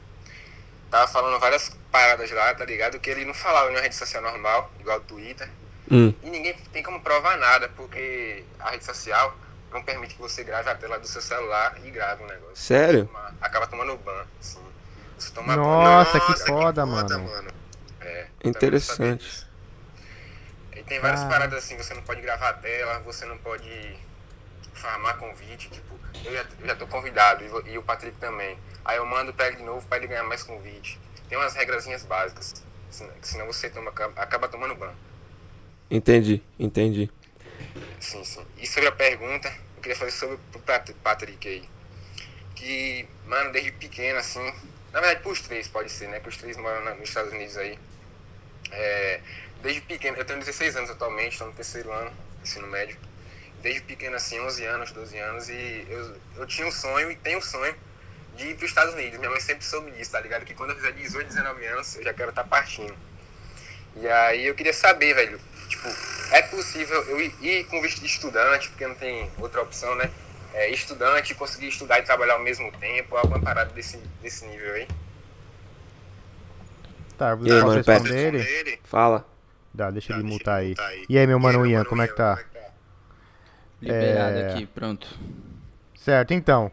tava 0.91 1.07
falando 1.07 1.39
várias 1.41 1.71
paradas 1.91 2.31
lá, 2.33 2.55
tá 2.55 2.65
ligado? 2.65 2.99
Que 3.01 3.09
ele 3.09 3.25
não 3.25 3.33
falava 3.33 3.69
em 3.71 3.75
uma 3.75 3.81
rede 3.81 3.95
social 3.95 4.21
normal, 4.23 4.71
igual 4.81 4.99
o 4.99 5.03
Twitter. 5.03 5.49
Hum. 5.91 6.13
E 6.23 6.29
ninguém 6.29 6.55
tem 6.73 6.83
como 6.83 7.01
provar 7.01 7.39
nada, 7.39 7.69
porque 7.71 8.45
a 8.59 8.71
rede 8.71 8.85
social 8.85 9.35
não 9.73 9.83
permite 9.83 10.15
que 10.15 10.21
você 10.21 10.45
grave 10.45 10.69
a 10.69 10.75
tela 10.75 10.99
do 10.99 11.07
seu 11.07 11.21
celular 11.23 11.77
e 11.85 11.91
grave 11.91 12.23
um 12.23 12.27
negócio. 12.27 12.57
Sério? 12.57 13.07
Toma- 13.07 13.35
Acaba 13.41 13.67
tomando 13.67 13.97
ban, 13.99 14.25
sim. 14.41 14.61
Você 15.19 15.31
toma 15.33 15.57
Nossa, 15.57 16.19
ban, 16.19 16.27
que 16.27 16.33
cara, 16.35 16.47
foda, 16.47 16.87
mano. 16.87 17.09
É, 17.09 17.15
não 17.15 17.23
sabia 17.23 18.51
Interessante. 18.51 19.47
E 20.75 20.83
tem 20.83 21.01
várias 21.01 21.21
Ah. 21.23 21.29
paradas 21.29 21.65
assim, 21.65 21.77
você 21.77 21.95
não 21.95 22.03
pode 22.03 22.21
gravar 22.21 22.49
a 22.51 22.53
tela, 22.55 22.99
você 23.01 23.25
não 23.25 23.39
pode 23.39 23.97
farmar 24.75 25.17
convite, 25.19 25.69
tipo, 25.71 25.99
eu 26.25 26.33
já, 26.33 26.45
eu 26.61 26.67
já 26.67 26.75
tô 26.77 26.87
convidado 26.87 27.45
e, 27.45 27.73
e 27.73 27.79
o 27.79 27.83
Patrick 27.83 28.17
também. 28.19 28.59
Aí 28.85 28.97
eu 28.97 29.07
mando 29.07 29.33
pra 29.33 29.47
ele 29.49 29.57
de 29.57 29.63
novo 29.63 29.87
pra 29.87 29.99
ele 29.99 30.09
ganhar 30.09 30.25
mais 30.25 30.43
convite. 30.43 30.99
Tem 31.29 31.39
umas 31.39 31.55
regrazinhas 31.55 32.05
básicas, 32.05 32.53
senão, 32.91 33.13
que 33.15 33.29
senão 33.29 33.47
você 33.47 33.71
toma, 33.71 33.91
acaba, 33.91 34.21
acaba 34.21 34.49
tomando 34.49 34.75
ban. 34.75 34.91
Entendi, 35.91 36.43
entendi. 36.59 37.11
Sim, 38.01 38.25
sim. 38.25 38.45
E 38.59 38.67
sobre 38.67 38.89
a 38.89 38.93
pergunta, 38.93 39.49
eu 39.77 39.83
queria 39.83 39.97
fazer 39.97 40.11
sobre 40.13 40.37
o 40.55 40.59
Pat- 40.61 40.93
Patrick 41.03 41.49
aí. 41.49 41.69
Que, 42.55 43.09
mano, 43.27 43.53
desde 43.53 43.73
pequeno, 43.73 44.19
assim. 44.19 44.45
Na 44.93 45.01
verdade, 45.01 45.21
pros 45.23 45.41
três 45.41 45.69
pode 45.69 45.91
ser, 45.91 46.09
né? 46.09 46.21
Que 46.21 46.29
os 46.29 46.37
três 46.37 46.57
moram 46.57 46.95
nos 46.97 47.09
Estados 47.09 47.33
Unidos 47.33 47.57
aí. 47.57 47.79
É, 48.71 49.21
desde 49.63 49.81
pequeno, 49.83 50.17
eu 50.19 50.25
tenho 50.25 50.39
16 50.39 50.77
anos 50.77 50.91
atualmente, 50.91 51.33
estou 51.33 51.47
no 51.47 51.53
terceiro 51.53 51.91
ano, 51.93 52.13
ensino 52.43 52.67
médio. 52.67 52.97
Desde 53.63 53.81
pequeno, 53.83 54.17
assim, 54.17 54.41
11 54.41 54.65
anos, 54.65 54.91
12 54.93 55.17
anos, 55.19 55.49
e 55.49 55.87
eu, 55.89 56.17
eu 56.37 56.47
tinha 56.47 56.67
um 56.67 56.73
sonho 56.73 57.11
e 57.11 57.17
tenho 57.17 57.39
um 57.39 57.43
sonho 57.43 57.75
de 58.37 58.49
ir 58.49 58.55
para 58.57 58.65
os 58.65 58.71
Estados 58.71 58.95
Unidos. 58.95 59.19
Minha 59.19 59.31
mãe 59.31 59.41
sempre 59.41 59.65
soube 59.65 59.91
disso, 59.93 60.11
tá 60.11 60.21
ligado? 60.21 60.45
Que 60.45 60.55
quando 60.55 60.71
eu 60.71 60.77
fizer 60.77 60.93
18, 60.93 61.29
19 61.29 61.65
anos, 61.67 61.97
eu 61.97 62.03
já 62.03 62.13
quero 62.13 62.31
estar 62.31 62.45
partindo. 62.45 62.95
E 63.97 64.09
aí 64.09 64.47
eu 64.47 64.55
queria 64.55 64.73
saber, 64.73 65.15
velho, 65.15 65.41
tipo, 65.73 65.89
é 66.31 66.43
possível 66.43 67.03
eu 67.05 67.21
ir, 67.21 67.35
ir 67.41 67.65
com 67.65 67.81
visto 67.81 68.01
de 68.01 68.07
estudante, 68.07 68.69
porque 68.69 68.87
não 68.87 68.95
tem 68.95 69.31
outra 69.39 69.63
opção, 69.63 69.95
né? 69.97 70.11
É, 70.55 70.71
estudante, 70.71 71.35
conseguir 71.35 71.69
estudar 71.69 71.99
e 71.99 72.03
trabalhar 72.03 72.35
ao 72.35 72.43
mesmo 72.43 72.71
tempo, 72.73 73.17
alguma 73.17 73.41
parada 73.41 73.73
desse, 73.73 73.97
desse 74.21 74.45
nível 74.47 74.75
aí. 74.75 74.89
Tá, 77.17 77.35
vou 77.35 77.47
E 77.47 77.51
aí, 77.51 77.61
posso 77.61 77.67
mano, 77.69 77.85
pera. 77.85 77.99
responder 77.99 78.59
ele? 78.61 78.81
Fala. 78.85 79.27
Dá, 79.73 79.91
deixa 79.91 80.13
ele 80.13 80.23
mutar 80.23 80.57
aí. 80.57 80.75
E 81.09 81.17
aí, 81.17 81.27
meu 81.27 81.39
mano 81.39 81.65
Ian, 81.65 81.85
como 81.85 82.03
é 82.03 82.09
que 82.09 82.15
tá? 82.15 82.39
Liberado 83.81 84.39
É. 84.39 84.53
aqui, 84.53 84.67
pronto. 84.67 85.09
Certo, 85.97 86.35
então. 86.35 86.71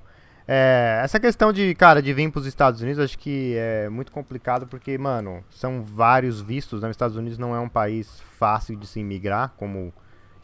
É, 0.51 1.01
essa 1.03 1.19
questão 1.19 1.53
de, 1.53 1.75
cara, 1.75 2.01
de 2.01 2.11
vir 2.11 2.31
para 2.31 2.39
os 2.39 2.47
Estados 2.47 2.81
Unidos, 2.81 3.03
acho 3.03 3.19
que 3.19 3.53
é 3.55 3.87
muito 3.87 4.11
complicado 4.11 4.65
porque, 4.65 4.97
mano, 4.97 5.43
são 5.51 5.83
vários 5.83 6.41
vistos, 6.41 6.81
né? 6.81 6.87
Os 6.87 6.93
Estados 6.95 7.15
Unidos 7.15 7.37
não 7.37 7.55
é 7.55 7.59
um 7.59 7.69
país 7.69 8.19
fácil 8.39 8.75
de 8.75 8.87
se 8.87 8.99
imigrar, 8.99 9.53
como 9.57 9.93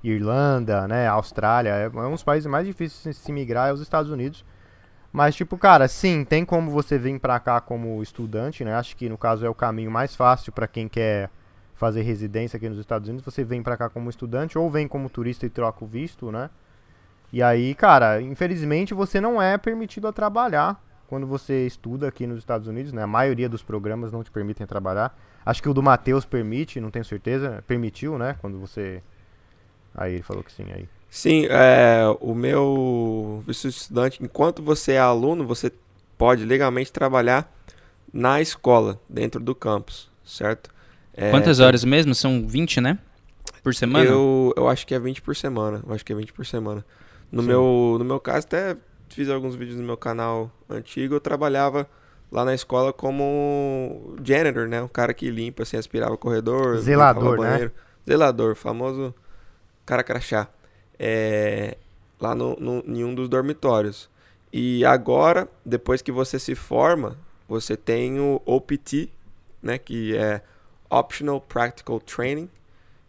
Irlanda, 0.04 0.88
né, 0.88 1.08
Austrália, 1.08 1.72
é, 1.72 1.86
é 1.86 1.90
um 1.90 2.12
dos 2.12 2.22
países 2.22 2.46
mais 2.46 2.68
difíceis 2.68 3.16
de 3.16 3.20
se 3.20 3.32
imigrar 3.32 3.70
é 3.70 3.74
os 3.74 3.82
Estados 3.82 4.12
Unidos. 4.12 4.46
Mas, 5.12 5.34
tipo, 5.36 5.58
cara, 5.58 5.88
sim, 5.88 6.24
tem 6.24 6.46
como 6.46 6.70
você 6.70 7.00
vir 7.00 7.20
pra 7.20 7.40
cá 7.40 7.60
como 7.60 8.04
estudante, 8.04 8.64
né? 8.64 8.76
Acho 8.76 8.96
que 8.96 9.10
no 9.10 9.18
caso 9.18 9.44
é 9.44 9.50
o 9.50 9.56
caminho 9.56 9.90
mais 9.90 10.16
fácil 10.16 10.52
para 10.52 10.68
quem 10.68 10.88
quer 10.88 11.32
fazer 11.74 12.04
residência 12.04 12.58
aqui 12.58 12.70
nos 12.70 12.78
Estados 12.78 13.10
Unidos. 13.10 13.26
Você 13.26 13.44
vem 13.44 13.64
pra 13.64 13.76
cá 13.76 13.90
como 13.90 14.08
estudante 14.12 14.56
ou 14.56 14.70
vem 14.70 14.88
como 14.88 15.10
turista 15.10 15.48
e 15.48 15.50
troca 15.50 15.84
o 15.84 15.88
visto, 15.88 16.32
né? 16.32 16.52
E 17.36 17.44
aí, 17.44 17.76
cara, 17.76 18.22
infelizmente 18.22 18.94
você 18.94 19.20
não 19.20 19.42
é 19.42 19.58
permitido 19.58 20.08
a 20.08 20.14
trabalhar 20.14 20.82
quando 21.06 21.28
você 21.28 21.68
estuda 21.68 22.08
aqui 22.08 22.26
nos 22.26 22.38
Estados 22.38 22.66
Unidos, 22.66 22.94
né? 22.94 23.04
A 23.04 23.08
maioria 23.08 23.50
dos 23.50 23.62
programas 23.62 24.10
não 24.10 24.24
te 24.24 24.32
permitem 24.32 24.66
trabalhar. 24.66 25.14
Acho 25.46 25.62
que 25.62 25.68
o 25.68 25.74
do 25.74 25.84
Matheus 25.84 26.24
permite, 26.24 26.80
não 26.80 26.90
tenho 26.90 27.04
certeza. 27.04 27.62
Permitiu, 27.68 28.18
né? 28.18 28.38
Quando 28.40 28.58
você. 28.58 29.04
Aí 29.94 30.14
ele 30.14 30.24
falou 30.24 30.46
que 30.46 30.52
sim, 30.54 30.64
aí. 30.74 30.88
Sim, 31.10 31.46
é, 31.50 32.04
o 32.22 32.34
meu 32.34 33.44
visto 33.46 33.68
estudante, 33.68 34.24
enquanto 34.24 34.64
você 34.64 34.94
é 34.94 35.00
aluno, 35.00 35.46
você 35.46 35.74
pode 36.18 36.46
legalmente 36.46 36.90
trabalhar 36.90 37.54
na 38.14 38.40
escola, 38.40 38.98
dentro 39.10 39.42
do 39.42 39.54
campus, 39.54 40.10
certo? 40.24 40.70
É, 41.14 41.32
Quantas 41.32 41.60
horas 41.60 41.84
mesmo? 41.84 42.16
São 42.16 42.48
20, 42.48 42.80
né? 42.80 42.98
Por 43.62 43.76
semana? 43.76 44.10
Eu, 44.10 44.54
eu 44.56 44.70
acho 44.70 44.88
que 44.88 44.96
é 44.96 45.00
20 45.00 45.22
por 45.22 45.36
semana. 45.36 45.82
Eu 45.86 45.94
acho 45.94 46.06
que 46.06 46.14
é 46.14 46.16
20 46.16 46.32
por 46.32 46.46
semana. 46.46 46.86
No, 47.32 47.44
meu, 47.44 47.96
no 48.00 48.06
meu 48.06 48.20
caso, 48.20 48.46
até 48.46 48.78
fiz 49.10 49.30
alguns 49.30 49.56
vídeos 49.56 49.78
no 49.78 49.84
meu 49.84 49.98
canal 49.98 50.52
antigo, 50.70 51.16
eu 51.16 51.20
trabalhava 51.20 51.88
lá 52.32 52.44
na 52.46 52.54
escola 52.54 52.92
como 52.92 54.16
janitor, 54.24 54.68
né? 54.68 54.82
O 54.82 54.90
cara 54.90 55.14
que 55.14 55.30
limpa, 55.30 55.64
assim, 55.64 55.78
aspirava 55.78 56.14
o 56.14 56.18
corredor. 56.18 56.78
Zelador, 56.78 57.40
né? 57.40 57.72
Zelador, 58.08 58.56
famoso 58.56 59.14
cara 59.86 60.04
crachá. 60.04 60.48
É, 60.98 61.78
lá 62.20 62.34
no, 62.34 62.56
no, 62.56 62.84
em 62.86 63.04
um 63.04 63.14
dos 63.14 63.30
dormitórios. 63.30 64.10
E 64.52 64.86
agora, 64.86 65.48
depois 65.66 66.02
que 66.02 66.12
você 66.12 66.40
se 66.40 66.56
forma, 66.56 67.18
você 67.48 67.76
tem 67.76 68.20
o 68.20 68.42
OPT, 68.46 69.12
né? 69.62 69.78
Que 69.78 70.16
é 70.16 70.42
Optional 70.90 71.42
Practical 71.42 72.00
Training, 72.00 72.50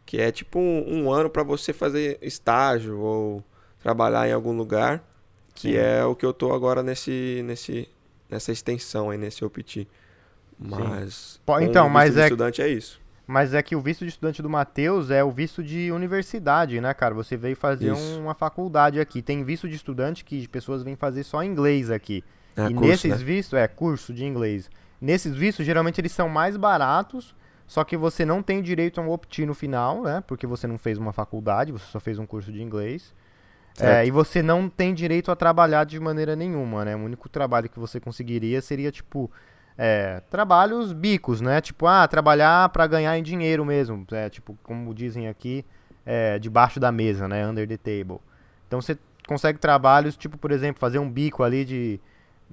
que 0.04 0.20
é 0.20 0.30
tipo 0.30 0.58
um, 0.58 1.04
um 1.04 1.12
ano 1.12 1.30
para 1.30 1.42
você 1.42 1.72
fazer 1.72 2.18
estágio 2.20 2.98
ou 2.98 3.44
trabalhar 3.86 4.28
em 4.28 4.32
algum 4.32 4.50
lugar, 4.50 5.00
que 5.54 5.70
Sim. 5.70 5.76
é 5.76 6.04
o 6.04 6.16
que 6.16 6.26
eu 6.26 6.32
tô 6.32 6.52
agora 6.52 6.82
nesse, 6.82 7.40
nesse, 7.44 7.88
nessa 8.28 8.50
extensão 8.50 9.10
aí, 9.10 9.16
nesse 9.16 9.44
OPT. 9.44 9.86
Mas. 10.58 11.40
Com 11.46 11.60
então, 11.60 11.88
mas 11.88 12.14
de 12.14 12.20
é- 12.20 12.24
estudante 12.24 12.60
é 12.60 12.68
isso. 12.68 13.00
Mas 13.28 13.54
é 13.54 13.62
que 13.62 13.76
o 13.76 13.80
visto 13.80 14.04
de 14.04 14.08
estudante 14.10 14.42
do 14.42 14.50
Matheus 14.50 15.10
é 15.10 15.22
o 15.22 15.30
visto 15.30 15.62
de 15.62 15.92
universidade, 15.92 16.80
né, 16.80 16.92
cara? 16.94 17.14
Você 17.14 17.36
veio 17.36 17.56
fazer 17.56 17.92
Isso. 17.92 18.20
uma 18.20 18.34
faculdade 18.34 19.00
aqui. 19.00 19.20
Tem 19.20 19.42
visto 19.42 19.68
de 19.68 19.74
estudante 19.74 20.24
que 20.24 20.46
pessoas 20.46 20.84
vêm 20.84 20.94
fazer 20.94 21.24
só 21.24 21.42
inglês 21.42 21.90
aqui. 21.90 22.22
É 22.56 22.66
e 22.66 22.74
curso, 22.74 22.88
nesses 22.88 23.10
né? 23.10 23.24
vistos, 23.24 23.58
é 23.58 23.66
curso 23.66 24.14
de 24.14 24.24
inglês. 24.24 24.70
Nesses 25.00 25.34
vistos, 25.34 25.66
geralmente 25.66 26.00
eles 26.00 26.12
são 26.12 26.28
mais 26.28 26.56
baratos, 26.56 27.34
só 27.66 27.82
que 27.82 27.96
você 27.96 28.24
não 28.24 28.44
tem 28.44 28.62
direito 28.62 29.00
a 29.00 29.02
um 29.02 29.10
opt 29.10 29.44
no 29.44 29.54
final, 29.54 30.02
né? 30.02 30.22
Porque 30.24 30.46
você 30.46 30.68
não 30.68 30.78
fez 30.78 30.96
uma 30.96 31.12
faculdade, 31.12 31.72
você 31.72 31.86
só 31.86 31.98
fez 31.98 32.20
um 32.20 32.26
curso 32.26 32.52
de 32.52 32.62
inglês. 32.62 33.12
É, 33.84 34.06
e 34.06 34.10
você 34.10 34.42
não 34.42 34.68
tem 34.68 34.94
direito 34.94 35.30
a 35.30 35.36
trabalhar 35.36 35.84
de 35.84 35.98
maneira 36.00 36.34
nenhuma, 36.34 36.84
né? 36.84 36.96
O 36.96 37.00
único 37.00 37.28
trabalho 37.28 37.68
que 37.68 37.78
você 37.78 38.00
conseguiria 38.00 38.60
seria, 38.62 38.90
tipo, 38.90 39.30
é, 39.76 40.22
trabalhos 40.30 40.92
bicos, 40.92 41.40
né? 41.40 41.60
Tipo, 41.60 41.86
ah, 41.86 42.06
trabalhar 42.08 42.68
pra 42.70 42.86
ganhar 42.86 43.18
em 43.18 43.22
dinheiro 43.22 43.64
mesmo. 43.64 44.06
É, 44.12 44.30
tipo, 44.30 44.56
como 44.62 44.94
dizem 44.94 45.28
aqui, 45.28 45.64
é, 46.04 46.38
debaixo 46.38 46.80
da 46.80 46.90
mesa, 46.90 47.28
né? 47.28 47.46
Under 47.46 47.68
the 47.68 47.76
table. 47.76 48.20
Então 48.66 48.80
você 48.80 48.96
consegue 49.26 49.58
trabalhos, 49.58 50.16
tipo, 50.16 50.38
por 50.38 50.50
exemplo, 50.50 50.80
fazer 50.80 50.98
um 50.98 51.10
bico 51.10 51.42
ali 51.42 51.64
de, 51.64 52.00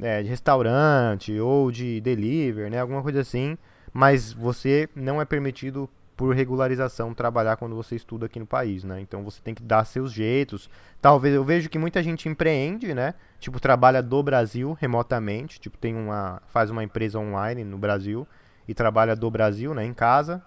é, 0.02 0.22
de 0.22 0.30
restaurante 0.30 1.40
ou 1.40 1.72
de 1.72 2.02
delivery, 2.02 2.70
né? 2.70 2.80
Alguma 2.80 3.02
coisa 3.02 3.22
assim. 3.22 3.58
Mas 3.94 4.34
você 4.34 4.90
não 4.96 5.22
é 5.22 5.26
permitido, 5.26 5.88
por 6.16 6.36
regularização, 6.36 7.14
trabalhar 7.14 7.58
quando 7.58 7.76
você 7.76 7.96
estuda 7.96 8.28
aqui 8.28 8.40
no 8.40 8.46
país, 8.46 8.84
né? 8.84 9.02
Então 9.02 9.24
você 9.24 9.42
tem 9.42 9.54
que 9.54 9.64
dar 9.64 9.84
seus 9.86 10.12
jeitos. 10.12 10.70
Talvez 11.02 11.34
eu 11.34 11.44
vejo 11.44 11.70
que 11.70 11.80
muita 11.80 12.04
gente 12.04 12.30
empreende, 12.30 12.94
né? 12.94 13.16
Tipo, 13.40 13.60
trabalha 13.60 14.02
do 14.02 14.22
Brasil 14.22 14.78
remotamente. 14.80 15.60
Tipo, 15.60 15.78
tem 15.78 15.96
uma. 15.96 16.42
faz 16.48 16.70
uma 16.70 16.84
empresa 16.84 17.20
online 17.20 17.64
no 17.64 17.78
Brasil 17.78 18.28
e 18.68 18.74
trabalha 18.74 19.16
do 19.16 19.30
Brasil, 19.30 19.74
né? 19.74 19.84
Em 19.84 19.94
casa. 19.94 20.42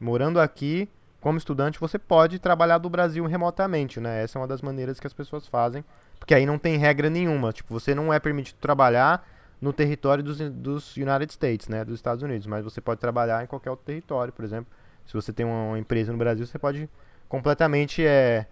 Morando 0.00 0.40
aqui, 0.40 0.88
como 1.20 1.36
estudante, 1.36 1.78
você 1.78 1.98
pode 1.98 2.38
trabalhar 2.38 2.78
do 2.78 2.88
Brasil 2.88 3.24
remotamente, 3.26 4.00
né? 4.00 4.22
Essa 4.22 4.38
é 4.38 4.40
uma 4.40 4.48
das 4.48 4.62
maneiras 4.62 4.98
que 4.98 5.06
as 5.06 5.12
pessoas 5.12 5.46
fazem. 5.46 5.84
Porque 6.18 6.34
aí 6.34 6.46
não 6.46 6.58
tem 6.58 6.78
regra 6.78 7.10
nenhuma. 7.10 7.52
Tipo, 7.52 7.74
você 7.74 7.94
não 7.94 8.12
é 8.12 8.18
permitido 8.18 8.56
trabalhar 8.56 9.26
no 9.60 9.72
território 9.72 10.24
dos, 10.24 10.38
dos 10.38 10.96
United 10.96 11.30
States, 11.30 11.68
né? 11.68 11.84
Dos 11.84 11.96
Estados 11.96 12.22
Unidos. 12.22 12.46
Mas 12.46 12.64
você 12.64 12.80
pode 12.80 13.00
trabalhar 13.00 13.44
em 13.44 13.46
qualquer 13.46 13.70
outro 13.70 13.84
território, 13.84 14.32
por 14.32 14.44
exemplo. 14.44 14.72
Se 15.06 15.14
você 15.14 15.32
tem 15.32 15.44
uma 15.44 15.78
empresa 15.78 16.12
no 16.12 16.18
Brasil, 16.18 16.46
você 16.46 16.58
pode 16.58 16.88
completamente 17.28 18.04
é, 18.04 18.46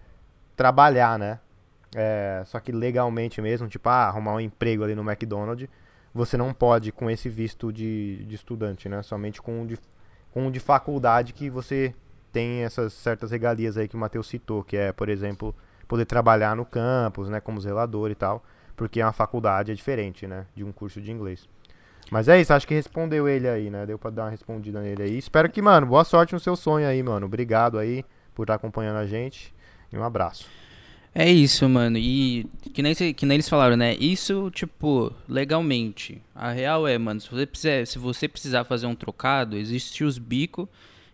trabalhar, 0.57 1.19
né? 1.19 1.41
É, 1.95 2.43
só 2.47 2.61
que 2.61 2.71
legalmente 2.71 3.41
mesmo, 3.41 3.69
tipo, 3.69 3.89
ah, 3.89 4.07
arrumar 4.07 4.35
um 4.35 4.41
emprego 4.41 4.85
ali 4.85 4.95
no 4.95 5.09
McDonald's, 5.09 5.69
você 6.13 6.37
não 6.37 6.53
pode 6.53 6.93
com 6.93 7.11
esse 7.11 7.29
visto 7.29 7.73
de, 7.73 8.25
de 8.25 8.35
estudante, 8.35 8.89
né? 8.89 9.03
Somente 9.03 9.41
com 9.41 9.63
o 9.63 9.67
de, 9.67 9.79
com 10.31 10.47
o 10.47 10.51
de 10.51 10.61
faculdade 10.61 11.33
que 11.33 11.49
você 11.49 11.95
tem 12.33 12.65
essas 12.65 12.93
certas 12.93 13.31
regalias 13.31 13.77
aí 13.77 13.89
que 13.89 13.97
o 13.97 13.99
Matheus 13.99 14.29
citou, 14.29 14.63
que 14.63 14.77
é, 14.77 14.93
por 14.93 15.09
exemplo, 15.09 15.55
poder 15.87 16.05
trabalhar 16.05 16.55
no 16.55 16.65
campus, 16.65 17.29
né? 17.29 17.41
Como 17.41 17.61
zelador 17.61 18.11
e 18.11 18.15
tal, 18.15 18.45
porque 18.77 19.03
uma 19.03 19.13
faculdade 19.13 19.73
é 19.73 19.75
diferente, 19.75 20.27
né? 20.27 20.47
De 20.55 20.63
um 20.65 20.73
curso 20.73 21.01
de 21.01 21.11
inglês. 21.11 21.49
Mas 22.11 22.29
é 22.29 22.41
isso, 22.41 22.53
acho 22.53 22.67
que 22.67 22.75
respondeu 22.75 23.29
ele 23.29 23.49
aí, 23.49 23.71
né? 23.71 23.85
Deu 23.85 23.99
pra 23.99 24.11
dar 24.11 24.25
uma 24.25 24.31
respondida 24.31 24.81
nele 24.81 25.03
aí. 25.03 25.19
Espero 25.19 25.51
que, 25.51 25.61
mano, 25.61 25.87
boa 25.87 26.05
sorte 26.05 26.33
no 26.33 26.41
seu 26.41 26.57
sonho 26.57 26.87
aí, 26.87 27.03
mano. 27.03 27.27
Obrigado 27.27 27.79
aí 27.79 28.05
por 28.35 28.45
estar 28.45 28.55
acompanhando 28.55 28.97
a 28.97 29.07
gente. 29.07 29.53
E 29.93 29.97
um 29.97 30.05
abraço. 30.05 30.47
É 31.15 31.29
isso, 31.29 31.69
mano. 31.69 31.99
E 31.99 32.47
que 32.73 32.83
nem, 32.83 32.95
que 32.95 33.27
nem 33.27 33.37
eles 33.37 33.49
falaram, 33.49 33.77
né? 33.77 33.95
Isso, 33.97 34.51
tipo, 34.53 35.13
legalmente. 35.29 36.23
A 36.35 36.51
real 36.51 36.87
é, 36.87 36.97
mano, 36.97 37.21
se 37.21 37.31
você, 37.31 37.47
precisar, 37.47 37.87
se 37.87 37.99
você 37.99 38.29
precisar 38.29 38.65
fazer 38.65 38.87
um 38.87 38.95
trocado, 38.95 39.57
existe 39.57 40.05
os 40.05 40.19
bicos. 40.19 40.69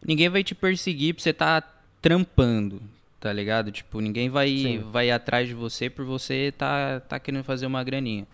Ninguém 0.04 0.28
vai 0.28 0.44
te 0.44 0.54
perseguir 0.54 1.14
pra 1.14 1.22
você 1.22 1.32
tá 1.32 1.62
trampando, 2.02 2.82
tá 3.18 3.32
ligado? 3.32 3.72
Tipo, 3.72 4.00
ninguém 4.00 4.28
vai, 4.28 4.48
Sim. 4.48 4.78
vai 4.92 5.10
atrás 5.10 5.48
de 5.48 5.54
você 5.54 5.88
por 5.88 6.04
você 6.04 6.52
tá, 6.56 7.00
tá 7.00 7.18
querendo 7.18 7.42
fazer 7.42 7.64
uma 7.64 7.82
graninha. 7.82 8.26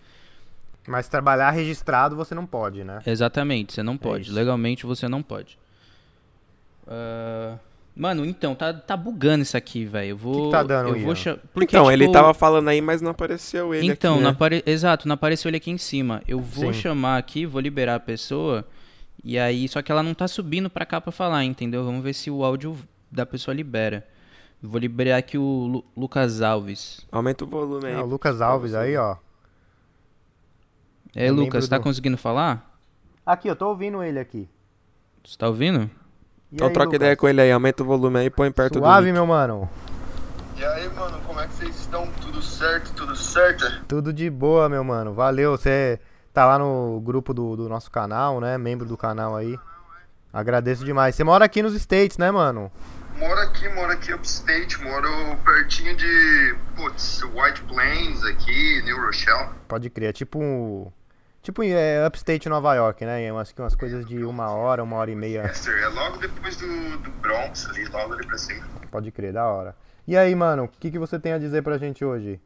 Mas 0.87 1.07
trabalhar 1.07 1.51
registrado 1.51 2.15
você 2.15 2.33
não 2.33 2.45
pode, 2.45 2.83
né? 2.83 2.99
Exatamente, 3.05 3.73
você 3.73 3.83
não 3.83 3.97
pode. 3.97 4.25
isso. 4.27 4.33
Legalmente 4.33 4.85
você 4.85 5.07
não 5.07 5.21
pode. 5.21 5.57
Ah, 6.87 7.57
Mano, 7.93 8.25
então, 8.25 8.55
tá, 8.55 8.73
tá 8.73 8.95
bugando 8.95 9.43
isso 9.43 9.57
aqui, 9.57 9.83
velho. 9.85 10.11
Eu 10.11 10.17
vou. 10.17 10.45
que 10.45 10.51
tá 10.51 10.63
dando, 10.63 10.87
eu 10.89 10.93
vou 10.99 11.09
Ian? 11.09 11.15
cha- 11.15 11.37
porque, 11.53 11.75
então, 11.75 11.91
ele 11.91 12.05
tipo, 12.05 12.13
tava 12.13 12.33
falando 12.33 12.69
aí, 12.69 12.79
mas 12.81 13.01
não 13.01 13.11
apareceu 13.11 13.75
ele 13.75 13.85
Então, 13.85 14.13
aqui, 14.13 14.23
não 14.23 14.29
né? 14.29 14.35
apare... 14.35 14.63
exato, 14.65 15.07
não 15.09 15.13
apareceu 15.15 15.49
ele 15.49 15.57
aqui 15.57 15.69
em 15.71 15.77
cima. 15.77 16.21
Eu 16.25 16.39
vou 16.39 16.73
Sim. 16.73 16.79
chamar 16.79 17.17
aqui, 17.17 17.45
vou 17.45 17.59
liberar 17.59 17.95
a 17.95 17.99
pessoa. 17.99 18.65
E 19.23 19.37
aí, 19.37 19.67
só 19.67 19.81
que 19.81 19.91
ela 19.91 20.01
não 20.01 20.13
tá 20.13 20.25
subindo 20.27 20.69
pra 20.69 20.85
cá 20.85 21.01
pra 21.01 21.11
falar, 21.11 21.43
entendeu? 21.43 21.83
Vamos 21.83 22.01
ver 22.01 22.13
se 22.13 22.31
o 22.31 22.45
áudio 22.45 22.77
da 23.11 23.25
pessoa 23.25 23.53
libera. 23.53 24.07
Vou 24.63 24.79
liberar 24.79 25.17
aqui 25.17 25.37
o 25.37 25.41
Lu- 25.67 25.85
Lucas 25.95 26.41
Alves. 26.41 27.05
Aumenta 27.11 27.43
o 27.43 27.47
volume 27.47 27.87
aí. 27.87 27.93
É, 27.93 27.99
o 27.99 28.05
Lucas 28.05 28.39
Alves 28.41 28.73
aí, 28.73 28.95
ó. 28.95 29.17
É, 31.15 31.27
É 31.27 31.31
Lucas, 31.31 31.67
tá 31.67 31.77
do- 31.77 31.83
conseguindo 31.83 32.17
falar? 32.17 32.69
Aqui, 33.25 33.47
eu 33.47 33.55
tô 33.55 33.67
ouvindo 33.67 34.01
ele 34.03 34.19
aqui. 34.19 34.49
Você 35.23 35.37
tá 35.37 35.47
ouvindo? 35.47 35.89
E 36.51 36.55
Então 36.55 36.67
aí, 36.67 36.73
troca 36.73 36.87
Lucas? 36.87 36.95
ideia 36.97 37.15
com 37.15 37.27
ele 37.27 37.41
aí, 37.41 37.51
aumenta 37.51 37.83
o 37.83 37.85
volume 37.85 38.19
aí 38.19 38.25
e 38.25 38.29
põe 38.29 38.51
perto 38.51 38.79
Suave, 38.79 39.07
do. 39.07 39.13
meu 39.13 39.25
mano. 39.25 39.69
E 40.57 40.63
aí, 40.65 40.89
mano, 40.89 41.19
como 41.25 41.39
é 41.39 41.47
que 41.47 41.53
vocês 41.53 41.79
estão? 41.79 42.07
Tudo 42.21 42.41
certo? 42.41 42.93
Tudo 42.93 43.15
certo? 43.15 43.83
Tudo 43.87 44.13
de 44.13 44.29
boa, 44.29 44.67
meu 44.69 44.83
mano. 44.83 45.13
Valeu. 45.13 45.51
Você 45.57 45.99
tá 46.33 46.45
lá 46.45 46.57
no 46.59 46.99
grupo 47.03 47.33
do, 47.33 47.55
do 47.55 47.67
nosso 47.69 47.89
canal, 47.91 48.39
né? 48.39 48.57
Membro 48.57 48.87
do 48.87 48.95
canal 48.97 49.35
aí. 49.35 49.57
Agradeço 50.33 50.85
demais. 50.85 51.15
Você 51.15 51.23
mora 51.23 51.45
aqui 51.45 51.61
nos 51.61 51.73
States, 51.75 52.17
né, 52.17 52.31
mano? 52.31 52.71
Moro 53.17 53.39
aqui, 53.41 53.67
moro 53.69 53.91
aqui 53.91 54.13
upstate, 54.13 54.81
moro 54.81 55.07
pertinho 55.43 55.95
de, 55.95 56.55
putz, 56.75 57.21
White 57.23 57.61
Plains 57.63 58.23
aqui, 58.23 58.81
New 58.83 58.97
Rochelle. 59.05 59.49
Pode 59.67 59.89
crer. 59.89 60.09
É 60.09 60.13
tipo 60.13 60.39
um. 60.41 60.91
Tipo 61.41 61.63
é, 61.63 62.05
upstate 62.05 62.47
Nova 62.47 62.75
York, 62.75 63.03
né? 63.03 63.31
Umas, 63.31 63.53
umas 63.57 63.75
coisas 63.75 64.05
de 64.05 64.23
uma 64.23 64.51
hora, 64.51 64.83
uma 64.83 64.95
hora 64.97 65.09
e 65.09 65.15
meia. 65.15 65.47
Chester, 65.47 65.75
é 65.83 65.87
logo 65.87 66.17
depois 66.17 66.55
do, 66.55 66.97
do 66.99 67.09
Bronx 67.19 67.67
ali, 67.69 67.85
logo 67.85 68.13
ali 68.13 68.25
pra 68.25 68.37
cima. 68.37 68.63
Pode 68.91 69.11
crer, 69.11 69.33
da 69.33 69.45
hora. 69.45 69.75
E 70.07 70.15
aí, 70.15 70.35
mano, 70.35 70.65
o 70.65 70.67
que, 70.67 70.91
que 70.91 70.99
você 70.99 71.17
tem 71.19 71.33
a 71.33 71.39
dizer 71.39 71.63
pra 71.63 71.77
gente 71.79 72.05
hoje? 72.05 72.39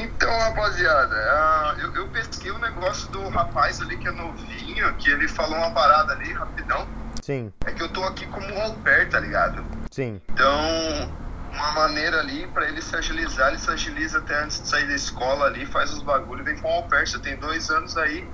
Então, 0.00 0.30
rapaziada, 0.38 1.14
ah, 1.14 1.76
eu, 1.78 1.94
eu 1.94 2.08
pesquei 2.08 2.50
o 2.50 2.58
negócio 2.58 3.10
do 3.10 3.28
rapaz 3.28 3.80
ali 3.80 3.96
que 3.98 4.08
é 4.08 4.12
novinho, 4.12 4.94
que 4.94 5.10
ele 5.10 5.28
falou 5.28 5.56
uma 5.56 5.70
parada 5.72 6.12
ali, 6.14 6.32
rapidão. 6.32 6.86
Sim, 7.20 7.52
É 7.66 7.72
que 7.72 7.82
eu 7.82 7.88
tô 7.92 8.02
aqui 8.04 8.26
como 8.26 8.46
au 8.60 8.72
pair, 8.76 9.08
tá 9.08 9.20
ligado? 9.20 9.62
sim. 9.90 10.20
Então, 10.30 11.12
uma 11.52 11.72
maneira 11.72 12.20
ali 12.20 12.46
pra 12.48 12.66
ele 12.66 12.80
se 12.80 12.94
agilizar, 12.96 13.48
ele 13.48 13.58
se 13.58 13.70
agiliza 13.70 14.18
até 14.18 14.42
antes 14.42 14.60
de 14.60 14.68
sair 14.68 14.86
da 14.86 14.94
escola 14.94 15.46
ali, 15.46 15.66
faz 15.66 15.92
os 15.92 16.02
bagulhos, 16.02 16.44
vem 16.44 16.58
com 16.58 16.82
pair. 16.88 17.06
Você 17.06 17.18
tem 17.18 17.36
dois 17.36 17.70
anos 17.70 17.96
aí 17.96 18.26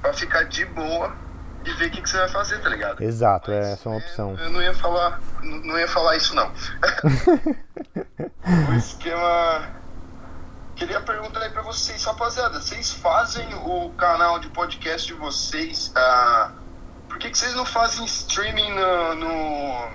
pra 0.00 0.12
ficar 0.12 0.44
de 0.44 0.64
boa 0.66 1.12
e 1.64 1.72
ver 1.74 1.86
o 1.86 1.90
que, 1.90 2.02
que 2.02 2.08
você 2.08 2.18
vai 2.18 2.28
fazer, 2.28 2.60
tá 2.60 2.68
ligado? 2.68 3.02
Exato, 3.02 3.50
é, 3.50 3.72
essa 3.72 3.88
é 3.88 3.92
uma 3.92 3.98
opção. 3.98 4.36
Eu 4.38 4.50
não 4.50 4.62
ia 4.62 4.74
falar, 4.74 5.20
não 5.42 5.58
não 5.58 5.78
ia 5.78 5.88
falar 5.88 6.16
isso 6.16 6.34
não. 6.34 6.52
o 8.70 8.74
esquema. 8.74 9.68
Queria 10.76 11.00
perguntar 11.00 11.40
aí 11.40 11.50
pra 11.50 11.62
vocês, 11.62 12.04
rapaziada, 12.04 12.60
vocês 12.60 12.92
fazem 12.92 13.46
o 13.54 13.90
canal 13.90 14.40
de 14.40 14.48
podcast 14.48 15.06
de 15.06 15.14
vocês? 15.14 15.92
ah, 15.94 16.50
por 17.08 17.18
que, 17.18 17.30
que 17.30 17.38
vocês 17.38 17.54
não 17.54 17.64
fazem 17.64 18.04
streaming 18.06 18.72
no, 18.72 19.14
no, 19.14 19.88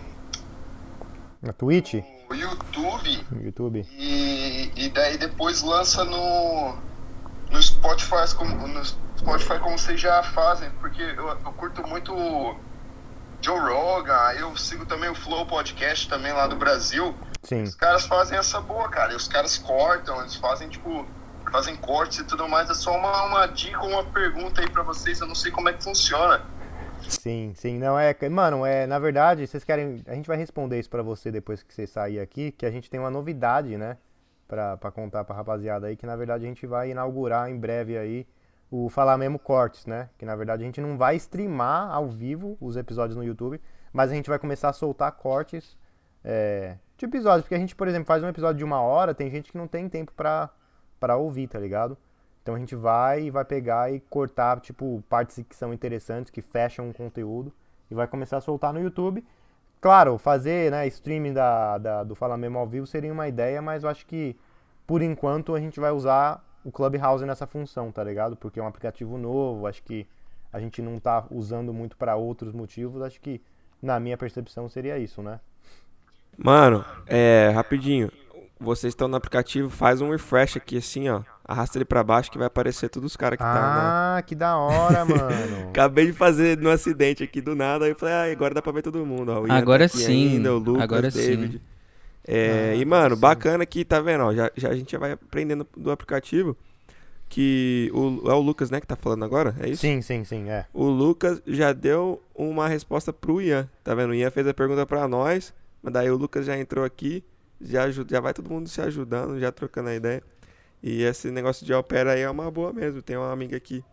Na 1.41 1.51
Twitch, 1.51 1.95
no 2.29 2.35
YouTube 2.35 3.25
no 3.31 3.41
YouTube. 3.43 3.87
e, 3.97 4.71
e 4.75 4.89
daí 4.89 5.17
depois 5.17 5.61
lança 5.61 6.03
no, 6.05 6.77
no 7.51 7.61
Spotify 7.61 8.35
como, 8.35 8.67
no 8.67 8.85
Spotify 8.85 9.59
como 9.59 9.77
vocês 9.77 9.99
já 9.99 10.21
fazem? 10.23 10.69
Porque 10.79 11.01
eu, 11.01 11.27
eu 11.27 11.53
curto 11.53 11.85
muito 11.87 12.13
Joe 13.41 13.59
Rogan, 13.59 14.33
eu 14.37 14.55
sigo 14.57 14.85
também 14.85 15.09
o 15.09 15.15
Flow 15.15 15.45
Podcast 15.45 16.07
também 16.09 16.33
lá 16.33 16.47
do 16.47 16.55
Brasil. 16.55 17.15
Sim. 17.43 17.63
Os 17.63 17.75
caras 17.75 18.05
fazem 18.05 18.37
essa 18.37 18.59
boa, 18.59 18.89
cara. 18.89 19.13
E 19.13 19.15
os 19.15 19.27
caras 19.27 19.57
cortam, 19.57 20.19
eles 20.19 20.35
fazem, 20.35 20.67
tipo, 20.67 21.07
fazem 21.51 21.75
cortes 21.75 22.19
e 22.19 22.23
tudo 22.25 22.47
mais. 22.47 22.69
É 22.69 22.73
só 22.73 22.95
uma, 22.95 23.23
uma 23.23 23.45
dica, 23.47 23.81
uma 23.81 24.03
pergunta 24.03 24.61
aí 24.61 24.69
pra 24.69 24.83
vocês. 24.83 25.21
Eu 25.21 25.27
não 25.27 25.35
sei 25.35 25.51
como 25.51 25.69
é 25.69 25.73
que 25.73 25.83
funciona. 25.83 26.41
Sim, 27.07 27.53
sim, 27.55 27.79
não 27.79 27.97
é, 27.99 28.15
mano, 28.29 28.65
é, 28.65 28.85
na 28.85 28.99
verdade, 28.99 29.45
vocês 29.47 29.63
querem, 29.63 30.03
a 30.05 30.13
gente 30.13 30.27
vai 30.27 30.37
responder 30.37 30.79
isso 30.79 30.89
pra 30.89 31.01
você 31.01 31.31
depois 31.31 31.63
que 31.63 31.73
você 31.73 31.87
sair 31.87 32.19
aqui, 32.19 32.51
que 32.51 32.65
a 32.65 32.71
gente 32.71 32.89
tem 32.89 32.99
uma 32.99 33.09
novidade, 33.09 33.77
né, 33.77 33.97
pra 34.47 34.91
contar 34.91 35.23
pra 35.23 35.35
rapaziada 35.35 35.87
aí, 35.87 35.95
que 35.95 36.05
na 36.05 36.15
verdade 36.15 36.45
a 36.45 36.47
gente 36.47 36.65
vai 36.67 36.91
inaugurar 36.91 37.49
em 37.49 37.57
breve 37.57 37.97
aí 37.97 38.27
o 38.69 38.89
Falar 38.89 39.17
Mesmo 39.17 39.39
Cortes, 39.39 39.85
né, 39.85 40.09
que 40.17 40.25
na 40.25 40.35
verdade 40.35 40.63
a 40.63 40.65
gente 40.65 40.81
não 40.81 40.97
vai 40.97 41.15
streamar 41.15 41.91
ao 41.91 42.07
vivo 42.07 42.57
os 42.59 42.75
episódios 42.75 43.15
no 43.15 43.23
YouTube, 43.23 43.59
mas 43.91 44.11
a 44.11 44.13
gente 44.13 44.29
vai 44.29 44.37
começar 44.37 44.69
a 44.69 44.73
soltar 44.73 45.11
cortes 45.13 45.77
é, 46.23 46.77
de 46.97 47.05
episódios, 47.05 47.43
porque 47.43 47.55
a 47.55 47.59
gente, 47.59 47.75
por 47.75 47.87
exemplo, 47.87 48.05
faz 48.05 48.23
um 48.23 48.27
episódio 48.27 48.57
de 48.57 48.63
uma 48.63 48.81
hora, 48.81 49.15
tem 49.15 49.29
gente 49.29 49.51
que 49.51 49.57
não 49.57 49.67
tem 49.67 49.87
tempo 49.87 50.11
pra, 50.15 50.49
pra 50.99 51.15
ouvir, 51.15 51.47
tá 51.47 51.57
ligado? 51.57 51.97
Então 52.49 52.55
a 52.55 52.59
gente 52.59 52.75
vai 52.75 53.25
e 53.25 53.29
vai 53.29 53.45
pegar 53.45 53.93
e 53.93 53.99
cortar, 53.99 54.59
tipo, 54.59 55.03
partes 55.07 55.45
que 55.47 55.55
são 55.55 55.71
interessantes, 55.71 56.31
que 56.31 56.41
fecham 56.41 56.89
o 56.89 56.93
conteúdo, 56.93 57.53
e 57.91 57.93
vai 57.93 58.07
começar 58.07 58.37
a 58.37 58.41
soltar 58.41 58.73
no 58.73 58.81
YouTube. 58.81 59.23
Claro, 59.79 60.17
fazer, 60.17 60.71
né, 60.71 60.87
streaming 60.87 61.31
da, 61.33 61.77
da- 61.77 62.03
do 62.03 62.15
Fala 62.15 62.35
Mesmo 62.35 62.57
ao 62.57 62.65
vivo 62.65 62.87
seria 62.87 63.13
uma 63.13 63.27
ideia, 63.27 63.61
mas 63.61 63.83
eu 63.83 63.89
acho 63.89 64.03
que, 64.07 64.35
por 64.87 65.03
enquanto, 65.03 65.53
a 65.53 65.59
gente 65.59 65.79
vai 65.79 65.91
usar 65.91 66.43
o 66.65 66.71
Clubhouse 66.71 67.23
nessa 67.23 67.45
função, 67.45 67.91
tá 67.91 68.03
ligado? 68.03 68.35
Porque 68.35 68.59
é 68.59 68.63
um 68.63 68.67
aplicativo 68.67 69.15
novo, 69.15 69.67
acho 69.67 69.83
que 69.83 70.07
a 70.51 70.59
gente 70.59 70.81
não 70.81 70.97
tá 70.97 71.25
usando 71.29 71.71
muito 71.71 71.95
pra 71.97 72.15
outros 72.15 72.51
motivos, 72.51 73.03
acho 73.03 73.21
que, 73.21 73.39
na 73.79 73.99
minha 73.99 74.17
percepção, 74.17 74.67
seria 74.67 74.97
isso, 74.97 75.21
né? 75.21 75.39
Mano, 76.35 76.83
é, 77.05 77.51
rapidinho. 77.53 78.11
Vocês 78.59 78.91
estão 78.91 79.07
no 79.07 79.15
aplicativo, 79.15 79.69
faz 79.69 80.01
um 80.01 80.09
refresh 80.09 80.57
aqui 80.57 80.77
assim, 80.77 81.09
ó. 81.09 81.21
Arrasta 81.49 81.79
ele 81.79 81.85
pra 81.85 82.03
baixo 82.03 82.29
que 82.29 82.37
vai 82.37 82.45
aparecer 82.45 82.89
todos 82.89 83.11
os 83.11 83.17
caras 83.17 83.35
que 83.35 83.43
tá 83.43 83.53
na... 83.53 84.17
Ah, 84.17 84.21
que 84.21 84.35
da 84.35 84.55
hora, 84.55 85.01
mano. 85.03 85.69
Acabei 85.69 86.05
de 86.05 86.13
fazer 86.13 86.55
no 86.59 86.69
acidente 86.69 87.23
aqui 87.23 87.41
do 87.41 87.55
nada, 87.55 87.85
aí 87.85 87.91
eu 87.91 87.95
falei, 87.95 88.13
ah, 88.13 88.31
agora 88.31 88.53
dá 88.53 88.61
pra 88.61 88.71
ver 88.71 88.83
todo 88.83 89.03
mundo, 89.03 89.31
ó. 89.31 89.51
Agora 89.51 89.89
tá 89.89 89.95
aqui 89.95 90.05
sim, 90.05 90.35
ainda, 90.35 90.53
o 90.53 90.59
Lucas, 90.59 90.83
agora 90.83 91.09
sim. 91.09 91.17
David. 91.17 91.61
É, 92.27 92.73
Ah, 92.73 92.75
e, 92.75 92.85
mano, 92.85 93.15
bacana 93.15 93.65
que, 93.65 93.83
tá 93.83 93.99
vendo, 93.99 94.25
ó, 94.25 94.31
já, 94.31 94.51
já, 94.55 94.69
a 94.69 94.75
gente 94.75 94.91
já 94.91 94.99
vai 94.99 95.13
aprendendo 95.13 95.65
do 95.75 95.89
aplicativo 95.89 96.55
que 97.27 97.91
o, 97.95 98.29
é 98.29 98.33
o 98.35 98.39
Lucas, 98.41 98.69
né, 98.69 98.79
que 98.79 98.85
tá 98.85 98.95
falando 98.95 99.25
agora, 99.25 99.55
é 99.59 99.69
isso? 99.69 99.81
Sim, 99.81 100.03
sim, 100.03 100.23
sim, 100.23 100.49
é. 100.49 100.67
O 100.71 100.85
Lucas 100.85 101.41
já 101.47 101.73
deu 101.73 102.21
uma 102.35 102.67
resposta 102.67 103.11
pro 103.11 103.41
Ian, 103.41 103.67
tá 103.83 103.95
vendo? 103.95 104.11
O 104.11 104.13
Ian 104.13 104.29
fez 104.29 104.47
a 104.47 104.53
pergunta 104.53 104.85
pra 104.85 105.07
nós, 105.07 105.51
mas 105.81 105.93
daí 105.93 106.11
o 106.11 106.15
Lucas 106.15 106.45
já 106.45 106.55
entrou 106.55 106.85
aqui, 106.85 107.23
já, 107.59 107.89
já 107.89 108.19
vai 108.19 108.35
todo 108.35 108.51
mundo 108.51 108.69
se 108.69 108.79
ajudando, 108.81 109.39
já 109.39 109.51
trocando 109.51 109.89
a 109.89 109.95
ideia. 109.95 110.21
E 110.81 111.03
esse 111.03 111.29
negócio 111.31 111.65
de 111.65 111.73
au 111.73 111.83
pair 111.83 112.07
aí 112.07 112.21
é 112.21 112.29
uma 112.29 112.49
boa 112.49 112.71
mesmo. 112.71 113.01
Tem 113.01 113.17
uma 113.17 113.31
amiga 113.31 113.57
aqui 113.57 113.83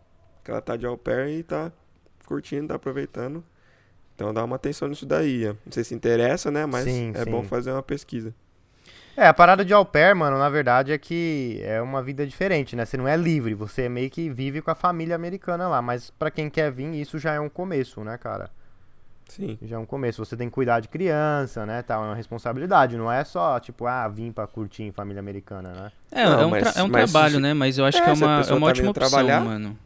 que 0.43 0.51
ela 0.51 0.61
tá 0.61 0.77
de 0.77 0.85
au 0.85 0.97
pair 0.97 1.29
e 1.29 1.43
tá 1.43 1.71
curtindo, 2.25 2.69
tá 2.69 2.75
aproveitando. 2.75 3.43
Então 4.15 4.33
dá 4.33 4.43
uma 4.43 4.55
atenção 4.55 4.87
nisso 4.87 5.05
daí. 5.05 5.45
Não 5.45 5.71
sei 5.71 5.83
se 5.83 5.93
interessa, 5.93 6.49
né? 6.49 6.65
Mas 6.65 6.85
Sim, 6.85 7.11
é 7.13 7.23
sim. 7.23 7.31
bom 7.31 7.43
fazer 7.43 7.71
uma 7.71 7.83
pesquisa. 7.83 8.33
É, 9.15 9.27
a 9.27 9.33
parada 9.33 9.65
de 9.65 9.73
au 9.73 9.83
pair, 9.83 10.15
mano, 10.15 10.37
na 10.37 10.47
verdade 10.47 10.91
é 10.91 10.97
que 10.97 11.59
é 11.63 11.81
uma 11.81 12.03
vida 12.03 12.25
diferente, 12.25 12.75
né? 12.75 12.85
Você 12.85 12.97
não 12.97 13.07
é 13.07 13.17
livre, 13.17 13.53
você 13.55 13.89
meio 13.89 14.09
que 14.09 14.29
vive 14.29 14.61
com 14.61 14.69
a 14.69 14.75
família 14.75 15.15
americana 15.15 15.67
lá. 15.67 15.81
Mas 15.81 16.11
pra 16.11 16.29
quem 16.31 16.49
quer 16.49 16.71
vir, 16.71 16.93
isso 16.93 17.17
já 17.17 17.33
é 17.33 17.39
um 17.39 17.49
começo, 17.49 18.03
né, 18.03 18.17
cara? 18.17 18.49
Sim. 19.29 19.57
Já 19.61 19.75
é 19.75 19.79
um 19.79 19.85
começo. 19.85 20.23
Você 20.23 20.35
tem 20.37 20.47
que 20.47 20.53
cuidar 20.53 20.79
de 20.79 20.87
criança, 20.87 21.65
né? 21.65 21.81
Tá, 21.81 21.95
é 21.95 21.97
uma 21.97 22.15
responsabilidade. 22.15 22.97
Não 22.97 23.11
é 23.11 23.23
só, 23.23 23.59
tipo, 23.59 23.85
ah, 23.85 24.07
vim 24.07 24.31
pra 24.31 24.47
curtir 24.47 24.83
em 24.83 24.91
família 24.91 25.19
americana, 25.19 25.69
né? 25.73 25.91
É, 26.11 26.25
Não, 26.25 26.39
é 26.41 26.45
um, 26.45 26.49
mas- 26.49 26.77
é 26.77 26.83
um 26.83 26.87
mas 26.87 27.11
trabalho, 27.11 27.35
se- 27.35 27.39
né? 27.41 27.53
Mas 27.53 27.77
eu 27.77 27.85
acho 27.85 27.97
É, 27.97 28.01
que 28.01 28.09
é 28.09 28.13
uma, 28.13 28.41
é 28.41 28.53
uma 28.53 28.59
tá 28.59 28.65
ótima 28.67 28.89
opção, 28.91 29.09
trabalhar- 29.09 29.41
mano. 29.41 29.77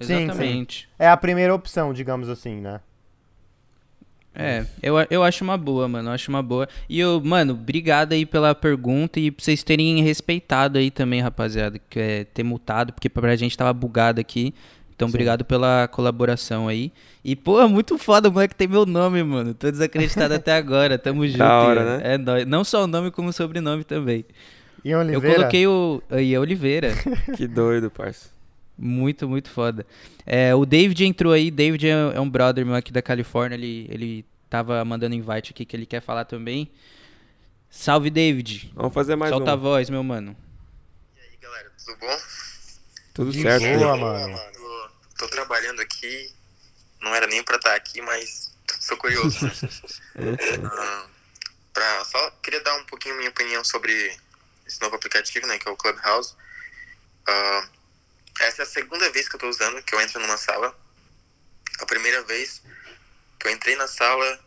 Sim, 0.00 0.06
sim. 0.06 0.22
Exatamente. 0.24 0.88
É 0.98 1.08
a 1.08 1.16
primeira 1.16 1.54
opção, 1.54 1.92
digamos 1.92 2.28
assim, 2.28 2.60
né? 2.60 2.80
É, 4.32 4.64
eu, 4.80 4.94
eu 5.10 5.24
acho 5.24 5.42
uma 5.42 5.58
boa, 5.58 5.88
mano. 5.88 6.08
Eu 6.08 6.12
acho 6.14 6.30
uma 6.30 6.42
boa. 6.42 6.68
E 6.88 7.00
eu, 7.00 7.20
mano, 7.22 7.52
obrigado 7.52 8.12
aí 8.12 8.24
pela 8.24 8.54
pergunta 8.54 9.18
e 9.18 9.30
pra 9.30 9.42
vocês 9.44 9.62
terem 9.64 10.00
respeitado 10.02 10.78
aí 10.78 10.90
também, 10.90 11.20
rapaziada. 11.20 11.80
Que 11.90 11.98
é 11.98 12.24
ter 12.24 12.44
multado, 12.44 12.92
porque 12.92 13.08
pra 13.08 13.34
gente 13.34 13.56
tava 13.58 13.72
bugado 13.72 14.20
aqui. 14.20 14.54
Então, 15.00 15.08
obrigado 15.08 15.44
pela 15.46 15.88
colaboração 15.88 16.68
aí. 16.68 16.92
E, 17.24 17.34
pô, 17.34 17.66
muito 17.68 17.96
foda, 17.96 18.28
o 18.28 18.32
moleque 18.32 18.54
tem 18.54 18.68
meu 18.68 18.84
nome, 18.84 19.22
mano. 19.22 19.54
Tô 19.54 19.70
desacreditado 19.70 20.34
até 20.34 20.52
agora. 20.52 20.98
Tamo 20.98 21.26
junto. 21.26 21.42
hora, 21.42 21.80
Ian. 21.80 21.96
né? 21.98 22.14
É 22.14 22.18
nóis. 22.18 22.46
Não 22.46 22.62
só 22.64 22.84
o 22.84 22.86
nome, 22.86 23.10
como 23.10 23.30
o 23.30 23.32
sobrenome 23.32 23.82
também. 23.82 24.26
Ian 24.84 24.96
Eu 25.04 25.18
Oliveira. 25.18 25.36
coloquei 25.36 25.66
o 25.66 26.02
Ian 26.18 26.40
Oliveira. 26.40 26.92
Que 27.34 27.46
doido, 27.46 27.90
parça. 27.90 28.28
Muito, 28.78 29.26
muito 29.26 29.48
foda. 29.50 29.86
É, 30.26 30.54
o 30.54 30.66
David 30.66 31.04
entrou 31.06 31.32
aí. 31.32 31.50
David 31.50 31.86
é, 31.88 31.92
é 32.14 32.20
um 32.20 32.28
brother 32.28 32.64
meu 32.66 32.74
aqui 32.74 32.92
da 32.92 33.00
Califórnia. 33.00 33.56
Ele, 33.56 33.86
ele 33.90 34.24
tava 34.50 34.84
mandando 34.84 35.14
invite 35.14 35.52
aqui 35.52 35.64
que 35.64 35.74
ele 35.76 35.86
quer 35.86 36.00
falar 36.02 36.26
também. 36.26 36.68
Salve, 37.70 38.10
David. 38.10 38.70
Vamos 38.74 38.92
fazer 38.92 39.16
mais 39.16 39.30
Solta 39.30 39.52
a 39.52 39.54
um. 39.54 39.58
voz, 39.58 39.88
meu 39.88 40.02
mano. 40.02 40.36
E 41.16 41.20
aí, 41.20 41.38
galera, 41.40 41.70
tudo 41.82 41.96
bom? 42.00 42.16
Tudo 43.14 43.32
De 43.32 43.42
certo. 43.42 43.78
boa, 43.78 43.96
né? 43.96 44.02
mano. 44.02 44.59
Tô, 45.20 45.28
trabalhando 45.28 45.82
aqui, 45.82 46.34
não 46.98 47.14
era 47.14 47.26
nem 47.26 47.42
pra 47.42 47.56
estar 47.56 47.74
aqui, 47.74 48.00
mas 48.00 48.50
sou 48.80 48.96
curioso. 48.96 49.44
né? 49.44 49.52
Ah, 50.64 51.06
pra, 51.74 52.04
só 52.06 52.30
queria 52.42 52.60
dar 52.62 52.74
um 52.76 52.84
pouquinho 52.86 53.16
minha 53.16 53.28
opinião 53.28 53.62
sobre 53.62 54.18
esse 54.66 54.80
novo 54.80 54.96
aplicativo, 54.96 55.46
né, 55.46 55.58
que 55.58 55.68
é 55.68 55.70
o 55.70 55.76
Clubhouse. 55.76 56.34
Ah, 57.26 57.68
essa 58.40 58.62
é 58.62 58.64
a 58.64 58.68
segunda 58.68 59.10
vez 59.10 59.28
que 59.28 59.36
eu 59.36 59.40
tô 59.40 59.48
usando, 59.50 59.82
que 59.82 59.94
eu 59.94 60.00
entro 60.00 60.18
numa 60.20 60.38
sala. 60.38 60.74
A 61.80 61.84
primeira 61.84 62.22
vez 62.22 62.62
que 63.38 63.46
eu 63.46 63.52
entrei 63.52 63.76
na 63.76 63.88
sala 63.88 64.42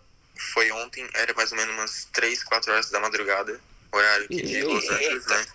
foi 0.54 0.72
ontem, 0.72 1.08
era 1.14 1.36
mais 1.36 1.52
ou 1.52 1.58
menos 1.58 1.76
umas 1.76 2.06
3, 2.06 2.44
4 2.44 2.72
horas 2.72 2.90
da 2.90 3.00
madrugada, 3.00 3.62
horário 3.92 4.26
aqui 4.26 4.42
de 4.42 4.64
Los 4.64 4.90
Angeles, 4.90 5.26
né? 5.28 5.46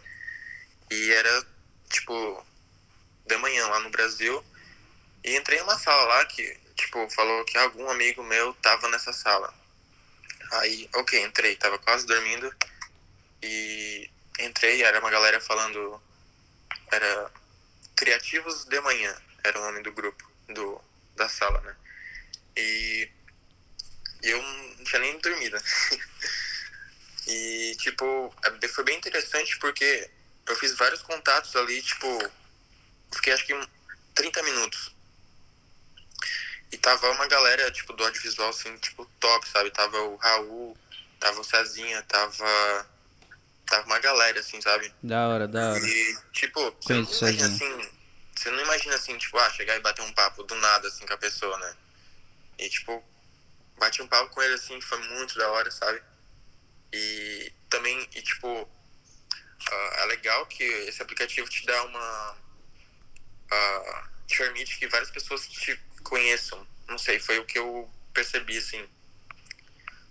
E 0.93 1.11
era, 1.11 1.47
tipo, 1.91 2.47
da 3.27 3.37
manhã 3.39 3.66
lá 3.66 3.81
no 3.81 3.91
Brasil. 3.91 4.45
E 5.25 5.37
entrei 5.37 5.59
numa 5.61 5.79
sala 5.79 6.05
lá 6.05 6.25
que, 6.27 6.59
tipo, 6.77 7.09
falou 7.11 7.45
que 7.45 7.59
algum 7.59 7.89
amigo 7.91 8.23
meu 8.23 8.55
tava 8.55 8.89
nessa 8.89 9.12
sala. 9.12 9.53
Aí, 10.53 10.89
ok, 10.95 11.23
entrei, 11.23 11.57
tava 11.57 11.79
quase 11.79 12.07
dormindo. 12.07 12.55
E 13.43 14.11
entrei, 14.39 14.83
era 14.83 15.01
uma 15.01 15.11
galera 15.11 15.41
falando. 15.41 16.01
Era 16.91 17.31
Criativos 17.97 18.64
de 18.64 18.81
Manhã, 18.81 19.14
era 19.45 19.59
o 19.59 19.62
nome 19.62 19.83
do 19.83 19.93
grupo, 19.93 20.31
do, 20.49 20.81
da 21.16 21.29
sala, 21.29 21.61
né? 21.61 21.77
E, 22.57 23.11
e 24.23 24.31
eu 24.31 24.43
não 24.43 24.85
tinha 24.85 25.01
nem 25.01 25.19
dormido. 25.19 25.59
e, 27.27 27.77
tipo, 27.79 28.35
é- 28.45 28.69
foi 28.69 28.85
bem 28.85 28.97
interessante 28.97 29.59
porque 29.59 30.11
eu 30.47 30.57
fiz 30.57 30.75
vários 30.77 31.03
contatos 31.03 31.55
ali, 31.57 31.83
tipo, 31.83 32.07
fiquei 33.12 33.33
acho 33.33 33.45
que 33.47 33.55
um- 33.55 33.69
30 34.14 34.43
minutos. 34.43 34.95
E 36.71 36.77
tava 36.77 37.11
uma 37.11 37.27
galera, 37.27 37.71
tipo, 37.71 37.93
do 37.95 38.05
audiovisual, 38.05 38.51
assim, 38.51 38.77
tipo, 38.79 39.05
top, 39.19 39.49
sabe? 39.49 39.71
Tava 39.71 39.99
o 40.03 40.16
Raul, 40.16 40.77
tava 41.19 41.41
o 41.41 41.45
Cezinha, 41.45 42.03
tava 42.03 42.87
tava 43.69 43.87
uma 43.87 43.99
galera, 43.99 44.41
assim, 44.41 44.61
sabe? 44.61 44.93
Da 45.03 45.29
hora, 45.29 45.47
da 45.47 45.73
hora. 45.73 45.87
E, 45.87 46.19
tipo, 46.33 46.75
você 46.81 46.95
não 46.95 47.03
imagina 47.03 47.47
assim. 47.47 47.91
Você 48.35 48.51
não 48.51 48.61
imagina 48.62 48.95
assim, 48.95 49.19
tipo, 49.19 49.37
ah, 49.39 49.51
chegar 49.51 49.77
e 49.77 49.81
bater 49.81 50.03
um 50.03 50.12
papo 50.12 50.43
do 50.45 50.55
nada, 50.55 50.89
assim, 50.89 51.05
com 51.05 51.12
a 51.12 51.19
pessoa, 51.19 51.59
né? 51.59 51.77
E, 52.59 52.69
tipo, 52.69 53.05
bati 53.79 54.01
um 54.01 54.09
papo 54.09 54.31
com 54.31 54.43
ele, 54.43 54.55
assim, 54.55 54.81
foi 54.81 54.99
muito 55.09 55.37
da 55.37 55.51
hora, 55.51 55.71
sabe? 55.71 56.01
E 56.93 57.53
também, 57.69 58.09
e, 58.14 58.23
tipo, 58.23 58.69
ah, 59.71 59.95
é 59.99 60.05
legal 60.07 60.47
que 60.47 60.62
esse 60.62 61.03
aplicativo 61.03 61.49
te 61.49 61.66
dá 61.66 61.85
uma. 61.85 62.37
ah, 63.51 64.09
te 64.27 64.39
permite 64.39 64.79
que 64.79 64.87
várias 64.89 65.11
pessoas 65.11 65.47
te 65.49 65.79
conheçam. 66.09 66.66
Não 66.88 66.98
sei, 66.98 67.18
foi 67.20 67.38
o 67.38 67.44
que 67.44 67.59
eu 67.59 67.88
percebi, 68.12 68.56
assim. 68.56 68.88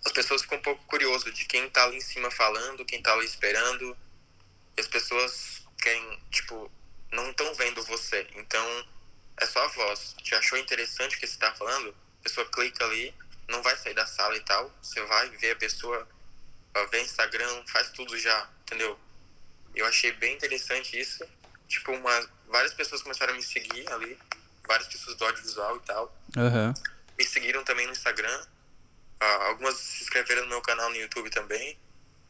As 0.06 0.12
pessoas 0.12 0.42
ficam 0.42 0.58
um 0.58 0.62
pouco 0.62 0.84
curiosas 0.86 1.34
de 1.34 1.46
quem 1.46 1.70
tá 1.70 1.84
ali 1.84 1.98
em 1.98 2.02
cima 2.02 2.32
falando, 2.32 2.86
quem 2.86 3.02
tá 3.02 3.14
ali 3.14 3.26
esperando. 3.26 3.98
E 4.78 4.82
as 4.82 4.88
pessoas 4.88 5.64
querem, 5.82 6.22
tipo, 6.32 6.72
não 7.12 7.30
estão 7.32 7.54
vendo 7.56 7.84
você. 7.84 8.28
Então, 8.36 8.88
é 9.38 9.46
só 9.46 9.64
a 9.64 9.68
voz. 9.68 10.16
Te 10.24 10.36
achou 10.36 10.58
interessante 10.58 11.18
o 11.18 11.20
que 11.20 11.28
você 11.28 11.38
tá 11.38 11.54
falando? 11.56 11.90
A 12.20 12.24
pessoa 12.24 12.50
clica 12.50 12.86
ali, 12.86 13.14
não 13.50 13.62
vai 13.62 13.76
sair 13.78 13.94
da 13.94 14.06
sala 14.06 14.38
e 14.38 14.42
tal. 14.42 14.72
Você 14.82 15.02
vai 15.04 15.30
ver 15.32 15.52
a 15.52 15.56
pessoa, 15.56 16.08
vê 16.92 17.02
Instagram, 17.02 17.64
faz 17.68 17.90
tudo 17.92 18.18
já, 18.18 18.50
entendeu? 18.62 19.00
Eu 19.76 19.86
achei 19.86 20.12
bem 20.14 20.36
interessante 20.36 21.00
isso. 21.00 21.24
Tipo, 21.68 21.92
uma, 21.92 22.30
várias 22.48 22.74
pessoas 22.74 23.02
começaram 23.02 23.34
a 23.34 23.36
me 23.36 23.44
seguir 23.44 23.92
ali. 23.92 24.18
Várias 24.68 24.88
pessoas 24.90 25.16
do 25.18 25.26
audiovisual 25.26 25.78
e 25.78 25.80
tal 25.82 26.16
Aham. 26.38 26.74
me 27.18 27.26
seguiram 27.26 27.64
também 27.64 27.86
no 27.88 27.94
Instagram. 27.94 28.46
Ah, 29.20 29.48
algumas 29.48 29.76
se 29.76 30.04
inscreveram 30.04 30.44
no 30.44 30.50
meu 30.50 30.62
canal 30.62 30.90
no 30.90 30.96
YouTube 30.96 31.30
também. 31.32 31.78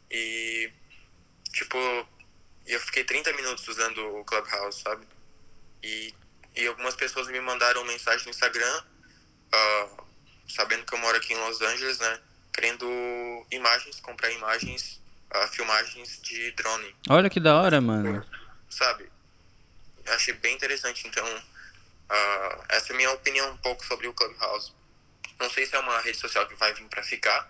E, 0.09 0.71
tipo, 1.51 1.77
eu 2.65 2.79
fiquei 2.79 3.03
30 3.03 3.33
minutos 3.33 3.67
usando 3.67 3.97
o 4.17 4.23
Clubhouse, 4.23 4.81
sabe? 4.81 5.05
E, 5.83 6.13
e 6.55 6.67
algumas 6.67 6.95
pessoas 6.95 7.27
me 7.27 7.41
mandaram 7.41 7.83
mensagem 7.85 8.23
no 8.25 8.31
Instagram, 8.31 8.83
ah, 9.51 10.03
sabendo 10.47 10.85
que 10.85 10.93
eu 10.95 10.99
moro 10.99 11.17
aqui 11.17 11.33
em 11.33 11.37
Los 11.37 11.61
Angeles, 11.61 11.99
né? 11.99 12.19
Querendo 12.53 13.45
imagens, 13.51 13.99
comprar 13.99 14.31
imagens, 14.31 15.01
ah, 15.31 15.47
filmagens 15.47 16.21
de 16.21 16.51
drone 16.51 16.95
Olha 17.09 17.29
que 17.29 17.39
da 17.39 17.61
hora, 17.61 17.81
mano. 17.81 18.25
sabe? 18.69 19.09
Eu 20.05 20.13
achei 20.13 20.33
bem 20.35 20.55
interessante, 20.55 21.05
então 21.07 21.25
ah, 22.09 22.65
essa 22.69 22.91
é 22.91 22.93
a 22.93 22.97
minha 22.97 23.11
opinião 23.11 23.51
um 23.51 23.57
pouco 23.57 23.85
sobre 23.85 24.07
o 24.07 24.13
Clubhouse. 24.13 24.73
Não 25.39 25.49
sei 25.49 25.65
se 25.65 25.75
é 25.75 25.79
uma 25.79 25.99
rede 26.01 26.17
social 26.17 26.47
que 26.47 26.55
vai 26.55 26.73
vir 26.73 26.87
pra 26.87 27.03
ficar, 27.03 27.49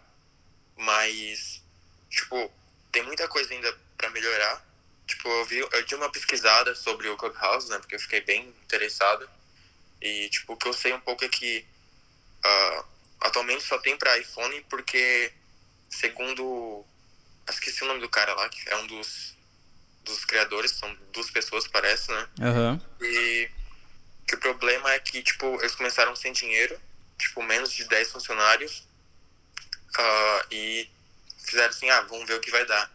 mas 0.76 1.64
tipo, 2.10 2.52
tem 2.92 3.04
muita 3.04 3.28
coisa 3.28 3.54
ainda 3.54 3.76
pra 3.98 4.10
melhorar. 4.10 4.66
Tipo, 5.06 5.30
eu 5.30 5.46
vi, 5.46 5.58
eu 5.58 5.70
dei 5.70 5.98
uma 5.98 6.12
pesquisada 6.12 6.76
sobre 6.76 7.08
o 7.08 7.16
Clubhouse, 7.16 7.70
né, 7.70 7.80
porque 7.80 7.96
eu 7.96 8.00
fiquei 8.00 8.22
bem 8.22 8.50
interessado. 8.64 9.30
E 10.02 10.30
tipo, 10.30 10.54
o 10.54 10.58
que 10.58 10.68
eu 10.68 10.74
sei 10.74 10.94
um 10.94 11.00
pouco 11.00 11.24
é 11.24 11.30
que 11.30 11.66
ah, 12.44 12.86
atualmente 13.22 13.64
só 13.64 13.78
tem 13.80 13.98
pra 13.98 14.18
iPhone 14.18 14.62
porque 14.70 15.32
segundo 15.90 16.86
esqueci 17.50 17.84
o 17.84 17.88
nome 17.88 18.02
do 18.02 18.10
cara 18.10 18.34
lá, 18.34 18.50
que 18.50 18.70
é 18.70 18.76
um 18.78 18.88
dos 18.88 19.36
dos 20.04 20.24
criadores, 20.24 20.72
são 20.72 20.96
duas 21.12 21.30
pessoas, 21.30 21.68
parece, 21.68 22.10
né? 22.10 22.30
Aham. 22.42 22.82
E 23.02 23.50
que 24.28 24.36
o 24.36 24.40
problema 24.40 24.92
é 24.94 25.00
que, 25.00 25.24
tipo, 25.24 25.46
eles 25.62 25.74
começaram 25.76 26.16
sem 26.16 26.34
dinheiro, 26.34 26.80
tipo, 27.18 27.42
menos 27.42 27.72
de 27.72 27.86
10 27.86 28.12
funcionários, 28.12 28.84
ah, 29.98 30.46
e 30.52 30.90
fizeram 31.46 31.70
assim, 31.70 31.90
ah, 31.90 32.02
vamos 32.02 32.28
ver 32.28 32.36
o 32.36 32.40
que 32.42 32.52
vai 32.52 32.66
dar. 32.66 32.92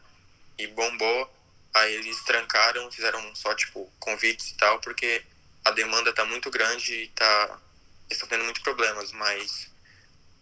E 0.58 0.66
bombou, 0.68 1.34
aí 1.74 1.94
eles 1.94 2.22
trancaram, 2.24 2.90
fizeram 2.92 3.34
só, 3.34 3.54
tipo, 3.54 3.90
convites 3.98 4.50
e 4.50 4.54
tal, 4.56 4.78
porque 4.80 5.24
a 5.64 5.70
demanda 5.70 6.12
tá 6.12 6.24
muito 6.24 6.50
grande 6.50 6.94
e 6.94 7.08
tá... 7.08 7.58
Eles 8.10 8.22
estão 8.22 8.28
tendo 8.28 8.44
muitos 8.44 8.62
problemas, 8.62 9.10
mas 9.12 9.70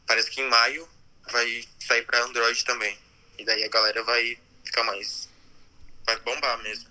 parece 0.07 0.29
que 0.31 0.41
em 0.41 0.49
maio 0.49 0.89
vai 1.31 1.65
sair 1.87 2.05
pra 2.05 2.23
Android 2.25 2.65
também. 2.65 2.99
E 3.39 3.45
daí 3.45 3.63
a 3.63 3.69
galera 3.69 4.03
vai 4.03 4.37
ficar 4.65 4.83
mais... 4.83 5.29
Vai 6.05 6.19
bombar 6.21 6.59
mesmo. 6.59 6.91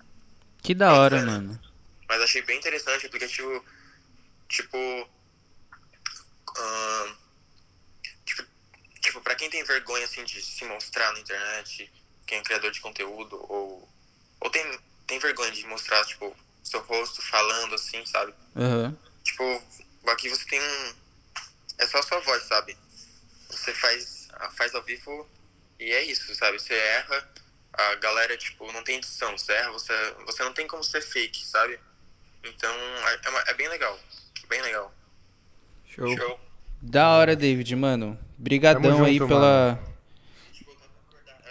Que 0.62 0.74
da 0.74 0.94
hora, 0.94 1.18
É. 1.18 1.22
mano. 1.22 1.60
Mas 2.08 2.22
achei 2.22 2.40
bem 2.42 2.58
interessante 2.58 3.04
o 3.04 3.06
aplicativo, 3.08 3.64
tipo. 4.50 4.76
ahn, 6.58 7.16
tipo, 8.26 8.44
tipo, 9.00 9.20
pra 9.22 9.34
quem 9.36 9.48
tem 9.48 9.64
vergonha 9.64 10.04
assim 10.04 10.24
de 10.24 10.42
se 10.42 10.64
mostrar 10.66 11.12
na 11.12 11.20
internet, 11.20 11.90
quem 12.26 12.38
é 12.38 12.42
criador 12.42 12.70
de 12.70 12.80
conteúdo, 12.80 13.36
ou. 13.48 13.88
Ou 14.40 14.50
tem, 14.50 14.80
tem 15.06 15.18
vergonha 15.18 15.52
de 15.52 15.66
mostrar, 15.66 16.04
tipo, 16.06 16.36
seu 16.62 16.80
rosto 16.80 17.22
falando 17.22 17.74
assim, 17.74 18.04
sabe? 18.06 18.34
Aham. 18.56 18.96
Tipo, 19.22 19.62
aqui 20.06 20.28
você 20.28 20.44
tem 20.46 20.60
um. 20.60 20.94
É 21.78 21.86
só 21.86 21.98
a 21.98 22.02
sua 22.02 22.20
voz, 22.20 22.42
sabe? 22.44 22.76
Você 23.48 23.74
faz, 23.74 24.28
faz 24.56 24.74
ao 24.74 24.82
vivo 24.82 25.28
e 25.78 25.90
é 25.92 26.04
isso, 26.04 26.34
sabe? 26.34 26.58
Você 26.58 26.74
erra, 26.74 27.32
a 27.72 27.94
galera, 27.96 28.36
tipo, 28.36 28.70
não 28.72 28.82
tem 28.82 28.96
edição. 28.96 29.36
Você 29.36 29.52
erra, 29.52 29.72
você, 29.72 29.92
você 30.26 30.42
não 30.42 30.52
tem 30.52 30.66
como 30.66 30.84
ser 30.84 31.00
fake, 31.02 31.44
sabe? 31.46 31.78
Então, 32.44 32.74
é, 32.74 33.14
é 33.14 33.50
é 33.50 33.54
bem 33.54 33.68
legal. 33.68 33.98
Bem 34.50 34.60
legal. 34.62 34.92
Show. 35.86 36.16
Show. 36.16 36.40
Da 36.82 37.10
hora, 37.10 37.36
David, 37.36 37.74
mano. 37.76 38.18
Brigadão 38.36 38.82
Tamo 38.82 39.04
aí 39.04 39.16
junto, 39.16 39.28
pela. 39.28 39.78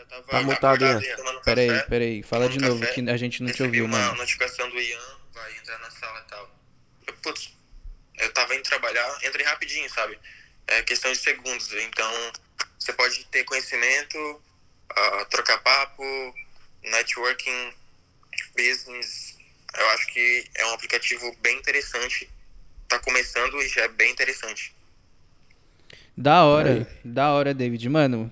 Tava 0.10 0.24
Tá 0.28 0.42
mutado, 0.44 0.84
Ian. 0.86 1.00
Pera 1.46 1.62
aí, 1.62 1.68
café, 1.70 1.86
pera 1.88 2.04
aí. 2.04 2.24
Fala 2.24 2.50
de 2.50 2.60
novo 2.60 2.82
café, 2.82 2.94
que 2.94 3.10
a 3.10 3.18
gente 3.18 3.42
não 3.42 3.48
te 3.48 3.54
recebi 3.54 3.82
ouviu, 3.82 3.86
uma 3.86 3.98
mano. 3.98 4.18
notificação 4.18 4.70
do 4.70 4.80
Ian, 4.80 5.00
vai 5.34 5.58
entrar 5.58 5.80
na 5.80 5.90
sala 5.90 6.20
e 6.20 6.30
tal. 6.30 6.52
Eu, 7.08 7.14
putz, 7.14 7.54
eu 8.18 8.34
tava 8.34 8.54
indo 8.54 8.64
trabalhar, 8.64 9.18
entrei 9.24 9.46
rapidinho, 9.46 9.90
sabe? 9.90 10.20
É 10.68 10.82
questão 10.84 11.12
de 11.12 11.18
segundos. 11.18 11.72
Então, 11.74 12.12
você 12.78 12.92
pode 12.94 13.24
ter 13.28 13.44
conhecimento, 13.46 14.42
ah, 14.90 15.26
trocar 15.30 15.60
papo, 15.60 16.04
networking, 16.84 17.74
business. 18.56 19.38
Eu 19.76 19.90
acho 19.92 20.08
que 20.08 20.50
é 20.56 20.66
um 20.66 20.74
aplicativo 20.74 21.36
bem 21.40 21.58
interessante. 21.58 22.30
Tá 22.90 23.00
começando 23.00 23.56
e 23.62 23.68
já 23.70 23.84
é 23.84 23.88
bem 23.88 24.12
interessante. 24.12 24.74
Da 26.18 26.44
hora, 26.44 26.74
Aí. 26.74 26.88
da 27.06 27.32
hora, 27.32 27.54
David. 27.54 27.88
Mano, 27.88 28.30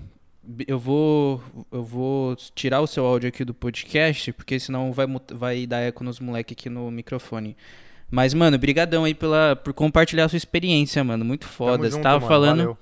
eu 0.68 0.78
vou 0.80 1.42
eu 1.72 1.84
vou 1.84 2.36
tirar 2.56 2.82
o 2.82 2.88
seu 2.88 3.06
áudio 3.06 3.30
aqui 3.30 3.46
do 3.46 3.54
podcast, 3.54 4.34
porque 4.34 4.60
senão 4.60 4.92
vai, 4.92 5.06
vai 5.32 5.66
dar 5.66 5.80
eco 5.82 6.04
nos 6.04 6.20
moleque 6.20 6.54
aqui 6.54 6.70
no 6.70 6.92
microfone. 6.92 7.56
Mas, 8.10 8.34
mano, 8.34 8.58
brigadão 8.58 9.04
aí 9.04 9.14
pela, 9.14 9.56
por 9.56 9.74
compartilhar 9.74 10.26
a 10.26 10.30
sua 10.30 10.38
experiência, 10.38 11.04
mano. 11.04 11.24
Muito 11.24 11.46
foda. 11.46 11.74
Tamo 11.78 11.84
Você 11.86 11.92
junto, 11.92 12.04
tava 12.04 12.16
mano, 12.20 12.28
falando. 12.28 12.58
valeu. 12.60 12.78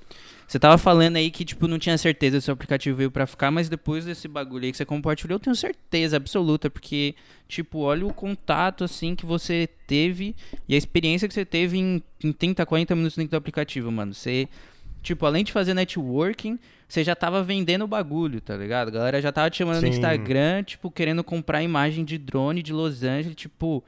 Você 0.48 0.60
tava 0.60 0.78
falando 0.78 1.16
aí 1.16 1.32
que, 1.32 1.44
tipo, 1.44 1.68
não 1.68 1.80
tinha 1.80 1.98
certeza 1.98 2.40
se 2.40 2.50
o 2.50 2.54
aplicativo 2.54 2.96
veio 2.98 3.10
pra 3.10 3.26
ficar, 3.26 3.50
mas 3.50 3.68
depois 3.68 4.06
desse 4.06 4.28
bagulho 4.28 4.66
aí 4.66 4.72
que 4.72 4.78
você 4.78 4.86
compartilhou, 4.86 5.36
eu 5.36 5.40
tenho 5.40 5.56
certeza 5.56 6.18
absoluta, 6.18 6.70
porque, 6.70 7.16
tipo, 7.48 7.80
olha 7.80 8.06
o 8.06 8.14
contato, 8.14 8.84
assim, 8.84 9.16
que 9.16 9.26
você 9.26 9.68
teve 9.88 10.36
e 10.70 10.76
a 10.76 10.78
experiência 10.78 11.28
que 11.28 11.34
você 11.34 11.44
teve 11.44 11.80
em, 11.80 12.02
em 12.24 12.32
30, 12.32 12.64
40 12.64 12.96
minutos 12.96 13.18
dentro 13.18 13.32
do 13.32 13.38
aplicativo, 13.38 13.92
mano. 13.92 14.14
Você, 14.14 14.48
tipo, 15.02 15.26
além 15.26 15.44
de 15.44 15.52
fazer 15.52 15.74
networking, 15.74 16.60
você 16.88 17.04
já 17.04 17.16
tava 17.16 17.42
vendendo 17.42 17.84
o 17.84 17.88
bagulho, 17.88 18.40
tá 18.40 18.56
ligado? 18.56 18.90
A 18.90 18.92
galera 18.92 19.22
já 19.22 19.32
tava 19.32 19.50
te 19.50 19.58
chamando 19.58 19.78
no 19.78 19.82
Sim. 19.82 19.90
Instagram, 19.90 20.64
tipo, 20.64 20.92
querendo 20.92 21.24
comprar 21.24 21.64
imagem 21.64 22.06
de 22.06 22.20
drone 22.20 22.62
de 22.62 22.72
Los 22.72 23.04
Angeles, 23.04 23.36
tipo... 23.36 23.84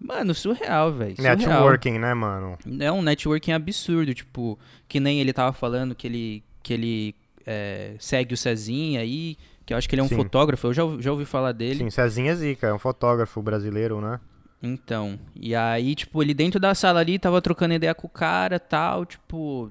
Mano, 0.00 0.34
surreal, 0.34 0.92
velho. 0.92 1.14
Networking, 1.18 1.98
né, 1.98 2.12
mano? 2.14 2.58
É 2.80 2.92
um 2.92 3.02
networking 3.02 3.52
absurdo, 3.52 4.12
tipo, 4.14 4.58
que 4.86 5.00
nem 5.00 5.20
ele 5.20 5.32
tava 5.32 5.52
falando 5.52 5.94
que 5.94 6.06
ele, 6.06 6.44
que 6.62 6.74
ele 6.74 7.14
é, 7.46 7.94
segue 7.98 8.34
o 8.34 8.36
Cezinha 8.36 9.00
aí, 9.00 9.36
que 9.64 9.72
eu 9.72 9.78
acho 9.78 9.88
que 9.88 9.94
ele 9.94 10.00
é 10.02 10.04
um 10.04 10.08
Sim. 10.08 10.16
fotógrafo, 10.16 10.66
eu 10.66 10.74
já, 10.74 10.84
ouvi- 10.84 11.02
já 11.02 11.10
ouvi 11.12 11.24
falar 11.24 11.52
dele. 11.52 11.78
Sim, 11.78 11.90
Cezinha 11.90 12.32
é 12.32 12.34
Zica, 12.34 12.66
é 12.66 12.74
um 12.74 12.78
fotógrafo 12.78 13.40
brasileiro, 13.42 14.00
né? 14.00 14.20
Então, 14.62 15.18
e 15.34 15.54
aí, 15.54 15.94
tipo, 15.94 16.22
ele 16.22 16.34
dentro 16.34 16.58
da 16.60 16.74
sala 16.74 17.00
ali 17.00 17.18
tava 17.18 17.40
trocando 17.42 17.74
ideia 17.74 17.94
com 17.94 18.06
o 18.06 18.10
cara 18.10 18.58
tal, 18.58 19.04
tipo. 19.06 19.70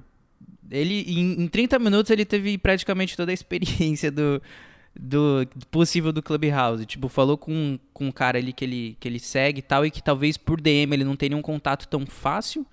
Ele, 0.70 1.02
em, 1.06 1.42
em 1.44 1.48
30 1.48 1.78
minutos, 1.78 2.10
ele 2.10 2.24
teve 2.24 2.58
praticamente 2.58 3.16
toda 3.16 3.30
a 3.30 3.34
experiência 3.34 4.10
do, 4.10 4.42
do 4.98 5.46
possível 5.70 6.12
do 6.12 6.22
Clubhouse. 6.22 6.84
Tipo, 6.86 7.08
falou 7.08 7.36
com, 7.36 7.78
com 7.92 8.06
um 8.06 8.12
cara 8.12 8.38
ali 8.38 8.52
que 8.52 8.64
ele, 8.64 8.96
que 8.98 9.06
ele 9.08 9.18
segue 9.18 9.58
e 9.58 9.62
tal, 9.62 9.84
e 9.84 9.90
que 9.90 10.02
talvez 10.02 10.36
por 10.36 10.60
DM 10.60 10.94
ele 10.94 11.04
não 11.04 11.16
tenha 11.16 11.30
nenhum 11.30 11.42
contato 11.42 11.86
tão 11.88 12.06
fácil. 12.06 12.66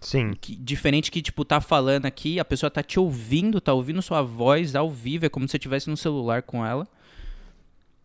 Sim. 0.00 0.34
que- 0.40 0.54
diferente 0.54 1.10
que, 1.10 1.22
tipo, 1.22 1.44
tá 1.44 1.60
falando 1.60 2.04
aqui, 2.06 2.38
a 2.38 2.44
pessoa 2.44 2.70
tá 2.70 2.82
te 2.82 3.00
ouvindo, 3.00 3.60
tá 3.60 3.72
ouvindo 3.72 4.00
sua 4.02 4.22
voz 4.22 4.76
ao 4.76 4.90
vivo, 4.90 5.24
é 5.26 5.28
como 5.28 5.46
se 5.48 5.52
você 5.52 5.56
estivesse 5.56 5.88
no 5.90 5.96
celular 5.96 6.42
com 6.42 6.64
ela. 6.64 6.86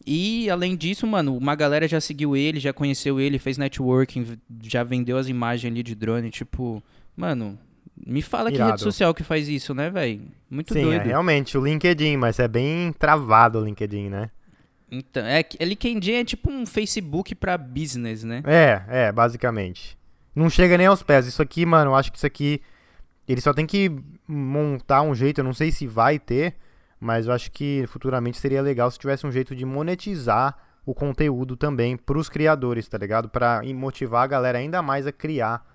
E, 0.05 0.49
além 0.49 0.75
disso, 0.75 1.05
mano, 1.05 1.37
uma 1.37 1.53
galera 1.53 1.87
já 1.87 2.01
seguiu 2.01 2.35
ele, 2.35 2.59
já 2.59 2.73
conheceu 2.73 3.19
ele, 3.19 3.37
fez 3.37 3.57
networking, 3.57 4.25
já 4.63 4.83
vendeu 4.83 5.17
as 5.17 5.27
imagens 5.27 5.71
ali 5.71 5.83
de 5.83 5.93
drone, 5.93 6.31
tipo... 6.31 6.81
Mano, 7.15 7.59
me 8.05 8.21
fala 8.21 8.49
que 8.49 8.55
Irado. 8.57 8.71
rede 8.71 8.81
social 8.83 9.13
que 9.13 9.23
faz 9.23 9.47
isso, 9.47 9.73
né, 9.73 9.89
velho? 9.89 10.21
Muito 10.49 10.73
Sim, 10.73 10.79
é 10.79 10.83
doido. 10.83 11.03
realmente 11.07 11.57
o 11.57 11.63
LinkedIn, 11.63 12.17
mas 12.17 12.39
é 12.39 12.47
bem 12.47 12.91
travado 12.93 13.59
o 13.59 13.63
LinkedIn, 13.63 14.09
né? 14.09 14.29
Então, 14.91 15.25
é, 15.25 15.41
que- 15.43 15.63
LinkedIn 15.63 16.13
é 16.13 16.23
tipo 16.25 16.51
um 16.51 16.65
Facebook 16.65 17.33
pra 17.35 17.57
business, 17.57 18.23
né? 18.23 18.41
É, 18.45 18.81
é, 19.07 19.11
basicamente. 19.11 19.97
Não 20.35 20.49
chega 20.49 20.77
nem 20.77 20.87
aos 20.87 21.01
pés. 21.03 21.25
Isso 21.27 21.41
aqui, 21.41 21.65
mano, 21.65 21.91
eu 21.91 21.95
acho 21.95 22.11
que 22.11 22.17
isso 22.17 22.25
aqui. 22.27 22.61
Ele 23.27 23.39
só 23.39 23.53
tem 23.53 23.65
que 23.65 23.89
montar 24.27 25.01
um 25.01 25.15
jeito. 25.15 25.39
Eu 25.39 25.43
não 25.45 25.53
sei 25.53 25.71
se 25.71 25.87
vai 25.87 26.19
ter, 26.19 26.55
mas 26.99 27.27
eu 27.27 27.33
acho 27.33 27.51
que 27.51 27.85
futuramente 27.87 28.37
seria 28.37 28.61
legal 28.61 28.89
se 28.91 28.99
tivesse 28.99 29.25
um 29.25 29.31
jeito 29.31 29.55
de 29.55 29.63
monetizar 29.65 30.57
o 30.85 30.93
conteúdo 30.93 31.55
também 31.55 31.95
pros 31.95 32.27
criadores, 32.27 32.87
tá 32.89 32.97
ligado? 32.97 33.29
Pra 33.29 33.61
e 33.63 33.73
motivar 33.73 34.23
a 34.23 34.27
galera 34.27 34.57
ainda 34.57 34.81
mais 34.81 35.05
a 35.07 35.11
criar 35.11 35.65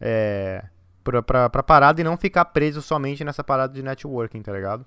é, 0.00 0.64
pra, 1.08 1.22
pra, 1.22 1.50
pra 1.50 1.62
parada 1.62 2.00
e 2.00 2.04
não 2.04 2.16
ficar 2.16 2.44
preso 2.46 2.82
somente 2.82 3.24
nessa 3.24 3.42
parada 3.42 3.72
de 3.72 3.82
networking, 3.82 4.42
tá 4.42 4.52
ligado? 4.52 4.84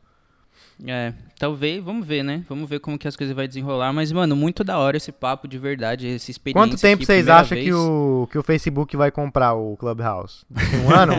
É, 0.85 1.13
talvez, 1.37 1.83
vamos 1.83 2.05
ver, 2.05 2.23
né? 2.23 2.43
Vamos 2.49 2.67
ver 2.67 2.79
como 2.79 2.97
que 2.97 3.07
as 3.07 3.15
coisas 3.15 3.35
vai 3.35 3.47
desenrolar. 3.47 3.93
Mas, 3.93 4.11
mano, 4.11 4.35
muito 4.35 4.63
da 4.63 4.77
hora 4.77 4.97
esse 4.97 5.11
papo 5.11 5.47
de 5.47 5.57
verdade, 5.57 6.07
essa 6.07 6.31
experiência. 6.31 6.59
Quanto 6.59 6.79
tempo 6.79 7.03
aqui, 7.03 7.05
vocês 7.05 7.27
acham 7.27 7.57
que 7.57 7.65
vez. 7.65 7.75
o, 7.75 8.27
que 8.31 8.37
o 8.37 8.43
Facebook 8.43 8.97
vai 8.97 9.11
comprar 9.11 9.53
o 9.53 9.77
Clubhouse? 9.77 10.43
Um 10.83 10.93
ano? 10.93 11.13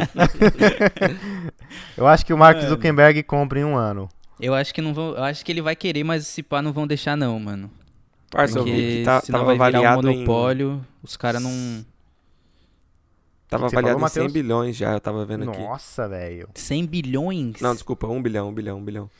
eu 1.96 2.06
acho 2.06 2.26
que 2.26 2.32
o 2.32 2.38
Mark 2.38 2.56
Mano. 2.56 2.68
Zuckerberg 2.70 3.22
compra 3.22 3.60
em 3.60 3.64
um 3.64 3.76
ano. 3.76 4.08
Eu 4.40 4.54
acho 4.54 4.74
que 4.74 4.82
não 4.82 4.92
vão. 4.92 5.10
Eu 5.10 5.22
acho 5.22 5.44
que 5.44 5.52
ele 5.52 5.62
vai 5.62 5.76
querer, 5.76 6.02
mas 6.02 6.26
se 6.26 6.42
pá, 6.42 6.60
não 6.60 6.72
vão 6.72 6.86
deixar, 6.86 7.16
não, 7.16 7.38
mano. 7.38 7.70
Parça, 8.30 8.58
eu 8.58 8.64
vi 8.64 8.70
Porque 8.70 8.98
que 8.98 9.04
tá, 9.04 9.20
senão 9.20 9.40
tava 9.40 9.54
vai 9.54 9.70
virar 9.70 9.80
um 9.80 9.86
avaliado 9.86 10.10
em... 10.10 10.14
monopólio. 10.14 10.86
Os 11.02 11.16
caras 11.16 11.40
não. 11.40 11.84
Tava 13.52 13.68
você 13.68 13.76
avaliado 13.76 13.98
falou, 13.98 14.06
em 14.06 14.10
100 14.10 14.22
Matheus? 14.22 14.32
bilhões 14.32 14.76
já, 14.76 14.92
eu 14.94 15.00
tava 15.00 15.24
vendo 15.24 15.48
aqui. 15.50 15.58
Nossa, 15.60 16.08
velho. 16.08 16.48
100 16.54 16.86
bilhões? 16.86 17.60
Não, 17.60 17.72
desculpa, 17.74 18.06
1 18.06 18.22
bilhão, 18.22 18.48
1 18.48 18.52
bilhão, 18.54 18.78
1 18.78 18.84
bilhão. 18.84 19.10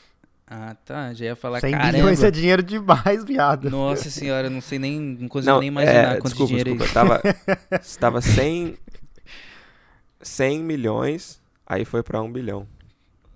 Ah, 0.47 0.77
tá. 0.85 1.15
Já 1.15 1.25
ia 1.27 1.37
falar 1.37 1.61
100 1.61 1.73
caramba. 1.73 1.93
bilhões 1.93 2.23
é 2.23 2.31
dinheiro 2.31 2.63
demais, 2.63 3.25
viado. 3.25 3.71
Nossa 3.71 4.11
senhora, 4.11 4.49
eu 4.49 4.51
não 4.51 4.61
sei 4.61 4.79
nem. 4.79 5.01
Não 5.01 5.29
consigo 5.29 5.53
Não, 5.53 5.61
nem 5.61 5.69
imaginar 5.69 6.15
é, 6.17 6.17
quanto 6.17 6.25
desculpa, 6.25 6.49
dinheiro 6.49 6.77
desculpa. 6.77 7.19
é 7.25 7.29
isso. 7.31 7.49
Tava, 7.71 7.81
estava 7.81 8.21
100, 8.21 8.77
100 10.21 10.63
milhões, 10.63 11.41
aí 11.67 11.85
foi 11.85 12.03
pra 12.03 12.21
1 12.23 12.31
bilhão. 12.33 12.67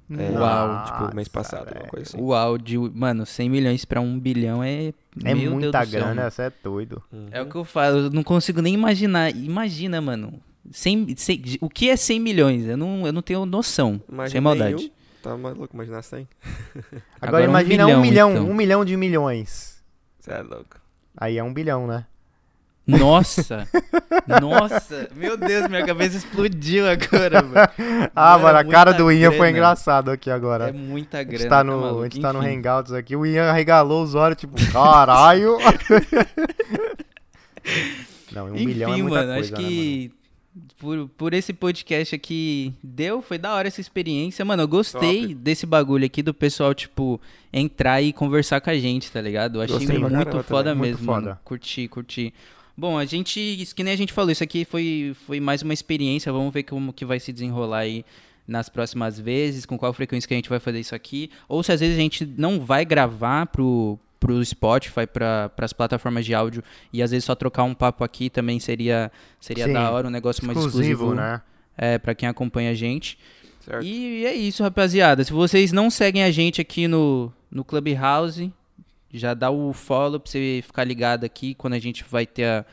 É, 0.08 0.30
Uau. 0.38 0.84
Tipo, 0.84 1.16
mês 1.16 1.26
passado, 1.26 1.72
uma 1.74 1.88
coisa 1.88 2.06
assim. 2.10 2.20
O 2.20 2.32
áudio, 2.32 2.92
mano, 2.94 3.26
100 3.26 3.50
milhões 3.50 3.84
pra 3.84 4.00
1 4.00 4.18
bilhão 4.20 4.62
é. 4.62 4.92
É 5.24 5.34
Meu 5.34 5.52
muita 5.52 5.70
Deus 5.72 5.88
do 5.88 5.90
céu, 5.90 6.00
grana, 6.00 6.14
mano. 6.14 6.30
você 6.30 6.42
é 6.42 6.52
doido. 6.62 7.02
Uhum. 7.10 7.26
É 7.32 7.42
o 7.42 7.46
que 7.46 7.56
eu 7.56 7.64
falo, 7.64 7.96
eu 7.98 8.10
não 8.10 8.22
consigo 8.22 8.60
nem 8.62 8.74
imaginar. 8.74 9.34
Imagina, 9.34 10.00
mano. 10.00 10.38
100, 10.72 11.14
100 11.16 11.42
o 11.60 11.68
que 11.68 11.88
é 11.90 11.96
100 11.96 12.20
milhões? 12.20 12.66
Eu 12.66 12.76
não, 12.76 13.06
eu 13.06 13.12
não 13.12 13.22
tenho 13.22 13.44
noção. 13.46 14.00
Imagina 14.10 14.30
sem 14.30 14.40
maldade. 14.40 14.74
nenhum. 14.76 14.90
Tá 15.22 15.36
maluco, 15.36 15.74
imaginar 15.74 16.02
100. 16.02 16.28
Agora, 17.20 17.44
Agora 17.44 17.44
um 17.46 17.48
imagina 17.50 17.84
bilhão, 17.84 17.98
um 17.98 18.02
milhão, 18.02 18.30
então. 18.32 18.46
um 18.50 18.54
milhão 18.54 18.84
de 18.84 18.96
milhões. 18.96 19.82
Você 20.20 20.30
é 20.30 20.42
louco. 20.42 20.76
Aí 21.16 21.36
é 21.38 21.42
um 21.42 21.52
bilhão, 21.52 21.86
né? 21.86 22.04
Nossa! 22.86 23.66
Nossa! 24.40 25.08
Meu 25.16 25.36
Deus, 25.36 25.66
minha 25.68 25.84
cabeça 25.84 26.16
explodiu 26.18 26.86
agora, 26.88 27.42
mano. 27.42 27.68
Ah, 28.14 28.38
Mano, 28.38 28.58
a 28.58 28.64
cara 28.64 28.90
muita 28.92 29.02
do 29.04 29.10
Ian 29.10 29.30
foi 29.30 29.38
grana. 29.38 29.50
engraçado 29.50 30.10
aqui 30.10 30.30
É 30.30 30.32
agora. 30.32 30.72
muita 30.72 31.18
A 31.18 31.22
grana. 31.24 31.38
gente 31.38 31.48
tá 31.48 31.56
tá 31.58 31.64
no, 31.64 32.00
a 32.00 32.02
gente 32.04 32.20
tá 32.20 32.32
no. 32.32 32.38
Hangouts 32.40 32.92
aqui, 32.92 33.16
o 33.16 33.26
Ian 33.26 33.50
regalou 33.52 34.04
os 34.04 34.14
olhos, 34.14 34.38
tipo, 34.38 34.54
caralho. 34.72 35.58
Não, 38.32 38.46
um 38.46 38.54
Enfim, 38.54 38.66
milhão 38.66 38.92
é 38.94 38.96
muita 39.02 39.08
mano, 39.18 39.32
coisa, 39.34 39.40
acho 39.40 39.62
né, 39.62 39.68
mano? 39.68 40.12
Por, 40.78 41.08
por 41.16 41.34
esse 41.34 41.52
podcast 41.52 42.14
aqui 42.14 42.72
deu, 42.82 43.22
foi 43.22 43.38
da 43.38 43.54
hora 43.54 43.68
essa 43.68 43.80
experiência. 43.80 44.44
Mano, 44.44 44.62
eu 44.62 44.68
gostei 44.68 45.22
Top. 45.22 45.34
desse 45.34 45.66
bagulho 45.66 46.04
aqui 46.04 46.22
do 46.22 46.34
pessoal, 46.34 46.74
tipo, 46.74 47.20
entrar 47.52 48.02
e 48.02 48.12
conversar 48.12 48.60
com 48.60 48.70
a 48.70 48.78
gente, 48.78 49.10
tá 49.10 49.20
ligado? 49.20 49.56
Eu 49.58 49.62
achei 49.62 49.78
Gostei 49.78 49.98
muito 49.98 50.42
foda 50.42 50.70
também, 50.70 50.90
muito 50.90 50.98
mesmo, 50.98 51.06
foda. 51.06 51.26
mano. 51.26 51.38
Curti, 51.44 51.88
curti. 51.88 52.34
Bom, 52.76 52.98
a 52.98 53.06
gente, 53.06 53.40
isso 53.40 53.74
que 53.74 53.82
nem 53.82 53.94
a 53.94 53.96
gente 53.96 54.12
falou, 54.12 54.30
isso 54.30 54.44
aqui 54.44 54.66
foi, 54.66 55.16
foi 55.26 55.40
mais 55.40 55.62
uma 55.62 55.72
experiência, 55.72 56.30
vamos 56.30 56.52
ver 56.52 56.62
como 56.64 56.92
que 56.92 57.06
vai 57.06 57.18
se 57.18 57.32
desenrolar 57.32 57.78
aí 57.78 58.04
nas 58.46 58.68
próximas 58.68 59.18
vezes, 59.18 59.64
com 59.64 59.78
qual 59.78 59.92
frequência 59.94 60.28
que 60.28 60.34
a 60.34 60.36
gente 60.36 60.48
vai 60.48 60.60
fazer 60.60 60.78
isso 60.78 60.94
aqui, 60.94 61.30
ou 61.48 61.62
se 61.62 61.72
às 61.72 61.80
vezes 61.80 61.96
a 61.96 62.00
gente 62.00 62.26
não 62.36 62.60
vai 62.60 62.84
gravar 62.84 63.46
pro, 63.46 63.98
pro 64.26 64.44
Spotify, 64.44 65.06
para 65.06 65.50
as 65.58 65.72
plataformas 65.72 66.24
de 66.26 66.34
áudio, 66.34 66.62
e 66.92 67.00
às 67.02 67.10
vezes 67.12 67.24
só 67.24 67.34
trocar 67.34 67.62
um 67.62 67.74
papo 67.74 68.02
aqui 68.02 68.28
também 68.28 68.58
seria, 68.58 69.10
seria 69.40 69.66
Sim, 69.66 69.72
da 69.72 69.90
hora, 69.90 70.08
um 70.08 70.10
negócio 70.10 70.44
mais 70.44 70.58
Exclusivo, 70.58 70.82
exclusivo, 70.92 71.14
né? 71.14 71.40
é, 71.78 71.96
para 71.98 72.14
quem 72.14 72.28
acompanha 72.28 72.70
a 72.70 72.74
gente. 72.74 73.16
Certo? 73.60 73.84
E 73.84 74.24
é 74.26 74.34
isso, 74.34 74.62
rapaziada. 74.62 75.22
Se 75.24 75.32
vocês 75.32 75.72
não 75.72 75.90
seguem 75.90 76.22
a 76.24 76.30
gente 76.30 76.60
aqui 76.60 76.86
no, 76.88 77.32
no 77.50 77.64
Clubhouse, 77.64 78.52
já 79.12 79.32
dá 79.34 79.50
o 79.50 79.72
follow 79.72 80.18
pra 80.20 80.30
você 80.30 80.60
ficar 80.66 80.84
ligado 80.84 81.24
aqui 81.24 81.54
quando 81.54 81.74
a 81.74 81.78
gente 81.78 82.04
vai 82.08 82.26
ter 82.26 82.44
a- 82.44 82.64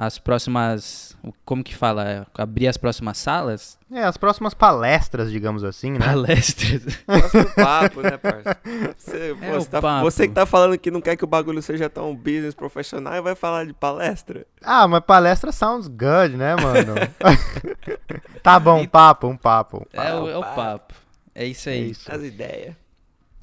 as 0.00 0.16
próximas. 0.16 1.16
Como 1.44 1.64
que 1.64 1.74
fala? 1.74 2.08
É, 2.08 2.24
Abrir 2.38 2.68
as 2.68 2.76
próximas 2.76 3.18
salas? 3.18 3.76
É, 3.90 4.04
as 4.04 4.16
próximas 4.16 4.54
palestras, 4.54 5.28
digamos 5.30 5.64
assim, 5.64 5.90
né? 5.92 5.98
Palestras. 5.98 6.82
Próximo 7.04 7.54
papo, 7.56 8.02
né, 8.02 8.16
parça? 8.16 8.56
Você, 8.96 9.36
É 9.40 9.50
você 9.52 9.66
o 9.66 9.70
tá- 9.70 9.82
papo. 9.82 10.04
você 10.04 10.28
que 10.28 10.34
tá 10.34 10.46
falando 10.46 10.78
que 10.78 10.90
não 10.90 11.00
quer 11.00 11.16
que 11.16 11.24
o 11.24 11.26
bagulho 11.26 11.60
seja 11.60 11.90
tão 11.90 12.14
business 12.14 12.54
profissional 12.54 13.14
e 13.14 13.20
vai 13.20 13.34
falar 13.34 13.66
de 13.66 13.72
palestra? 13.72 14.46
Ah, 14.62 14.86
mas 14.86 15.00
palestra 15.00 15.50
sounds 15.50 15.88
good, 15.88 16.36
né, 16.36 16.54
mano? 16.54 16.94
tá 18.42 18.58
bom, 18.60 18.80
um 18.82 18.86
papo, 18.86 19.26
um 19.26 19.36
papo. 19.36 19.86
É, 19.92 20.14
o, 20.14 20.28
é 20.28 20.36
o 20.38 20.42
papo. 20.42 20.94
É 21.34 21.44
isso 21.44 21.68
É 21.68 21.72
aí. 21.72 21.90
isso. 21.90 22.10
As 22.12 22.22
ideias. 22.22 22.74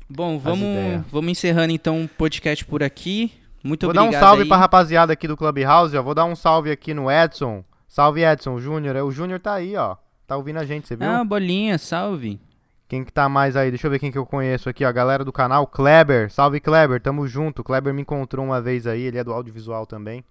Bom, 0.09 0.37
vamos, 0.39 0.61
ideias. 0.67 1.03
vamos 1.11 1.31
encerrando 1.31 1.73
então 1.73 2.03
o 2.03 2.07
podcast 2.07 2.63
por 2.65 2.81
aqui. 2.83 3.33
Muito 3.65 3.87
Vou 3.87 3.93
dar 3.93 4.01
obrigado. 4.03 4.21
um 4.21 4.25
salve 4.27 4.43
aí. 4.43 4.47
pra 4.47 4.57
rapaziada 4.57 5.11
aqui 5.13 5.27
do 5.27 5.35
Clubhouse, 5.35 5.97
ó. 5.97 6.01
Vou 6.03 6.13
dar 6.13 6.25
um 6.25 6.35
salve 6.35 6.69
aqui 6.71 6.93
no 6.93 7.09
Edson. 7.09 7.63
Salve, 7.87 8.23
Edson, 8.23 8.59
Júnior. 8.59 8.95
É, 8.95 9.01
O 9.01 9.09
Júnior 9.11 9.39
tá 9.39 9.53
aí, 9.55 9.75
ó. 9.75 9.95
Tá 10.27 10.37
ouvindo 10.37 10.59
a 10.59 10.65
gente, 10.65 10.87
você 10.87 10.95
viu? 10.95 11.09
Ah, 11.09 11.23
bolinha, 11.23 11.77
salve. 11.77 12.39
Quem 12.87 13.03
que 13.03 13.11
tá 13.11 13.27
mais 13.27 13.55
aí? 13.55 13.71
Deixa 13.71 13.87
eu 13.87 13.91
ver 13.91 13.97
quem 13.97 14.11
que 14.11 14.17
eu 14.17 14.25
conheço 14.25 14.69
aqui, 14.69 14.85
ó. 14.85 14.87
A 14.87 14.91
galera 14.91 15.25
do 15.25 15.33
canal, 15.33 15.65
Kleber. 15.65 16.31
Salve, 16.31 16.59
Kleber. 16.59 17.01
Tamo 17.01 17.27
junto. 17.27 17.63
Kleber 17.63 17.91
me 17.93 18.03
encontrou 18.03 18.45
uma 18.45 18.61
vez 18.61 18.85
aí. 18.85 19.01
Ele 19.01 19.17
é 19.17 19.23
do 19.23 19.33
audiovisual 19.33 19.87
também. 19.87 20.23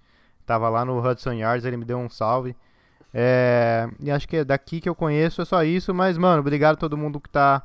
Tava 0.47 0.68
lá 0.68 0.85
no 0.85 1.05
Hudson 1.05 1.32
Yards, 1.32 1.64
ele 1.64 1.76
me 1.76 1.85
deu 1.85 1.99
um 1.99 2.09
salve. 2.09 2.55
É... 3.12 3.89
E 3.99 4.11
acho 4.11 4.28
que 4.28 4.45
daqui 4.45 4.80
que 4.80 4.89
eu 4.89 4.95
conheço 4.95 5.43
é 5.43 5.45
só 5.45 5.64
isso. 5.64 5.93
Mas, 5.93 6.16
mano, 6.18 6.41
obrigado 6.41 6.74
a 6.74 6.78
todo 6.78 6.97
mundo 6.97 7.20
que 7.20 7.28
tá, 7.30 7.62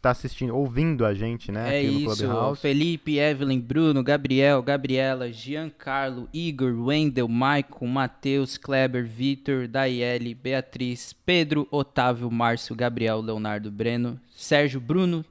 que 0.00 0.02
tá 0.02 0.10
assistindo, 0.10 0.56
ouvindo 0.56 1.04
a 1.04 1.12
gente, 1.12 1.52
né? 1.52 1.76
É 1.76 1.80
aqui 1.80 1.90
no 1.90 2.12
isso, 2.12 2.24
Clubhouse. 2.24 2.62
Felipe, 2.62 3.18
Evelyn, 3.18 3.60
Bruno, 3.60 4.02
Gabriel, 4.02 4.62
Gabriela, 4.62 5.30
Giancarlo, 5.30 6.26
Igor, 6.32 6.72
Wendel, 6.72 7.28
Maicon, 7.28 7.86
Matheus, 7.86 8.56
Kleber, 8.56 9.06
Vitor, 9.06 9.68
Daiele, 9.68 10.34
Beatriz, 10.34 11.12
Pedro, 11.12 11.68
Otávio, 11.70 12.30
Márcio, 12.30 12.74
Gabriel, 12.74 13.20
Leonardo, 13.20 13.70
Breno, 13.70 14.18
Sérgio, 14.34 14.80
Bruno, 14.80 15.22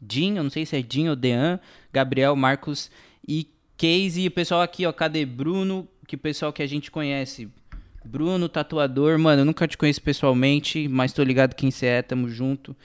Dinho, 0.00 0.40
não 0.40 0.50
sei 0.50 0.64
se 0.64 0.76
é 0.76 0.82
Dinho 0.82 1.10
ou 1.10 1.16
Dean, 1.16 1.58
Gabriel, 1.92 2.36
Marcos 2.36 2.88
e 3.26 3.48
Casey. 3.76 4.24
E 4.24 4.28
o 4.28 4.30
pessoal 4.30 4.62
aqui, 4.62 4.86
ó, 4.86 4.92
cadê 4.92 5.26
Bruno? 5.26 5.88
Que 6.06 6.14
o 6.14 6.18
pessoal 6.18 6.52
que 6.52 6.62
a 6.62 6.66
gente 6.68 6.92
conhece. 6.92 7.48
Bruno, 8.04 8.48
tatuador, 8.48 9.18
mano, 9.18 9.40
eu 9.40 9.44
nunca 9.44 9.66
te 9.66 9.76
conheço 9.76 10.00
pessoalmente, 10.00 10.86
mas 10.86 11.12
tô 11.12 11.24
ligado 11.24 11.56
quem 11.56 11.72
você 11.72 11.86
é, 11.86 12.02
tamo 12.02 12.28
junto. 12.28 12.76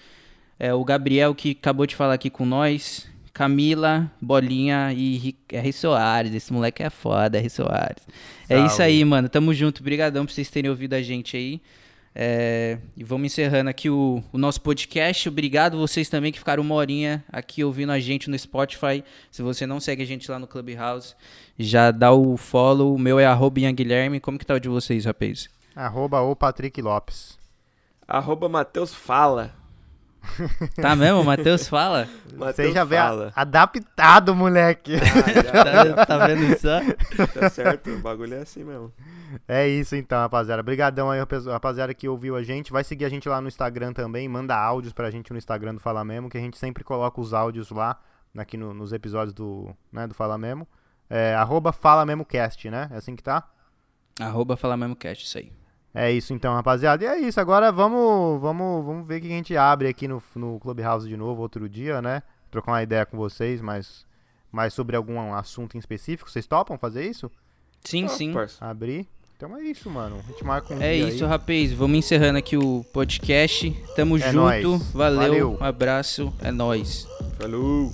É, 0.63 0.71
o 0.75 0.85
Gabriel, 0.85 1.33
que 1.33 1.57
acabou 1.59 1.87
de 1.87 1.95
falar 1.95 2.13
aqui 2.13 2.29
com 2.29 2.45
nós. 2.45 3.09
Camila, 3.33 4.11
Bolinha 4.21 4.93
e 4.93 5.35
R. 5.49 5.73
Soares. 5.73 6.35
Esse 6.35 6.53
moleque 6.53 6.83
é 6.83 6.89
foda, 6.91 7.39
R. 7.39 7.49
Soares. 7.49 8.07
É 8.47 8.59
isso 8.59 8.75
Salve. 8.75 8.83
aí, 8.83 9.03
mano. 9.03 9.27
Tamo 9.27 9.55
junto. 9.55 9.81
Obrigadão 9.81 10.23
por 10.23 10.31
vocês 10.31 10.51
terem 10.51 10.69
ouvido 10.69 10.93
a 10.93 11.01
gente 11.01 11.35
aí. 11.35 11.59
É, 12.13 12.77
e 12.95 13.03
vamos 13.03 13.25
encerrando 13.25 13.71
aqui 13.71 13.89
o, 13.89 14.23
o 14.31 14.37
nosso 14.37 14.61
podcast. 14.61 15.27
Obrigado 15.27 15.79
vocês 15.79 16.09
também 16.09 16.31
que 16.31 16.37
ficaram 16.37 16.61
uma 16.61 16.75
horinha 16.75 17.25
aqui 17.31 17.63
ouvindo 17.63 17.91
a 17.91 17.99
gente 17.99 18.29
no 18.29 18.37
Spotify. 18.37 19.03
Se 19.31 19.41
você 19.41 19.65
não 19.65 19.79
segue 19.79 20.03
a 20.03 20.05
gente 20.05 20.29
lá 20.29 20.37
no 20.37 20.45
Clubhouse, 20.45 21.15
já 21.57 21.89
dá 21.89 22.11
o 22.11 22.37
follow. 22.37 22.93
O 22.93 22.99
meu 22.99 23.19
é 23.19 23.25
arroba 23.25 23.61
Ian 23.61 23.73
Guilherme. 23.73 24.19
Como 24.19 24.37
que 24.37 24.45
tá 24.45 24.53
o 24.53 24.59
de 24.59 24.69
vocês, 24.69 25.05
rapaz? 25.05 25.49
Arroba 25.75 26.21
o 26.21 26.35
Patrick 26.35 26.79
Lopes. 26.83 27.39
Arroba 28.07 28.47
Matheus 28.47 28.93
Fala. 28.93 29.59
Tá 30.81 30.95
mesmo? 30.95 31.23
Matheus 31.23 31.67
fala? 31.67 32.07
Você 32.27 32.35
Matheus 32.37 32.73
já 32.73 32.85
Fala. 32.85 33.33
a- 33.35 33.41
adaptado, 33.41 34.35
moleque. 34.35 34.95
Ah, 34.95 35.95
Tá, 35.95 36.05
tá 36.05 36.27
vendo 36.27 36.57
só? 36.59 36.79
já, 36.79 37.27
tá 37.27 37.49
certo, 37.49 37.89
o 37.91 37.99
bagulho 37.99 38.35
é 38.35 38.41
assim 38.41 38.63
mesmo. 38.63 38.93
É 39.47 39.67
isso 39.67 39.95
então, 39.95 40.19
rapaziada. 40.19 40.61
Obrigadão 40.61 41.09
aí, 41.09 41.19
rapazi- 41.19 41.49
rapaziada, 41.49 41.93
que 41.93 42.07
ouviu 42.07 42.35
a 42.35 42.43
gente. 42.43 42.71
Vai 42.71 42.83
seguir 42.83 43.05
a 43.05 43.09
gente 43.09 43.27
lá 43.27 43.41
no 43.41 43.47
Instagram 43.47 43.93
também. 43.93 44.27
Manda 44.27 44.55
áudios 44.55 44.93
pra 44.93 45.09
gente 45.09 45.31
no 45.31 45.37
Instagram 45.37 45.73
do 45.75 45.79
Fala 45.79 46.03
Mesmo, 46.03 46.29
que 46.29 46.37
a 46.37 46.41
gente 46.41 46.57
sempre 46.57 46.83
coloca 46.83 47.19
os 47.19 47.33
áudios 47.33 47.69
lá, 47.71 47.97
aqui 48.37 48.57
no- 48.57 48.73
nos 48.73 48.93
episódios 48.93 49.33
do, 49.33 49.75
né, 49.91 50.05
do 50.07 50.13
Fala 50.13 50.37
Mesmo. 50.37 50.67
É, 51.09 51.33
arroba 51.35 51.71
Fala 51.73 52.05
Mesmo 52.05 52.23
Cast, 52.25 52.69
né? 52.69 52.89
É 52.91 52.97
assim 52.97 53.15
que 53.15 53.23
tá? 53.23 53.43
Arroba 54.19 54.55
Fala 54.55 54.77
Mesmo 54.77 54.95
Cast, 54.95 55.25
isso 55.25 55.37
aí. 55.37 55.51
É 55.93 56.11
isso 56.11 56.33
então, 56.33 56.53
rapaziada. 56.53 57.03
E 57.03 57.07
é 57.07 57.19
isso. 57.19 57.39
Agora 57.39 57.71
vamos, 57.71 58.39
vamos, 58.41 58.85
vamos 58.85 59.07
ver 59.07 59.17
o 59.17 59.21
que 59.21 59.27
a 59.27 59.31
gente 59.35 59.57
abre 59.57 59.87
aqui 59.89 60.07
no, 60.07 60.21
no 60.35 60.59
Clubhouse 60.59 61.07
de 61.07 61.17
novo 61.17 61.41
outro 61.41 61.67
dia, 61.67 62.01
né? 62.01 62.23
Trocar 62.49 62.71
uma 62.71 62.83
ideia 62.83 63.05
com 63.05 63.17
vocês 63.17 63.61
mais, 63.61 64.05
mas 64.51 64.73
sobre 64.73 64.95
algum 64.95 65.33
assunto 65.33 65.75
em 65.75 65.79
específico. 65.79 66.29
Vocês 66.29 66.47
topam 66.47 66.77
fazer 66.77 67.05
isso? 67.05 67.29
Sim, 67.83 68.07
sim. 68.07 68.31
parça. 68.33 68.63
Abrir? 68.65 69.07
Então 69.35 69.57
é 69.57 69.63
isso, 69.63 69.89
mano. 69.89 70.17
A 70.19 70.31
gente 70.31 70.43
marca 70.45 70.73
um 70.73 70.81
É 70.81 70.93
dia 70.95 71.09
isso, 71.09 71.23
aí. 71.25 71.29
rapaz. 71.29 71.73
Vamos 71.73 71.97
encerrando 71.97 72.37
aqui 72.37 72.55
o 72.55 72.85
podcast. 72.93 73.71
Tamo 73.95 74.17
É 74.17 74.19
junto. 74.31 74.35
nóis. 74.35 74.91
Valeu. 74.93 75.19
Valeu. 75.19 75.57
Um 75.59 75.63
abraço. 75.63 76.31
É 76.41 76.51
nóis. 76.51 77.07
Falou! 77.39 77.91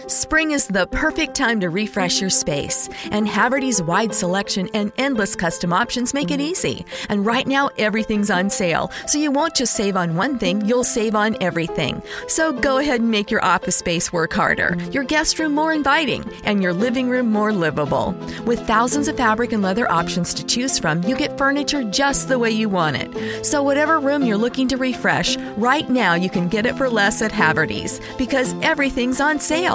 Spring 0.07 0.51
is 0.51 0.67
the 0.67 0.87
perfect 0.87 1.35
time 1.35 1.59
to 1.59 1.69
refresh 1.69 2.21
your 2.21 2.29
space, 2.29 2.87
and 3.11 3.27
Haverty's 3.27 3.81
wide 3.81 4.13
selection 4.13 4.69
and 4.73 4.93
endless 4.97 5.35
custom 5.35 5.73
options 5.73 6.13
make 6.13 6.31
it 6.31 6.39
easy. 6.39 6.85
And 7.09 7.25
right 7.25 7.45
now, 7.45 7.69
everything's 7.77 8.29
on 8.29 8.49
sale, 8.49 8.91
so 9.07 9.17
you 9.17 9.29
won't 9.29 9.55
just 9.55 9.73
save 9.73 9.97
on 9.97 10.15
one 10.15 10.39
thing, 10.39 10.65
you'll 10.65 10.85
save 10.85 11.15
on 11.15 11.35
everything. 11.41 12.01
So 12.27 12.53
go 12.53 12.77
ahead 12.77 13.01
and 13.01 13.11
make 13.11 13.29
your 13.29 13.43
office 13.43 13.75
space 13.75 14.13
work 14.13 14.31
harder, 14.31 14.77
your 14.91 15.03
guest 15.03 15.37
room 15.37 15.53
more 15.53 15.73
inviting, 15.73 16.23
and 16.45 16.63
your 16.63 16.73
living 16.73 17.09
room 17.09 17.29
more 17.29 17.51
livable. 17.51 18.15
With 18.45 18.65
thousands 18.65 19.09
of 19.09 19.17
fabric 19.17 19.51
and 19.51 19.61
leather 19.61 19.91
options 19.91 20.33
to 20.35 20.45
choose 20.45 20.79
from, 20.79 21.03
you 21.03 21.17
get 21.17 21.37
furniture 21.37 21.83
just 21.83 22.29
the 22.29 22.39
way 22.39 22.51
you 22.51 22.69
want 22.69 22.95
it. 22.95 23.45
So, 23.45 23.61
whatever 23.61 23.99
room 23.99 24.23
you're 24.23 24.37
looking 24.37 24.69
to 24.69 24.77
refresh, 24.77 25.35
right 25.57 25.89
now 25.89 26.13
you 26.13 26.29
can 26.29 26.47
get 26.47 26.65
it 26.65 26.77
for 26.77 26.89
less 26.89 27.21
at 27.21 27.33
Haverty's 27.33 27.99
because 28.17 28.53
everything's 28.61 29.19
on 29.19 29.39
sale. 29.39 29.72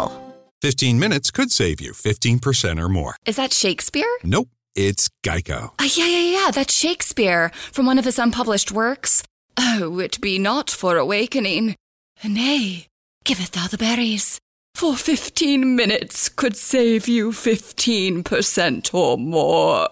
15 0.62 0.98
minutes 0.98 1.30
could 1.30 1.52
save 1.52 1.80
you 1.80 1.92
15% 1.92 2.80
or 2.82 2.88
more. 2.88 3.14
Is 3.24 3.36
that 3.36 3.52
Shakespeare? 3.52 4.10
Nope, 4.24 4.48
it's 4.74 5.08
Geico. 5.24 5.70
Ah, 5.78 5.88
yeah, 5.94 6.06
yeah, 6.06 6.40
yeah, 6.44 6.50
that's 6.50 6.74
Shakespeare 6.74 7.50
from 7.70 7.86
one 7.86 7.98
of 7.98 8.04
his 8.04 8.18
unpublished 8.18 8.72
works. 8.72 9.22
Oh, 9.56 10.00
it 10.00 10.20
be 10.20 10.38
not 10.38 10.68
for 10.68 10.96
awakening. 10.96 11.76
Nay, 12.24 12.86
giveth 13.24 13.52
thou 13.52 13.68
the 13.68 13.78
berries. 13.78 14.40
For 14.74 14.96
fifteen 14.96 15.76
minutes 15.76 16.28
could 16.28 16.56
save 16.56 17.08
you 17.08 17.32
fifteen 17.32 18.22
percent 18.24 18.92
or 18.94 19.16
more. 19.18 19.88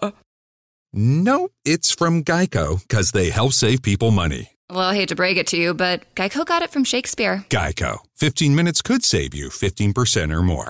Nope, 0.93 1.51
it's 1.65 1.93
from 1.93 2.23
Geico 2.23 2.81
because 2.81 3.11
they 3.11 3.29
help 3.29 3.53
save 3.53 3.81
people 3.81 4.11
money. 4.11 4.51
Well, 4.69 4.89
I 4.89 4.95
hate 4.95 5.09
to 5.09 5.15
break 5.15 5.37
it 5.37 5.47
to 5.47 5.57
you, 5.57 5.73
but 5.73 6.13
Geico 6.15 6.45
got 6.45 6.61
it 6.61 6.71
from 6.71 6.83
Shakespeare. 6.83 7.45
Geico. 7.49 7.99
15 8.15 8.53
minutes 8.53 8.81
could 8.81 9.05
save 9.05 9.33
you 9.33 9.47
15% 9.47 10.33
or 10.33 10.43
more. 10.43 10.65